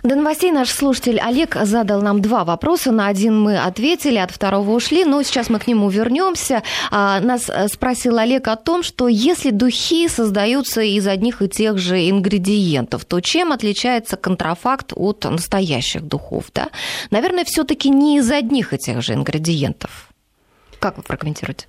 До 0.06 0.14
новостей 0.14 0.52
наш 0.52 0.70
слушатель 0.70 1.18
Олег 1.18 1.56
задал 1.64 2.00
нам 2.00 2.22
два 2.22 2.44
вопроса. 2.44 2.92
На 2.92 3.08
один 3.08 3.40
мы 3.40 3.58
ответили, 3.58 4.18
от 4.18 4.30
второго 4.30 4.70
ушли, 4.70 5.04
но 5.04 5.20
сейчас 5.24 5.50
мы 5.50 5.58
к 5.58 5.66
нему 5.66 5.88
вернемся. 5.88 6.62
А, 6.92 7.18
нас 7.18 7.50
э, 7.50 7.66
спросил 7.66 8.16
Олег 8.16 8.46
о 8.46 8.54
том, 8.54 8.84
что 8.84 9.08
если 9.08 9.50
духи 9.50 10.06
создаются 10.06 10.80
из 10.80 11.08
одних 11.08 11.42
и 11.42 11.48
тех 11.48 11.78
же 11.78 12.08
ингредиентов, 12.08 13.04
то 13.04 13.20
чем 13.20 13.50
отличается 13.50 14.16
контрафакт 14.16 14.92
от 14.94 15.24
настоящих 15.24 16.02
духов? 16.02 16.52
Да? 16.54 16.68
Наверное, 17.10 17.44
все-таки 17.44 17.90
не 17.90 18.18
из 18.18 18.30
одних 18.30 18.74
и 18.74 18.78
тех 18.78 19.02
же 19.02 19.14
ингредиентов. 19.14 20.10
Как 20.78 20.98
вы 20.98 21.02
прокомментируете? 21.02 21.66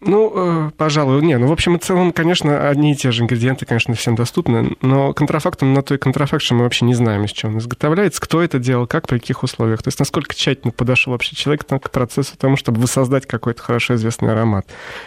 Ну, 0.00 0.32
э, 0.68 0.70
пожалуй, 0.76 1.22
не. 1.22 1.38
Ну, 1.38 1.46
в 1.46 1.52
общем 1.52 1.76
и 1.76 1.78
целом, 1.78 2.12
конечно, 2.12 2.68
одни 2.68 2.92
и 2.92 2.94
те 2.94 3.10
же 3.12 3.22
ингредиенты, 3.22 3.64
конечно, 3.64 3.94
всем 3.94 4.14
доступны, 4.14 4.76
но 4.82 5.12
контрафакт, 5.14 5.62
он 5.62 5.72
на 5.72 5.82
той 5.82 5.98
контрафакт, 5.98 6.42
что 6.42 6.54
мы 6.54 6.64
вообще 6.64 6.84
не 6.84 6.94
знаем, 6.94 7.24
из 7.24 7.30
чего 7.30 7.52
он 7.52 7.58
изготовляется, 7.58 8.20
кто 8.20 8.42
это 8.42 8.58
делал, 8.58 8.86
как, 8.86 9.06
при 9.06 9.18
каких 9.18 9.42
условиях. 9.42 9.82
То 9.82 9.88
есть, 9.88 9.98
насколько 9.98 10.34
тщательно 10.34 10.72
подошел 10.72 11.12
вообще 11.12 11.34
человек 11.34 11.66
к 11.66 11.90
процессу 11.90 12.36
тому, 12.36 12.56
чтобы 12.56 12.80
воссоздать 12.80 13.26
какой-то 13.26 13.62
хорошо 13.62 13.94
известный 13.94 14.32
аромат. 14.32 14.66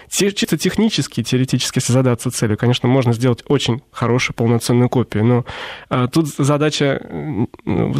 Чисто 0.09 0.57
технически, 0.57 1.23
теоретически, 1.23 1.77
если 1.77 1.93
задаться 1.93 2.31
целью, 2.31 2.57
конечно, 2.57 2.89
можно 2.89 3.13
сделать 3.13 3.43
очень 3.47 3.81
хорошую 3.91 4.35
полноценную 4.35 4.89
копию, 4.89 5.23
но 5.23 5.45
а, 5.89 6.07
тут 6.07 6.27
задача 6.27 7.01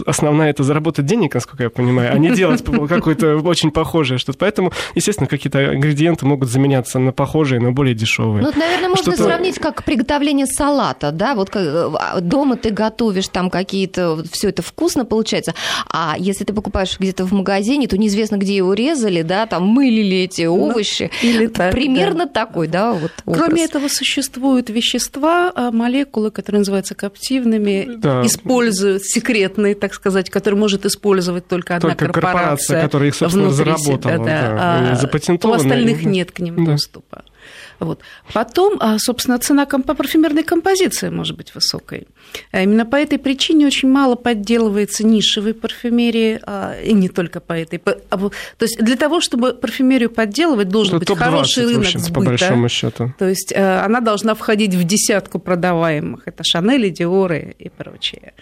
основная 0.06 0.50
это 0.50 0.64
заработать 0.64 1.06
денег, 1.06 1.36
насколько 1.36 1.64
я 1.64 1.70
понимаю, 1.70 2.14
а 2.14 2.18
не 2.18 2.32
делать 2.32 2.64
какое-то 2.90 3.38
очень 3.38 3.72
похожее 3.72 4.18
что-то. 4.18 4.40
Поэтому, 4.40 4.72
естественно, 4.96 5.28
какие-то 5.28 5.76
ингредиенты 5.76 6.26
могут 6.26 6.50
заменять 6.50 6.79
меняться 6.80 7.00
на 7.00 7.12
похожие, 7.12 7.60
но 7.60 7.72
более 7.72 7.96
дешевые. 7.96 8.44
Ну, 8.44 8.52
наверное, 8.56 8.90
можно 8.90 9.14
Что-то... 9.14 9.24
сравнить 9.24 9.60
как 9.60 9.84
приготовление 9.84 10.46
салата, 10.46 11.12
да, 11.12 11.36
вот 11.36 11.50
э, 11.54 11.90
дома 12.22 12.56
ты 12.56 12.72
готовишь 12.72 13.28
там 13.28 13.50
какие-то, 13.50 14.24
все 14.32 14.50
это 14.50 14.62
вкусно 14.62 15.06
получается, 15.06 15.54
а 15.92 16.16
если 16.18 16.44
ты 16.46 16.54
покупаешь 16.54 16.98
где-то 17.00 17.26
в 17.26 17.34
магазине, 17.34 17.88
то 17.88 17.98
неизвестно, 17.98 18.38
где 18.38 18.56
его 18.56 18.74
резали, 18.74 19.22
да, 19.22 19.46
там 19.46 19.64
мылили 19.64 20.18
эти 20.18 20.44
ну, 20.44 20.70
овощи. 20.70 21.12
Ну, 21.22 21.30
или 21.30 21.48
так, 21.48 21.72
Примерно 21.72 22.26
да. 22.26 22.46
такой, 22.46 22.68
да, 22.68 22.94
вот 22.94 23.12
образ. 23.26 23.42
Кроме 23.42 23.66
этого 23.66 23.88
существуют 23.88 24.70
вещества, 24.70 25.52
а, 25.56 25.72
молекулы, 25.72 26.32
которые 26.32 26.60
называются 26.60 26.96
коптивными, 26.96 27.96
да. 27.98 28.26
используют 28.26 29.04
секретные, 29.04 29.76
так 29.76 29.94
сказать, 29.94 30.30
которые 30.30 30.60
может 30.60 30.86
использовать 30.86 31.48
только 31.48 31.76
одна 31.76 31.90
только 31.90 32.06
корпорация, 32.06 32.40
корпорация 32.40 32.82
которая 32.84 33.10
их, 33.10 33.16
собственно, 33.16 33.52
заработала, 33.52 34.18
да, 34.18 34.24
да, 34.24 34.92
а, 34.92 34.96
запатентована. 34.96 35.60
У 35.60 35.62
остальных 35.62 36.04
нет 36.04 36.32
к 36.32 36.40
ним 36.40 36.69
доступа. 36.72 37.24
Вот. 37.80 38.02
Потом, 38.34 38.78
а, 38.80 38.98
собственно, 39.00 39.40
цена 39.40 39.66
по 39.66 39.94
парфюмерной 39.94 40.44
композиции 40.44 41.10
может 41.10 41.38
быть 41.38 41.56
высокой. 41.56 42.08
А 42.52 42.62
именно 42.62 42.86
по 42.86 42.96
этой 42.96 43.18
причине 43.18 43.68
очень 43.68 43.90
мало 43.90 44.16
подделывается 44.16 45.06
нишевой 45.06 45.54
парфюмерии, 45.54 46.40
а, 46.44 46.76
и 46.80 46.94
не 46.94 47.10
только 47.10 47.40
по 47.40 47.54
этой. 47.54 47.80
То 47.80 48.32
есть 48.60 48.78
для 48.78 48.96
того, 48.96 49.22
чтобы 49.22 49.54
парфюмерию 49.54 50.10
подделывать, 50.10 50.70
должен 50.70 50.98
Это 50.98 51.14
быть 51.14 51.18
хороший 51.18 51.66
рынок 51.66 51.86
общем, 51.86 52.00
сбыта. 52.00 52.20
По 52.20 52.26
большому 52.26 52.70
счету. 52.70 53.14
То 53.18 53.28
есть 53.28 53.54
она 53.56 54.02
должна 54.02 54.36
входить 54.36 54.76
в 54.76 54.84
десятку 54.84 55.40
продаваемых. 55.40 56.28
Это 56.28 56.44
Шанели, 56.44 56.90
Диоры 56.90 57.56
и 57.58 57.70
прочее. 57.70 58.34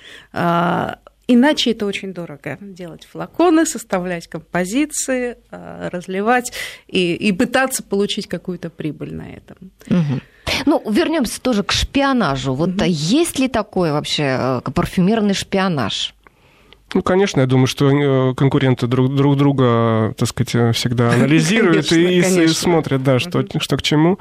Иначе 1.28 1.72
это 1.72 1.86
очень 1.86 2.14
дорого. 2.14 2.58
Делать 2.62 3.06
флаконы, 3.06 3.66
составлять 3.66 4.28
композиции, 4.28 5.38
э, 5.52 5.90
разливать 5.92 6.54
и, 6.88 7.14
и 7.16 7.34
пытаться 7.34 7.84
получить 7.84 8.28
какую-то 8.28 8.70
прибыль 8.70 9.14
на 9.14 9.30
этом. 9.30 9.58
Угу. 9.90 10.22
Ну, 10.66 10.90
вернемся 10.90 11.42
тоже 11.42 11.64
к 11.64 11.74
шпионажу. 11.74 12.54
Вот 12.54 12.70
угу. 12.70 12.86
есть 12.86 13.40
ли 13.40 13.50
такой 13.50 13.92
вообще 13.92 14.38
э, 14.40 14.72
парфюмерный 14.74 15.34
шпионаж? 15.34 16.14
Ну, 16.94 17.02
конечно, 17.02 17.42
я 17.42 17.46
думаю, 17.48 17.68
что 17.68 17.92
э, 17.92 18.34
конкуренты 18.34 18.88
друг, 18.88 19.14
друг 19.14 19.36
друга, 19.36 20.14
так 20.18 20.30
сказать, 20.30 20.76
всегда 20.78 21.12
анализируют 21.14 21.90
конечно, 21.90 21.96
и, 21.96 22.22
конечно. 22.22 22.42
и 22.42 22.48
смотрят, 22.48 23.04
да, 23.04 23.20
что, 23.20 23.46
что 23.60 23.76
к 23.76 23.82
чему. 23.82 24.18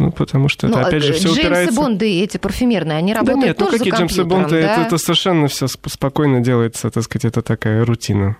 Ну, 0.00 0.12
потому 0.12 0.48
что 0.48 0.66
это, 0.66 0.78
ну, 0.78 0.86
опять 0.86 1.02
же, 1.02 1.12
все 1.12 1.24
Джеймсы 1.24 1.40
упирается... 1.40 1.74
Бонды 1.74 2.22
эти 2.22 2.38
парфюмерные, 2.38 2.96
они 2.96 3.12
работают 3.12 3.40
да 3.40 3.46
нет, 3.48 3.58
ну, 3.58 3.66
тоже 3.66 3.78
ну 3.78 3.84
какие 3.84 3.98
Джеймсы 3.98 4.24
Бонды, 4.24 4.62
да? 4.62 4.72
это, 4.72 4.80
это 4.86 4.98
совершенно 4.98 5.46
все 5.48 5.66
спокойно 5.68 6.40
делается, 6.40 6.90
так 6.90 7.04
сказать, 7.04 7.26
это 7.26 7.42
такая 7.42 7.84
рутина 7.84 8.36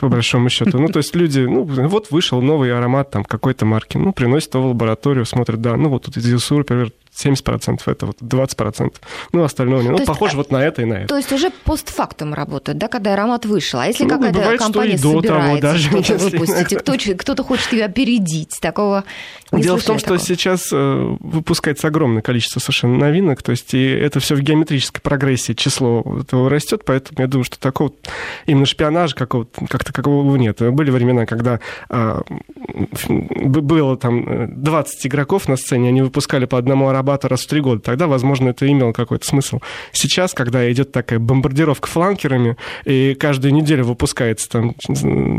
по 0.00 0.08
большому 0.08 0.48
счету. 0.48 0.78
Ну, 0.78 0.88
то 0.88 0.98
есть 0.98 1.14
люди, 1.14 1.40
ну, 1.40 1.62
вот 1.62 2.10
вышел 2.10 2.42
новый 2.42 2.76
аромат 2.76 3.10
там 3.10 3.24
какой-то 3.24 3.64
марки, 3.64 3.96
ну, 3.96 4.12
приносят 4.12 4.54
его 4.54 4.64
в 4.64 4.68
лабораторию, 4.70 5.24
смотрят, 5.24 5.60
да, 5.60 5.76
ну, 5.76 5.88
вот 5.88 6.04
тут 6.04 6.16
из 6.16 6.28
Юсур, 6.28 6.58
например, 6.58 6.92
70% 7.22 7.80
это 7.86 8.06
вот 8.06 8.20
20%. 8.20 8.94
Ну, 9.32 9.42
остальное 9.42 9.82
не. 9.82 9.88
Ну, 9.88 10.04
похоже 10.04 10.36
вот 10.36 10.50
на 10.52 10.62
это 10.62 10.82
и 10.82 10.84
на 10.84 10.94
это. 10.94 11.08
То 11.08 11.16
есть 11.16 11.32
уже 11.32 11.50
постфактум 11.64 12.34
работает, 12.34 12.78
да, 12.78 12.88
когда 12.88 13.14
аромат 13.14 13.44
вышел. 13.44 13.80
А 13.80 13.86
если 13.86 14.04
ну, 14.04 14.10
какая-то 14.10 14.38
бывает, 14.38 14.60
компания 14.60 14.96
что 14.96 15.08
и 15.10 15.20
до 15.20 15.22
того, 15.22 15.58
даже 15.58 15.88
что-то 15.88 16.18
выпустить, 16.18 17.16
кто-то 17.18 17.42
хочет 17.42 17.72
ее 17.72 17.84
опередить, 17.86 18.58
такого 18.60 19.04
не 19.50 19.62
Дело 19.62 19.78
в 19.78 19.84
том, 19.84 19.98
что 19.98 20.16
сейчас 20.18 20.68
э, 20.72 21.16
выпускается 21.20 21.88
огромное 21.88 22.22
количество 22.22 22.60
совершенно 22.60 22.98
новинок, 22.98 23.42
то 23.42 23.50
есть 23.50 23.72
и 23.74 23.84
это 23.84 24.20
все 24.20 24.34
в 24.34 24.40
геометрической 24.40 25.00
прогрессии 25.00 25.54
число 25.54 26.04
этого 26.20 26.50
растет, 26.50 26.82
поэтому 26.84 27.20
я 27.20 27.26
думаю, 27.26 27.44
что 27.44 27.58
такого 27.58 27.92
именно 28.46 28.66
шпионажа 28.66 29.14
какого-то, 29.14 29.66
как 29.66 29.84
такового 29.84 30.36
нет. 30.36 30.60
Были 30.60 30.90
времена, 30.90 31.24
когда 31.24 31.60
а, 31.88 32.22
было 33.08 33.96
там 33.96 34.62
20 34.62 35.04
э, 35.04 35.08
игроков 35.08 35.48
на 35.48 35.56
сцене, 35.56 35.88
они 35.88 36.02
выпускали 36.02 36.44
по 36.44 36.58
одному 36.58 36.88
аромату 36.88 37.07
Арбата 37.08 37.28
раз 37.28 37.40
в 37.42 37.46
три 37.46 37.60
года. 37.60 37.80
Тогда, 37.80 38.06
возможно, 38.06 38.50
это 38.50 38.70
имело 38.70 38.92
какой-то 38.92 39.26
смысл. 39.26 39.60
Сейчас, 39.92 40.34
когда 40.34 40.70
идет 40.70 40.92
такая 40.92 41.18
бомбардировка 41.18 41.88
фланкерами, 41.88 42.56
и 42.84 43.14
каждую 43.14 43.54
неделю 43.54 43.84
выпускается 43.84 44.48
там 44.50 44.74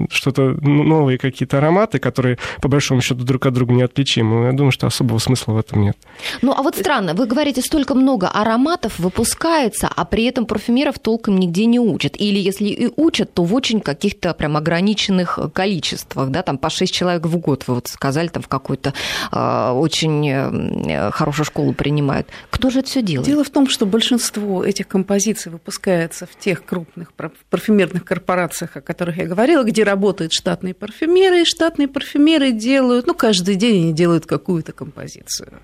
что-то 0.09 0.57
новые 0.61 1.19
какие-то 1.19 1.59
ароматы, 1.59 1.99
которые, 1.99 2.39
по 2.61 2.67
большому 2.67 3.01
счету, 3.01 3.23
друг 3.23 3.45
от 3.45 3.53
друга 3.53 3.73
неотличимы, 3.73 4.47
я 4.47 4.51
думаю, 4.53 4.71
что 4.71 4.87
особого 4.87 5.19
смысла 5.19 5.53
в 5.53 5.57
этом 5.59 5.83
нет. 5.83 5.97
Ну, 6.41 6.53
а 6.57 6.63
вот 6.63 6.75
странно, 6.75 7.13
вы 7.13 7.27
говорите, 7.27 7.61
столько 7.61 7.93
много 7.93 8.27
ароматов 8.27 8.97
выпускается, 8.97 9.89
а 9.95 10.05
при 10.05 10.23
этом 10.23 10.45
парфюмеров 10.47 10.97
толком 10.97 11.39
нигде 11.39 11.65
не 11.65 11.79
учат. 11.79 12.19
Или 12.19 12.39
если 12.39 12.65
и 12.65 12.91
учат, 12.95 13.33
то 13.33 13.43
в 13.43 13.53
очень 13.53 13.79
каких-то 13.79 14.33
прям 14.33 14.57
ограниченных 14.57 15.37
количествах, 15.53 16.29
да, 16.29 16.41
там 16.41 16.57
по 16.57 16.69
6 16.69 16.91
человек 16.91 17.25
в 17.25 17.37
год, 17.37 17.65
вы 17.67 17.75
вот 17.75 17.87
сказали, 17.87 18.27
там 18.27 18.41
в 18.41 18.47
какой-то 18.47 18.93
э, 19.31 19.71
очень 19.71 21.11
хорошей 21.11 21.45
школе 21.45 21.58
школу 21.59 21.73
принимают. 21.73 22.27
Кто 22.49 22.69
же 22.69 22.79
это 22.79 22.87
все 22.87 23.01
делает? 23.01 23.27
Дело 23.27 23.43
в 23.43 23.49
том, 23.49 23.67
что 23.67 23.85
большинство 23.85 24.63
этих 24.63 24.87
композиций 24.87 25.51
выпускается 25.51 26.25
в 26.25 26.37
тех 26.39 26.63
крупных 26.63 27.11
парфюмерных 27.49 28.05
корпорациях, 28.05 28.77
о 28.77 28.81
которых 28.81 29.17
я 29.17 29.25
говорила, 29.25 29.63
где 29.63 29.83
работают 29.83 30.31
штатные 30.31 30.73
парфюмеры, 30.73 31.41
и 31.41 31.45
штатные 31.45 31.89
парфюмеры 31.89 32.51
делают, 32.51 33.07
ну, 33.07 33.13
каждый 33.13 33.55
день 33.55 33.83
они 33.83 33.93
делают 33.93 34.25
какую-то 34.25 34.71
композицию. 34.71 35.59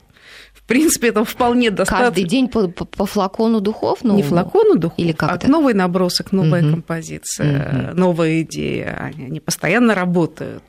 В 0.55 0.67
принципе, 0.67 1.09
это 1.09 1.23
вполне 1.23 1.69
достаточно. 1.69 2.05
Каждый 2.07 2.23
день 2.23 2.47
по, 2.47 2.67
по, 2.67 2.85
по 2.85 3.05
флакону 3.05 3.61
духов? 3.61 3.99
Ну, 4.01 4.15
Не 4.15 4.23
флакону 4.23 4.77
духов, 4.77 4.97
или 4.97 5.11
как 5.11 5.31
а 5.31 5.35
это? 5.35 5.51
новый 5.51 5.73
набросок, 5.73 6.31
новая 6.31 6.63
угу. 6.63 6.71
композиция, 6.71 7.89
угу. 7.89 7.99
новая 7.99 8.41
идея. 8.41 8.97
Они, 8.99 9.25
они 9.25 9.39
постоянно 9.39 9.93
работают. 9.93 10.63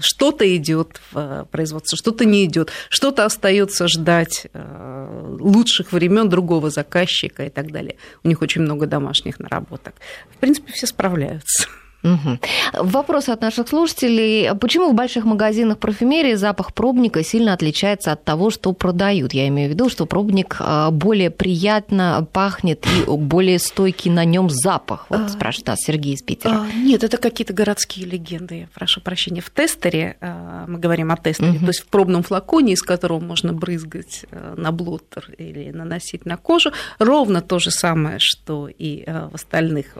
Что-то 0.00 0.56
идет 0.56 1.00
в 1.12 1.46
производство, 1.50 1.96
что-то 1.96 2.24
не 2.24 2.44
идет, 2.46 2.70
что-то 2.88 3.24
остается 3.24 3.86
ждать 3.86 4.46
э, 4.52 5.36
лучших 5.38 5.92
времен 5.92 6.28
другого 6.28 6.70
заказчика 6.70 7.44
и 7.44 7.50
так 7.50 7.70
далее. 7.70 7.96
У 8.24 8.28
них 8.28 8.42
очень 8.42 8.62
много 8.62 8.86
домашних 8.86 9.38
наработок. 9.38 9.94
В 10.34 10.38
принципе, 10.38 10.72
все 10.72 10.86
справляются. 10.86 11.68
Угу. 12.06 12.38
Вопрос 12.84 13.28
от 13.28 13.40
наших 13.40 13.68
слушателей. 13.68 14.54
Почему 14.54 14.90
в 14.90 14.94
больших 14.94 15.24
магазинах 15.24 15.78
парфюмерии 15.78 16.34
запах 16.34 16.72
пробника 16.72 17.24
сильно 17.24 17.52
отличается 17.52 18.12
от 18.12 18.24
того, 18.24 18.50
что 18.50 18.72
продают? 18.72 19.34
Я 19.34 19.48
имею 19.48 19.70
в 19.70 19.72
виду, 19.72 19.88
что 19.88 20.06
пробник 20.06 20.56
а, 20.60 20.90
более 20.90 21.30
приятно 21.30 22.26
пахнет 22.32 22.86
и 22.86 23.10
более 23.10 23.58
стойкий 23.58 24.10
на 24.10 24.24
нем 24.24 24.48
запах. 24.50 25.06
Вот 25.08 25.20
а, 25.20 25.28
спрашивает 25.28 25.68
нас 25.68 25.78
Сергей 25.80 26.14
из 26.14 26.22
Питера. 26.22 26.52
А, 26.52 26.66
нет, 26.76 27.02
это 27.02 27.16
какие-то 27.16 27.52
городские 27.52 28.06
легенды. 28.06 28.68
Прошу 28.74 29.00
прощения. 29.00 29.40
В 29.40 29.50
тестере, 29.50 30.16
мы 30.66 30.78
говорим 30.78 31.10
о 31.10 31.16
тестере, 31.16 31.50
угу. 31.52 31.60
то 31.60 31.68
есть 31.68 31.80
в 31.80 31.86
пробном 31.86 32.22
флаконе, 32.22 32.74
из 32.74 32.82
которого 32.82 33.20
можно 33.20 33.52
брызгать 33.52 34.26
на 34.30 34.70
блоттер 34.70 35.30
или 35.38 35.70
наносить 35.70 36.24
на 36.24 36.36
кожу, 36.36 36.70
ровно 36.98 37.40
то 37.40 37.58
же 37.58 37.70
самое, 37.70 38.18
что 38.20 38.68
и 38.68 39.04
в 39.06 39.34
остальных 39.34 39.96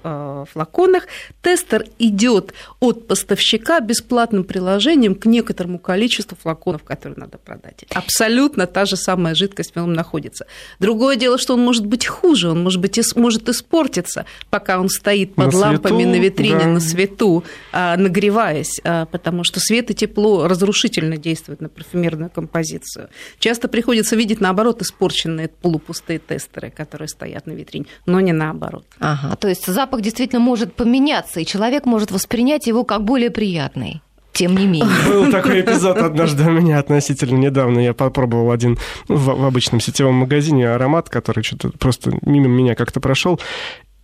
флаконах. 0.52 1.09
Тестер 1.42 1.86
идет 1.99 2.53
от 2.80 3.07
поставщика 3.07 3.80
бесплатным 3.80 4.44
приложением 4.44 5.14
к 5.14 5.26
некоторому 5.26 5.78
количеству 5.78 6.36
флаконов, 6.40 6.84
которые 6.84 7.18
надо 7.18 7.38
продать. 7.38 7.84
Абсолютно 7.94 8.66
та 8.66 8.84
же 8.84 8.97
самая 8.97 9.34
жидкость 9.34 9.72
в 9.72 9.76
нем 9.76 9.92
находится. 9.92 10.47
Другое 10.78 11.16
дело, 11.16 11.38
что 11.38 11.55
он 11.55 11.61
может 11.61 11.86
быть 11.86 12.07
хуже, 12.07 12.51
он 12.51 12.62
может, 12.62 12.80
быть, 12.80 12.99
может 13.16 13.49
испортиться, 13.49 14.24
пока 14.51 14.80
он 14.80 14.88
стоит 14.88 15.34
под 15.34 15.53
на 15.53 15.59
лампами 15.59 16.03
свету, 16.03 16.11
на 16.11 16.16
витрине 16.16 16.59
да. 16.59 16.66
на 16.66 16.80
свету, 16.80 17.44
а, 17.72 17.97
нагреваясь, 17.97 18.80
а, 18.84 19.07
потому 19.07 19.44
что 19.44 19.61
свет 19.61 19.90
и 19.90 19.94
тепло 19.94 20.49
разрушительно 20.49 21.16
действуют 21.16 21.61
на 21.61 21.68
парфюмерную 21.68 22.30
композицию. 22.30 23.09
Часто 23.38 23.68
приходится 23.68 24.16
видеть, 24.16 24.40
наоборот, 24.40 24.82
испорченные 24.82 25.49
полупустые 25.49 26.18
тестеры, 26.18 26.70
которые 26.70 27.09
стоят 27.09 27.47
на 27.47 27.53
витрине, 27.53 27.86
но 28.07 28.20
не 28.20 28.32
наоборот. 28.32 28.84
Ага, 28.99 29.36
то 29.36 29.49
есть 29.49 29.66
запах 29.66 30.01
действительно 30.01 30.40
может 30.40 30.74
поменяться, 30.74 31.40
и 31.40 31.47
человек 31.47 31.76
может 31.85 32.11
воспринять 32.11 32.66
его 32.66 32.85
как 32.85 33.05
более 33.05 33.31
приятный 33.31 34.01
тем 34.37 34.55
не 34.55 34.66
менее. 34.66 34.85
Был 35.09 35.31
такой 35.31 35.62
эпизод 35.62 35.97
однажды 35.97 36.45
у 36.45 36.51
меня 36.51 36.79
относительно 36.79 37.39
недавно. 37.39 37.79
Я 37.79 37.95
попробовал 37.95 38.51
один 38.51 38.77
в, 39.09 39.35
в 39.35 39.45
обычном 39.45 39.81
сетевом 39.81 40.16
магазине 40.16 40.68
аромат, 40.68 41.09
который 41.09 41.43
что-то 41.43 41.70
просто 41.79 42.18
мимо 42.20 42.47
меня 42.47 42.74
как-то 42.74 43.01
прошел 43.01 43.41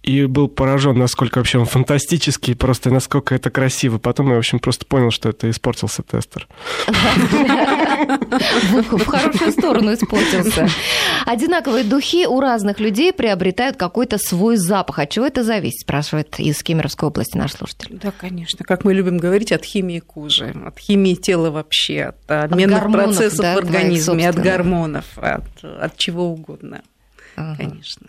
и 0.03 0.27
был 0.27 0.49
поражен, 0.49 0.99
насколько 0.99 1.39
вообще 1.39 1.59
он 1.59 1.67
фантастический, 1.67 2.57
просто 2.57 2.91
насколько 2.91 3.35
это 3.35 3.51
красиво. 3.51 3.99
Потом 3.99 4.31
я, 4.31 4.35
в 4.35 4.39
общем, 4.39 4.59
просто 4.59 4.85
понял, 4.85 5.11
что 5.11 5.29
это 5.29 5.49
испортился 5.49 6.03
тестер. 6.03 6.49
В 8.73 9.07
хорошую 9.07 9.53
сторону 9.53 9.95
испортился. 9.95 10.69
Одинаковые 11.25 11.85
духи 11.85 12.27
у 12.27 12.41
разных 12.41 12.81
людей 12.81 13.13
приобретают 13.13 13.77
какой-то 13.77 14.19
свой 14.19 14.57
запах. 14.57 14.99
От 14.99 15.11
чего 15.11 15.27
это 15.27 15.45
зависит, 15.45 15.81
спрашивает 15.81 16.39
из 16.41 16.63
Кемеровской 16.63 17.09
области 17.09 17.37
наш 17.37 17.53
слушатель. 17.53 17.99
Да, 18.03 18.11
конечно. 18.11 18.65
Как 18.65 18.85
мы 18.85 18.95
любим 18.95 19.19
говорить, 19.19 19.53
от 19.53 19.65
химии 19.65 20.01
кожи, 20.01 20.53
от 20.67 20.79
химии 20.79 21.15
тела 21.15 21.51
вообще, 21.51 22.13
от 22.27 22.53
обменных 22.53 22.91
процессов 22.91 23.55
в 23.55 23.59
организме, 23.59 24.29
от 24.29 24.37
гормонов, 24.37 25.05
от, 25.17 25.45
от 25.63 25.97
чего 25.97 26.27
угодно. 26.27 26.83
Ага. 27.37 27.57
Конечно. 27.57 28.07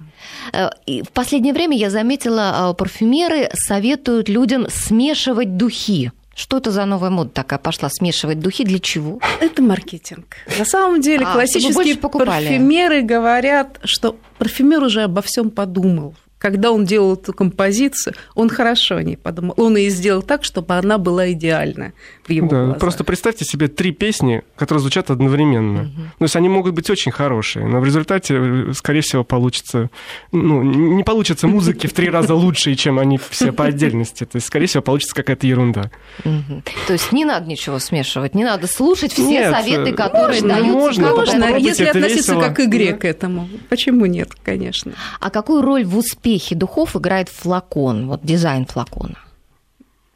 Э, 0.52 0.70
и 0.86 1.02
в 1.02 1.10
последнее 1.10 1.54
время 1.54 1.78
я 1.78 1.90
заметила, 1.90 2.52
а, 2.56 2.74
парфюмеры 2.74 3.50
советуют 3.54 4.30
людям 4.30 4.68
смешивать 4.70 5.58
духи. 5.58 6.12
Что 6.36 6.58
это 6.58 6.72
за 6.72 6.86
новая 6.86 7.12
мода 7.12 7.30
такая 7.30 7.60
пошла 7.60 7.90
смешивать 7.90 8.40
духи? 8.40 8.64
Для 8.64 8.80
чего? 8.80 9.20
Это 9.40 9.62
маркетинг. 9.62 10.38
На 10.58 10.66
самом 10.66 11.00
деле 11.00 11.26
а, 11.26 11.34
классические 11.34 11.96
парфюмеры 11.96 13.04
говорят, 13.04 13.80
что 13.84 14.18
парфюмер 14.40 14.84
уже 14.84 15.04
обо 15.04 15.22
всем 15.22 15.52
подумал 15.52 16.16
когда 16.44 16.74
он 16.74 16.84
делал 16.84 17.14
эту 17.14 17.32
композицию, 17.32 18.16
он 18.36 18.50
хорошо 18.50 18.98
о 18.98 19.04
ней 19.04 19.16
подумал. 19.16 19.54
Он 19.56 19.78
ее 19.78 19.90
сделал 19.90 20.22
так, 20.22 20.44
чтобы 20.44 20.74
она 20.76 20.98
была 20.98 21.32
идеальна 21.32 21.94
в 22.28 22.32
его 22.32 22.50
да, 22.50 22.58
глазах. 22.58 22.80
Просто 22.80 23.06
представьте 23.06 23.46
себе 23.46 23.70
три 23.70 23.94
песни, 23.94 24.44
которые 24.58 24.82
звучат 24.82 25.10
одновременно. 25.10 25.84
Угу. 25.84 26.02
То 26.20 26.26
есть 26.26 26.36
они 26.36 26.50
могут 26.50 26.74
быть 26.74 26.90
очень 26.90 27.14
хорошие, 27.14 27.66
но 27.66 27.80
в 27.80 27.86
результате, 27.86 28.36
э, 28.36 28.74
скорее 28.74 29.00
всего, 29.00 29.24
получится... 29.24 29.90
Ну, 30.34 30.62
не 30.64 31.04
получится 31.06 31.48
музыки 31.48 31.88
в 31.88 31.94
три 31.94 32.10
раза 32.10 32.36
лучше, 32.36 32.76
чем 32.76 33.00
они 33.00 33.18
все 33.30 33.54
по 33.54 33.64
отдельности. 33.64 34.26
То 34.26 34.36
есть, 34.36 34.48
скорее 34.48 34.68
всего, 34.68 34.84
получится 34.84 35.16
какая-то 35.16 35.48
ерунда. 35.48 35.92
То 36.24 36.92
есть 36.92 37.14
не 37.14 37.24
надо 37.24 37.48
ничего 37.48 37.80
смешивать, 37.80 38.36
не 38.36 38.44
надо 38.44 38.68
слушать 38.68 39.14
все 39.14 39.24
нет, 39.24 39.56
советы, 39.56 39.94
которые 39.94 40.42
можно, 40.42 40.56
дают. 40.56 40.76
Можно, 40.76 41.16
можно 41.16 41.56
если 41.56 41.86
относиться 41.86 42.34
весело. 42.34 42.42
как 42.42 42.60
игре 42.60 42.92
да. 42.92 42.98
к 42.98 43.06
этому. 43.06 43.48
Почему 43.70 44.08
нет, 44.08 44.32
конечно. 44.44 44.92
А 45.22 45.30
какую 45.30 45.62
роль 45.62 45.86
в 45.86 45.98
успехе 45.98 46.33
успехе 46.34 46.56
духов 46.56 46.96
играет 46.96 47.30
флакон, 47.30 48.08
вот 48.08 48.22
дизайн 48.24 48.66
флакона? 48.66 49.18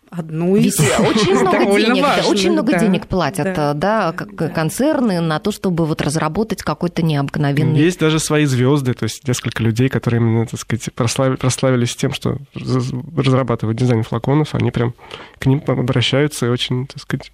одну 0.10 0.56
из 0.56 0.80
Ведь 0.80 1.00
очень 1.00 1.34
много 1.34 1.66
денег, 1.78 2.02
важно, 2.02 2.30
очень 2.32 2.52
много 2.54 2.72
да, 2.72 2.80
денег 2.80 3.08
платят, 3.08 3.54
да, 3.56 3.74
да, 3.74 4.14
как 4.14 4.36
да. 4.36 4.48
концерны 4.48 5.20
на 5.20 5.40
то, 5.40 5.52
чтобы 5.52 5.86
вот 5.86 6.02
разработать 6.02 6.64
какой-то 6.64 7.02
необыкновенный. 7.02 7.78
Есть 7.80 8.00
даже 8.00 8.20
свои 8.20 8.46
звезды, 8.46 8.94
то 8.94 9.04
есть 9.04 9.28
несколько 9.28 9.62
людей, 9.62 9.90
которые 9.90 10.22
именно, 10.22 10.46
так 10.48 10.60
сказать, 10.60 10.94
прославились 10.94 11.96
тем, 11.96 12.14
что 12.14 12.38
разрабатывают 12.56 13.78
дизайн 13.78 14.04
флаконов, 14.04 14.56
они 14.56 14.72
прям 14.72 14.94
к 15.40 15.46
ним 15.46 15.62
обращаются 15.68 16.46
и 16.46 16.50
очень, 16.50 16.88
так 16.88 17.02
сказать, 17.02 17.32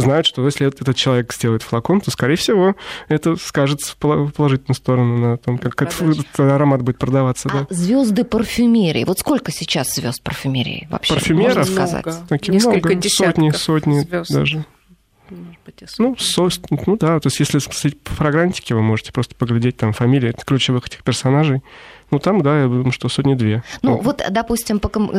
знают, 0.00 0.26
что 0.26 0.44
если 0.44 0.66
этот 0.66 0.94
человек 0.96 1.32
сделает 1.32 1.62
флакон, 1.62 2.00
то, 2.00 2.10
скорее 2.10 2.36
всего, 2.36 2.76
это 3.08 3.36
скажется 3.36 3.94
в 3.98 4.30
положительную 4.30 4.74
сторону 4.74 5.18
на 5.18 5.36
том, 5.36 5.58
как 5.58 5.80
этот 5.82 6.40
аромат 6.40 6.82
будет 6.82 6.98
продаваться. 6.98 7.48
А 7.52 7.66
да. 7.66 7.66
звезды 7.70 8.24
парфюмерии. 8.24 9.04
Вот 9.04 9.18
сколько 9.18 9.52
сейчас 9.52 9.94
звезд 9.94 10.22
парфюмерии 10.22 10.86
вообще? 10.90 11.14
Парфюмеров? 11.14 11.56
Можно 11.56 11.86
сказать? 11.86 12.28
Такие 12.28 12.52
Несколько 12.52 12.88
много, 12.88 13.08
сотни, 13.08 13.50
сотни 13.50 14.00
звезд. 14.00 14.32
даже. 14.32 14.64
Может 15.28 15.60
быть, 15.64 15.82
ну, 15.98 16.16
со, 16.16 16.48
ну 16.70 16.96
да, 16.96 17.18
то 17.18 17.26
есть 17.26 17.40
если 17.40 17.58
смотреть 17.58 18.00
по 18.00 18.12
фрагрантике, 18.12 18.74
вы 18.74 18.82
можете 18.82 19.12
просто 19.12 19.34
поглядеть 19.34 19.76
там 19.76 19.92
фамилии 19.92 20.32
ключевых 20.44 20.86
этих 20.86 21.02
персонажей. 21.02 21.62
Ну, 22.10 22.18
там, 22.20 22.40
да, 22.42 22.62
я 22.62 22.66
думаю, 22.66 22.92
что 22.92 23.08
сотни-две. 23.08 23.62
Ну, 23.82 23.96
вот, 23.96 24.22
допустим, 24.30 24.78
по 24.78 24.88
ком- 24.88 25.10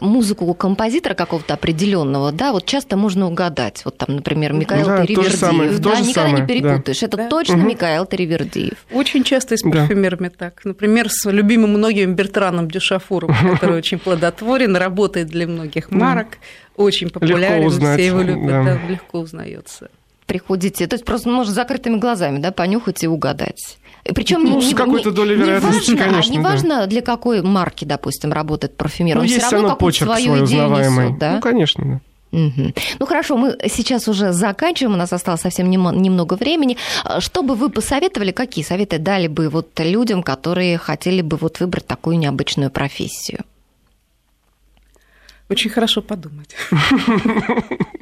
музыку 0.00 0.52
композитора 0.54 1.14
какого-то 1.14 1.54
определенного, 1.54 2.30
да, 2.30 2.52
вот 2.52 2.66
часто 2.66 2.96
можно 2.96 3.26
угадать. 3.26 3.82
Вот 3.84 3.98
там, 3.98 4.16
например, 4.16 4.52
Микаэл 4.52 4.86
да, 4.86 5.04
Теревердиев. 5.04 5.34
Самое, 5.34 5.70
да, 5.70 6.00
никогда 6.00 6.12
самое, 6.12 6.40
не 6.40 6.46
перепутаешь. 6.46 7.00
Да. 7.00 7.06
Это 7.06 7.16
да? 7.16 7.28
точно 7.28 7.58
угу. 7.58 7.66
Микаэл 7.66 8.06
Теревердиев. 8.06 8.78
Очень 8.92 9.24
часто 9.24 9.54
и 9.54 9.58
с 9.58 9.62
парфюмерами 9.62 10.28
да. 10.28 10.34
так. 10.38 10.64
Например, 10.64 11.08
с 11.10 11.28
любимым 11.30 11.70
многим 11.70 12.14
Бертраном 12.14 12.70
Дюшафуром, 12.70 13.34
который 13.54 13.78
очень 13.78 13.98
плодотворен, 13.98 14.76
работает 14.76 15.28
для 15.28 15.46
многих 15.48 15.90
марок, 15.90 16.38
очень 16.76 17.10
популярен, 17.10 17.70
все 17.70 18.06
его 18.06 18.22
любят, 18.22 18.78
легко 18.88 19.18
узнается 19.18 19.88
приходите, 20.26 20.86
то 20.86 20.94
есть 20.94 21.04
просто 21.04 21.28
можно 21.28 21.52
закрытыми 21.52 21.96
глазами, 21.96 22.38
да, 22.38 22.52
понюхать 22.52 23.02
и 23.04 23.08
угадать. 23.08 23.78
Причем 24.14 24.44
ну, 24.44 24.60
не, 24.60 24.70
с 24.70 24.74
какой-то 24.74 25.10
долей 25.10 25.34
вероятности, 25.34 25.90
не 25.90 25.96
важно, 25.96 26.12
конечно. 26.12 26.32
А 26.32 26.36
не 26.36 26.42
важно, 26.42 26.68
да. 26.80 26.86
для 26.86 27.02
какой 27.02 27.42
марки, 27.42 27.84
допустим, 27.84 28.32
работает 28.32 28.76
парфюмер. 28.76 29.16
Ну, 29.16 29.22
Он 29.22 29.26
есть 29.26 29.44
все 29.44 29.56
равно 29.56 29.76
почерк 29.76 30.10
свою 30.10 30.36
свой 30.36 30.46
идею 30.46 30.64
узнаваемый. 30.64 31.06
несет, 31.06 31.18
да? 31.18 31.34
Ну, 31.34 31.40
конечно, 31.40 31.84
да. 31.84 32.00
Угу. 32.32 32.72
Ну 32.98 33.06
хорошо, 33.06 33.36
мы 33.36 33.56
сейчас 33.68 34.08
уже 34.08 34.32
заканчиваем, 34.32 34.94
у 34.94 34.98
нас 34.98 35.12
осталось 35.12 35.40
совсем 35.40 35.70
немного 35.70 36.34
времени. 36.34 36.76
Что 37.18 37.42
бы 37.42 37.54
вы 37.54 37.70
посоветовали, 37.70 38.32
какие 38.32 38.64
советы 38.64 38.98
дали 38.98 39.26
бы 39.28 39.48
вот 39.48 39.68
людям, 39.78 40.22
которые 40.22 40.76
хотели 40.76 41.22
бы 41.22 41.36
вот 41.36 41.60
выбрать 41.60 41.86
такую 41.86 42.18
необычную 42.18 42.70
профессию? 42.70 43.40
Очень 45.48 45.70
хорошо 45.70 46.02
подумать. 46.02 46.56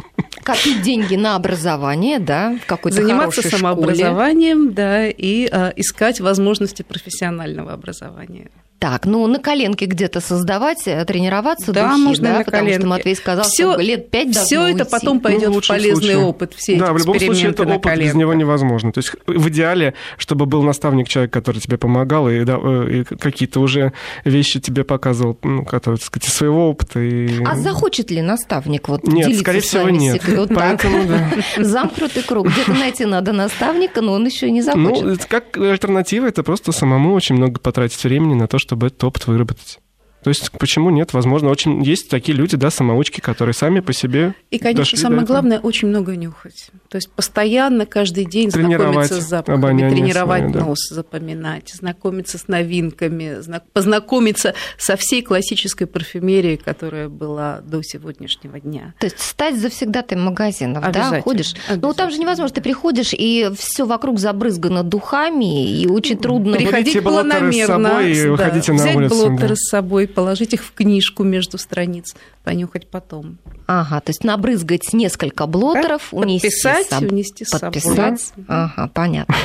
Копить 0.45 0.82
деньги 0.82 1.16
на 1.16 1.36
образование, 1.36 2.18
да, 2.18 2.57
в 2.62 2.66
какой-то 2.66 3.01
Заниматься 3.01 3.42
самообразованием, 3.42 4.59
школе. 4.70 4.74
да, 4.74 5.09
и 5.09 5.49
а, 5.51 5.72
искать 5.74 6.20
возможности 6.20 6.82
профессионального 6.82 7.72
образования. 7.72 8.51
Так, 8.80 9.06
ну 9.06 9.26
на 9.26 9.38
коленке 9.38 9.86
где-то 9.86 10.20
создавать, 10.20 10.82
э, 10.86 11.02
тренироваться 11.06 11.72
да, 11.72 11.88
духи, 11.88 12.00
можно 12.02 12.24
да, 12.28 12.38
на 12.38 12.44
потому 12.44 12.64
коленке. 12.64 12.80
что 12.80 12.88
Матвей 12.88 13.14
сказал, 13.16 13.44
Всё- 13.46 13.72
что 13.72 13.80
лет 13.80 14.10
пять 14.10 14.26
должно 14.32 14.44
Все 14.44 14.66
это 14.66 14.78
уйти. 14.82 14.90
потом 14.90 15.20
пойдет 15.20 15.48
Ну, 15.50 15.60
в 15.62 15.66
полезный 15.66 16.02
случае. 16.02 16.18
опыт. 16.18 16.52
Все 16.54 16.76
да, 16.78 16.86
эти 16.86 16.92
в 16.92 16.98
любом 16.98 17.18
случае 17.20 17.50
это 17.50 17.62
опыт 17.62 17.76
без 17.76 17.82
коленках. 17.82 18.14
него 18.16 18.34
невозможно. 18.34 18.92
То 18.92 18.98
есть 18.98 19.12
в 19.26 19.48
идеале, 19.48 19.94
чтобы 20.18 20.44
был 20.44 20.62
наставник, 20.62 21.08
человек, 21.08 21.32
который 21.32 21.60
тебе 21.60 21.78
помогал 21.78 22.28
и, 22.28 22.44
да, 22.44 22.58
э, 22.62 22.88
и 22.90 23.04
какие-то 23.04 23.60
уже 23.60 23.94
вещи 24.26 24.60
тебе 24.60 24.84
показывал, 24.84 25.38
ну, 25.42 25.64
которые, 25.64 25.96
так 25.96 26.06
сказать, 26.06 26.28
из 26.28 26.34
своего 26.34 26.68
опыта. 26.68 27.00
И... 27.00 27.42
А 27.44 27.56
захочет 27.56 28.10
ли 28.10 28.20
наставник 28.20 28.88
вот 28.88 29.04
Нет, 29.06 29.24
делиться 29.28 29.40
скорее 29.44 29.60
с 29.62 29.64
всего, 29.64 29.84
вами 29.84 29.96
нет. 29.96 30.20
так. 30.26 30.48
Поэтому, 30.54 31.04
да. 31.06 31.30
Замкнутый 31.64 32.22
круг. 32.22 32.48
Где-то 32.48 32.72
найти 32.74 33.06
надо 33.06 33.32
наставника, 33.32 34.02
но 34.02 34.12
он 34.12 34.26
еще 34.26 34.50
не 34.50 34.60
Ну, 34.60 34.64
захочет. 34.66 35.06
это 35.06 35.26
как 35.26 35.56
альтернатива, 35.56 36.26
это 36.26 36.42
просто 36.42 36.72
самому 36.72 37.14
очень 37.14 37.36
много 37.36 37.60
потратить 37.60 38.04
времени 38.04 38.34
на 38.34 38.46
то, 38.46 38.58
чтобы 38.64 38.86
этот 38.86 39.04
опыт 39.04 39.26
выработать. 39.26 39.78
То 40.24 40.30
есть, 40.30 40.50
почему 40.52 40.88
нет? 40.88 41.12
Возможно, 41.12 41.50
очень 41.50 41.82
есть 41.82 42.08
такие 42.08 42.36
люди, 42.36 42.56
да, 42.56 42.70
самоучки, 42.70 43.20
которые 43.20 43.52
сами 43.52 43.80
по 43.80 43.92
себе 43.92 44.34
И, 44.50 44.58
конечно, 44.58 44.80
дошли 44.80 44.96
до 44.96 45.02
самое 45.02 45.22
этого. 45.22 45.34
главное, 45.34 45.60
очень 45.60 45.88
много 45.88 46.16
нюхать. 46.16 46.70
То 46.88 46.96
есть 46.96 47.10
постоянно, 47.10 47.84
каждый 47.84 48.24
день 48.24 48.50
знакомиться 48.50 49.20
с 49.20 49.28
запахами, 49.28 49.90
тренировать 49.90 50.40
свое, 50.40 50.54
да. 50.54 50.60
нос, 50.60 50.88
запоминать, 50.88 51.70
знакомиться 51.74 52.38
с 52.38 52.48
новинками, 52.48 53.40
зна- 53.40 53.60
познакомиться 53.74 54.54
со 54.78 54.96
всей 54.96 55.20
классической 55.20 55.86
парфюмерией, 55.86 56.56
которая 56.56 57.10
была 57.10 57.60
до 57.60 57.82
сегодняшнего 57.82 58.58
дня. 58.58 58.94
То 59.00 59.06
есть 59.06 59.20
стать 59.20 59.60
завсегдатой 59.60 60.16
магазинов, 60.16 60.90
да, 60.90 61.20
ходишь. 61.20 61.54
Ну, 61.68 61.92
там 61.92 62.10
же 62.10 62.16
невозможно, 62.16 62.54
ты 62.54 62.62
приходишь, 62.62 63.12
и 63.12 63.50
все 63.58 63.84
вокруг 63.84 64.18
забрызгано 64.18 64.84
духами, 64.84 65.70
и 65.70 65.86
очень 65.86 66.16
трудно... 66.16 66.56
Приходить 66.56 66.94
берите 66.94 67.00
блоттеры 67.02 67.52
с 67.52 67.66
собой 67.66 68.12
и 68.12 68.22
да, 68.24 68.30
выходите 68.30 68.72
на 68.72 68.78
взять 68.78 68.96
улицу, 68.96 69.14
блоттеры 69.14 69.48
да. 69.48 69.56
с 69.56 69.68
собой, 69.68 70.06
положить 70.14 70.54
их 70.54 70.64
в 70.64 70.72
книжку 70.72 71.22
между 71.24 71.58
страниц, 71.58 72.14
понюхать 72.44 72.86
потом. 72.88 73.38
Ага, 73.66 74.00
то 74.00 74.10
есть 74.10 74.24
набрызгать 74.24 74.92
несколько 74.92 75.46
блотеров, 75.46 76.08
Да, 76.12 76.18
унести 76.18 76.48
подписать, 76.48 76.86
с 76.86 76.90
собой. 76.90 77.08
унести 77.08 77.44
с 77.44 77.48
собой. 77.48 77.72
Подписать. 77.72 78.32
Ага, 78.48 78.90
понятно. 78.92 79.34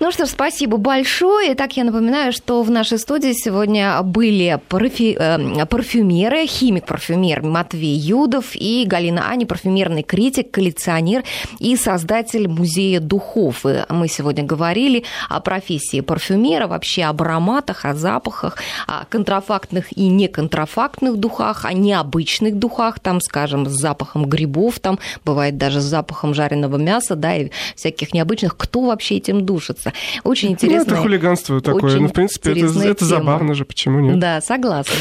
Ну 0.00 0.10
что 0.10 0.26
ж, 0.26 0.30
спасибо 0.30 0.76
большое. 0.76 1.52
Итак, 1.54 1.76
я 1.76 1.84
напоминаю, 1.84 2.32
что 2.32 2.62
в 2.64 2.70
нашей 2.70 2.98
студии 2.98 3.32
сегодня 3.32 4.02
были 4.02 4.58
парфи- 4.68 5.16
э, 5.16 5.66
парфюмеры, 5.66 6.46
химик-парфюмер 6.46 7.42
Матвей 7.42 7.96
Юдов 7.96 8.56
и 8.56 8.84
Галина 8.86 9.28
Ани, 9.30 9.44
парфюмерный 9.46 10.02
критик, 10.02 10.50
коллекционер 10.50 11.22
и 11.60 11.76
создатель 11.76 12.48
музея 12.48 12.98
духов. 12.98 13.64
И 13.64 13.84
мы 13.88 14.08
сегодня 14.08 14.42
говорили 14.42 15.04
о 15.28 15.38
профессии 15.40 16.00
парфюмера, 16.00 16.66
вообще 16.66 17.04
об 17.04 17.22
ароматах, 17.22 17.84
о 17.84 17.94
запахах, 17.94 18.56
о 18.88 19.04
контрафактных 19.04 19.96
и 19.96 20.03
неконтрафактных 20.08 21.16
духах, 21.16 21.64
о 21.64 21.72
необычных 21.72 22.58
духах, 22.58 23.00
там, 23.00 23.20
скажем, 23.20 23.66
с 23.66 23.72
запахом 23.72 24.26
грибов, 24.26 24.78
там 24.80 24.98
бывает 25.24 25.56
даже 25.58 25.80
с 25.80 25.84
запахом 25.84 26.34
жареного 26.34 26.76
мяса, 26.76 27.14
да, 27.16 27.36
и 27.36 27.50
всяких 27.76 28.12
необычных. 28.14 28.56
Кто 28.56 28.82
вообще 28.82 29.16
этим 29.16 29.44
душится? 29.44 29.92
Очень 30.24 30.48
Ну, 30.48 30.54
интересно. 30.54 30.92
это 30.92 31.02
хулиганство 31.02 31.60
такое. 31.60 31.98
Ну, 31.98 32.08
в 32.08 32.12
принципе, 32.12 32.52
это, 32.52 32.80
это 32.80 33.04
забавно 33.04 33.54
же, 33.54 33.64
почему 33.64 34.00
нет? 34.00 34.18
Да, 34.18 34.40
согласна. 34.40 34.94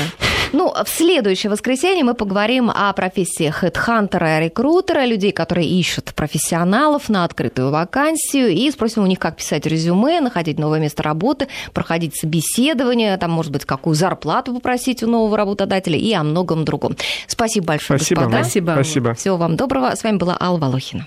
Ну, 0.53 0.71
в 0.71 0.87
следующее 0.87 1.49
воскресенье 1.51 2.03
мы 2.03 2.13
поговорим 2.13 2.69
о 2.69 2.93
профессии 2.93 3.49
хедхантера 3.49 4.39
и 4.39 4.45
рекрутера, 4.45 5.05
людей, 5.05 5.31
которые 5.31 5.67
ищут 5.67 6.13
профессионалов 6.13 7.09
на 7.09 7.25
открытую 7.25 7.71
вакансию, 7.71 8.49
и 8.49 8.69
спросим 8.69 9.03
у 9.03 9.07
них, 9.07 9.19
как 9.19 9.37
писать 9.37 9.65
резюме, 9.65 10.21
находить 10.21 10.59
новое 10.59 10.79
место 10.79 11.01
работы, 11.01 11.47
проходить 11.73 12.15
собеседование, 12.15 13.17
там, 13.17 13.31
может 13.31 13.51
быть, 13.51 13.65
какую 13.65 13.95
зарплату 13.95 14.53
попросить 14.53 15.01
у 15.01 15.07
нового 15.07 15.35
работодателя 15.37 15.97
и 15.97 16.13
о 16.13 16.23
многом 16.23 16.65
другом. 16.65 16.95
Спасибо 17.27 17.67
большое, 17.67 17.99
Спасибо 17.99 18.19
вам. 18.19 18.29
господа. 18.29 18.43
Спасибо. 18.43 18.71
Спасибо. 18.73 19.13
Всего 19.15 19.37
вам 19.37 19.55
доброго. 19.55 19.95
С 19.95 20.03
вами 20.03 20.17
была 20.17 20.37
Алла 20.39 20.59
Волохина. 20.59 21.01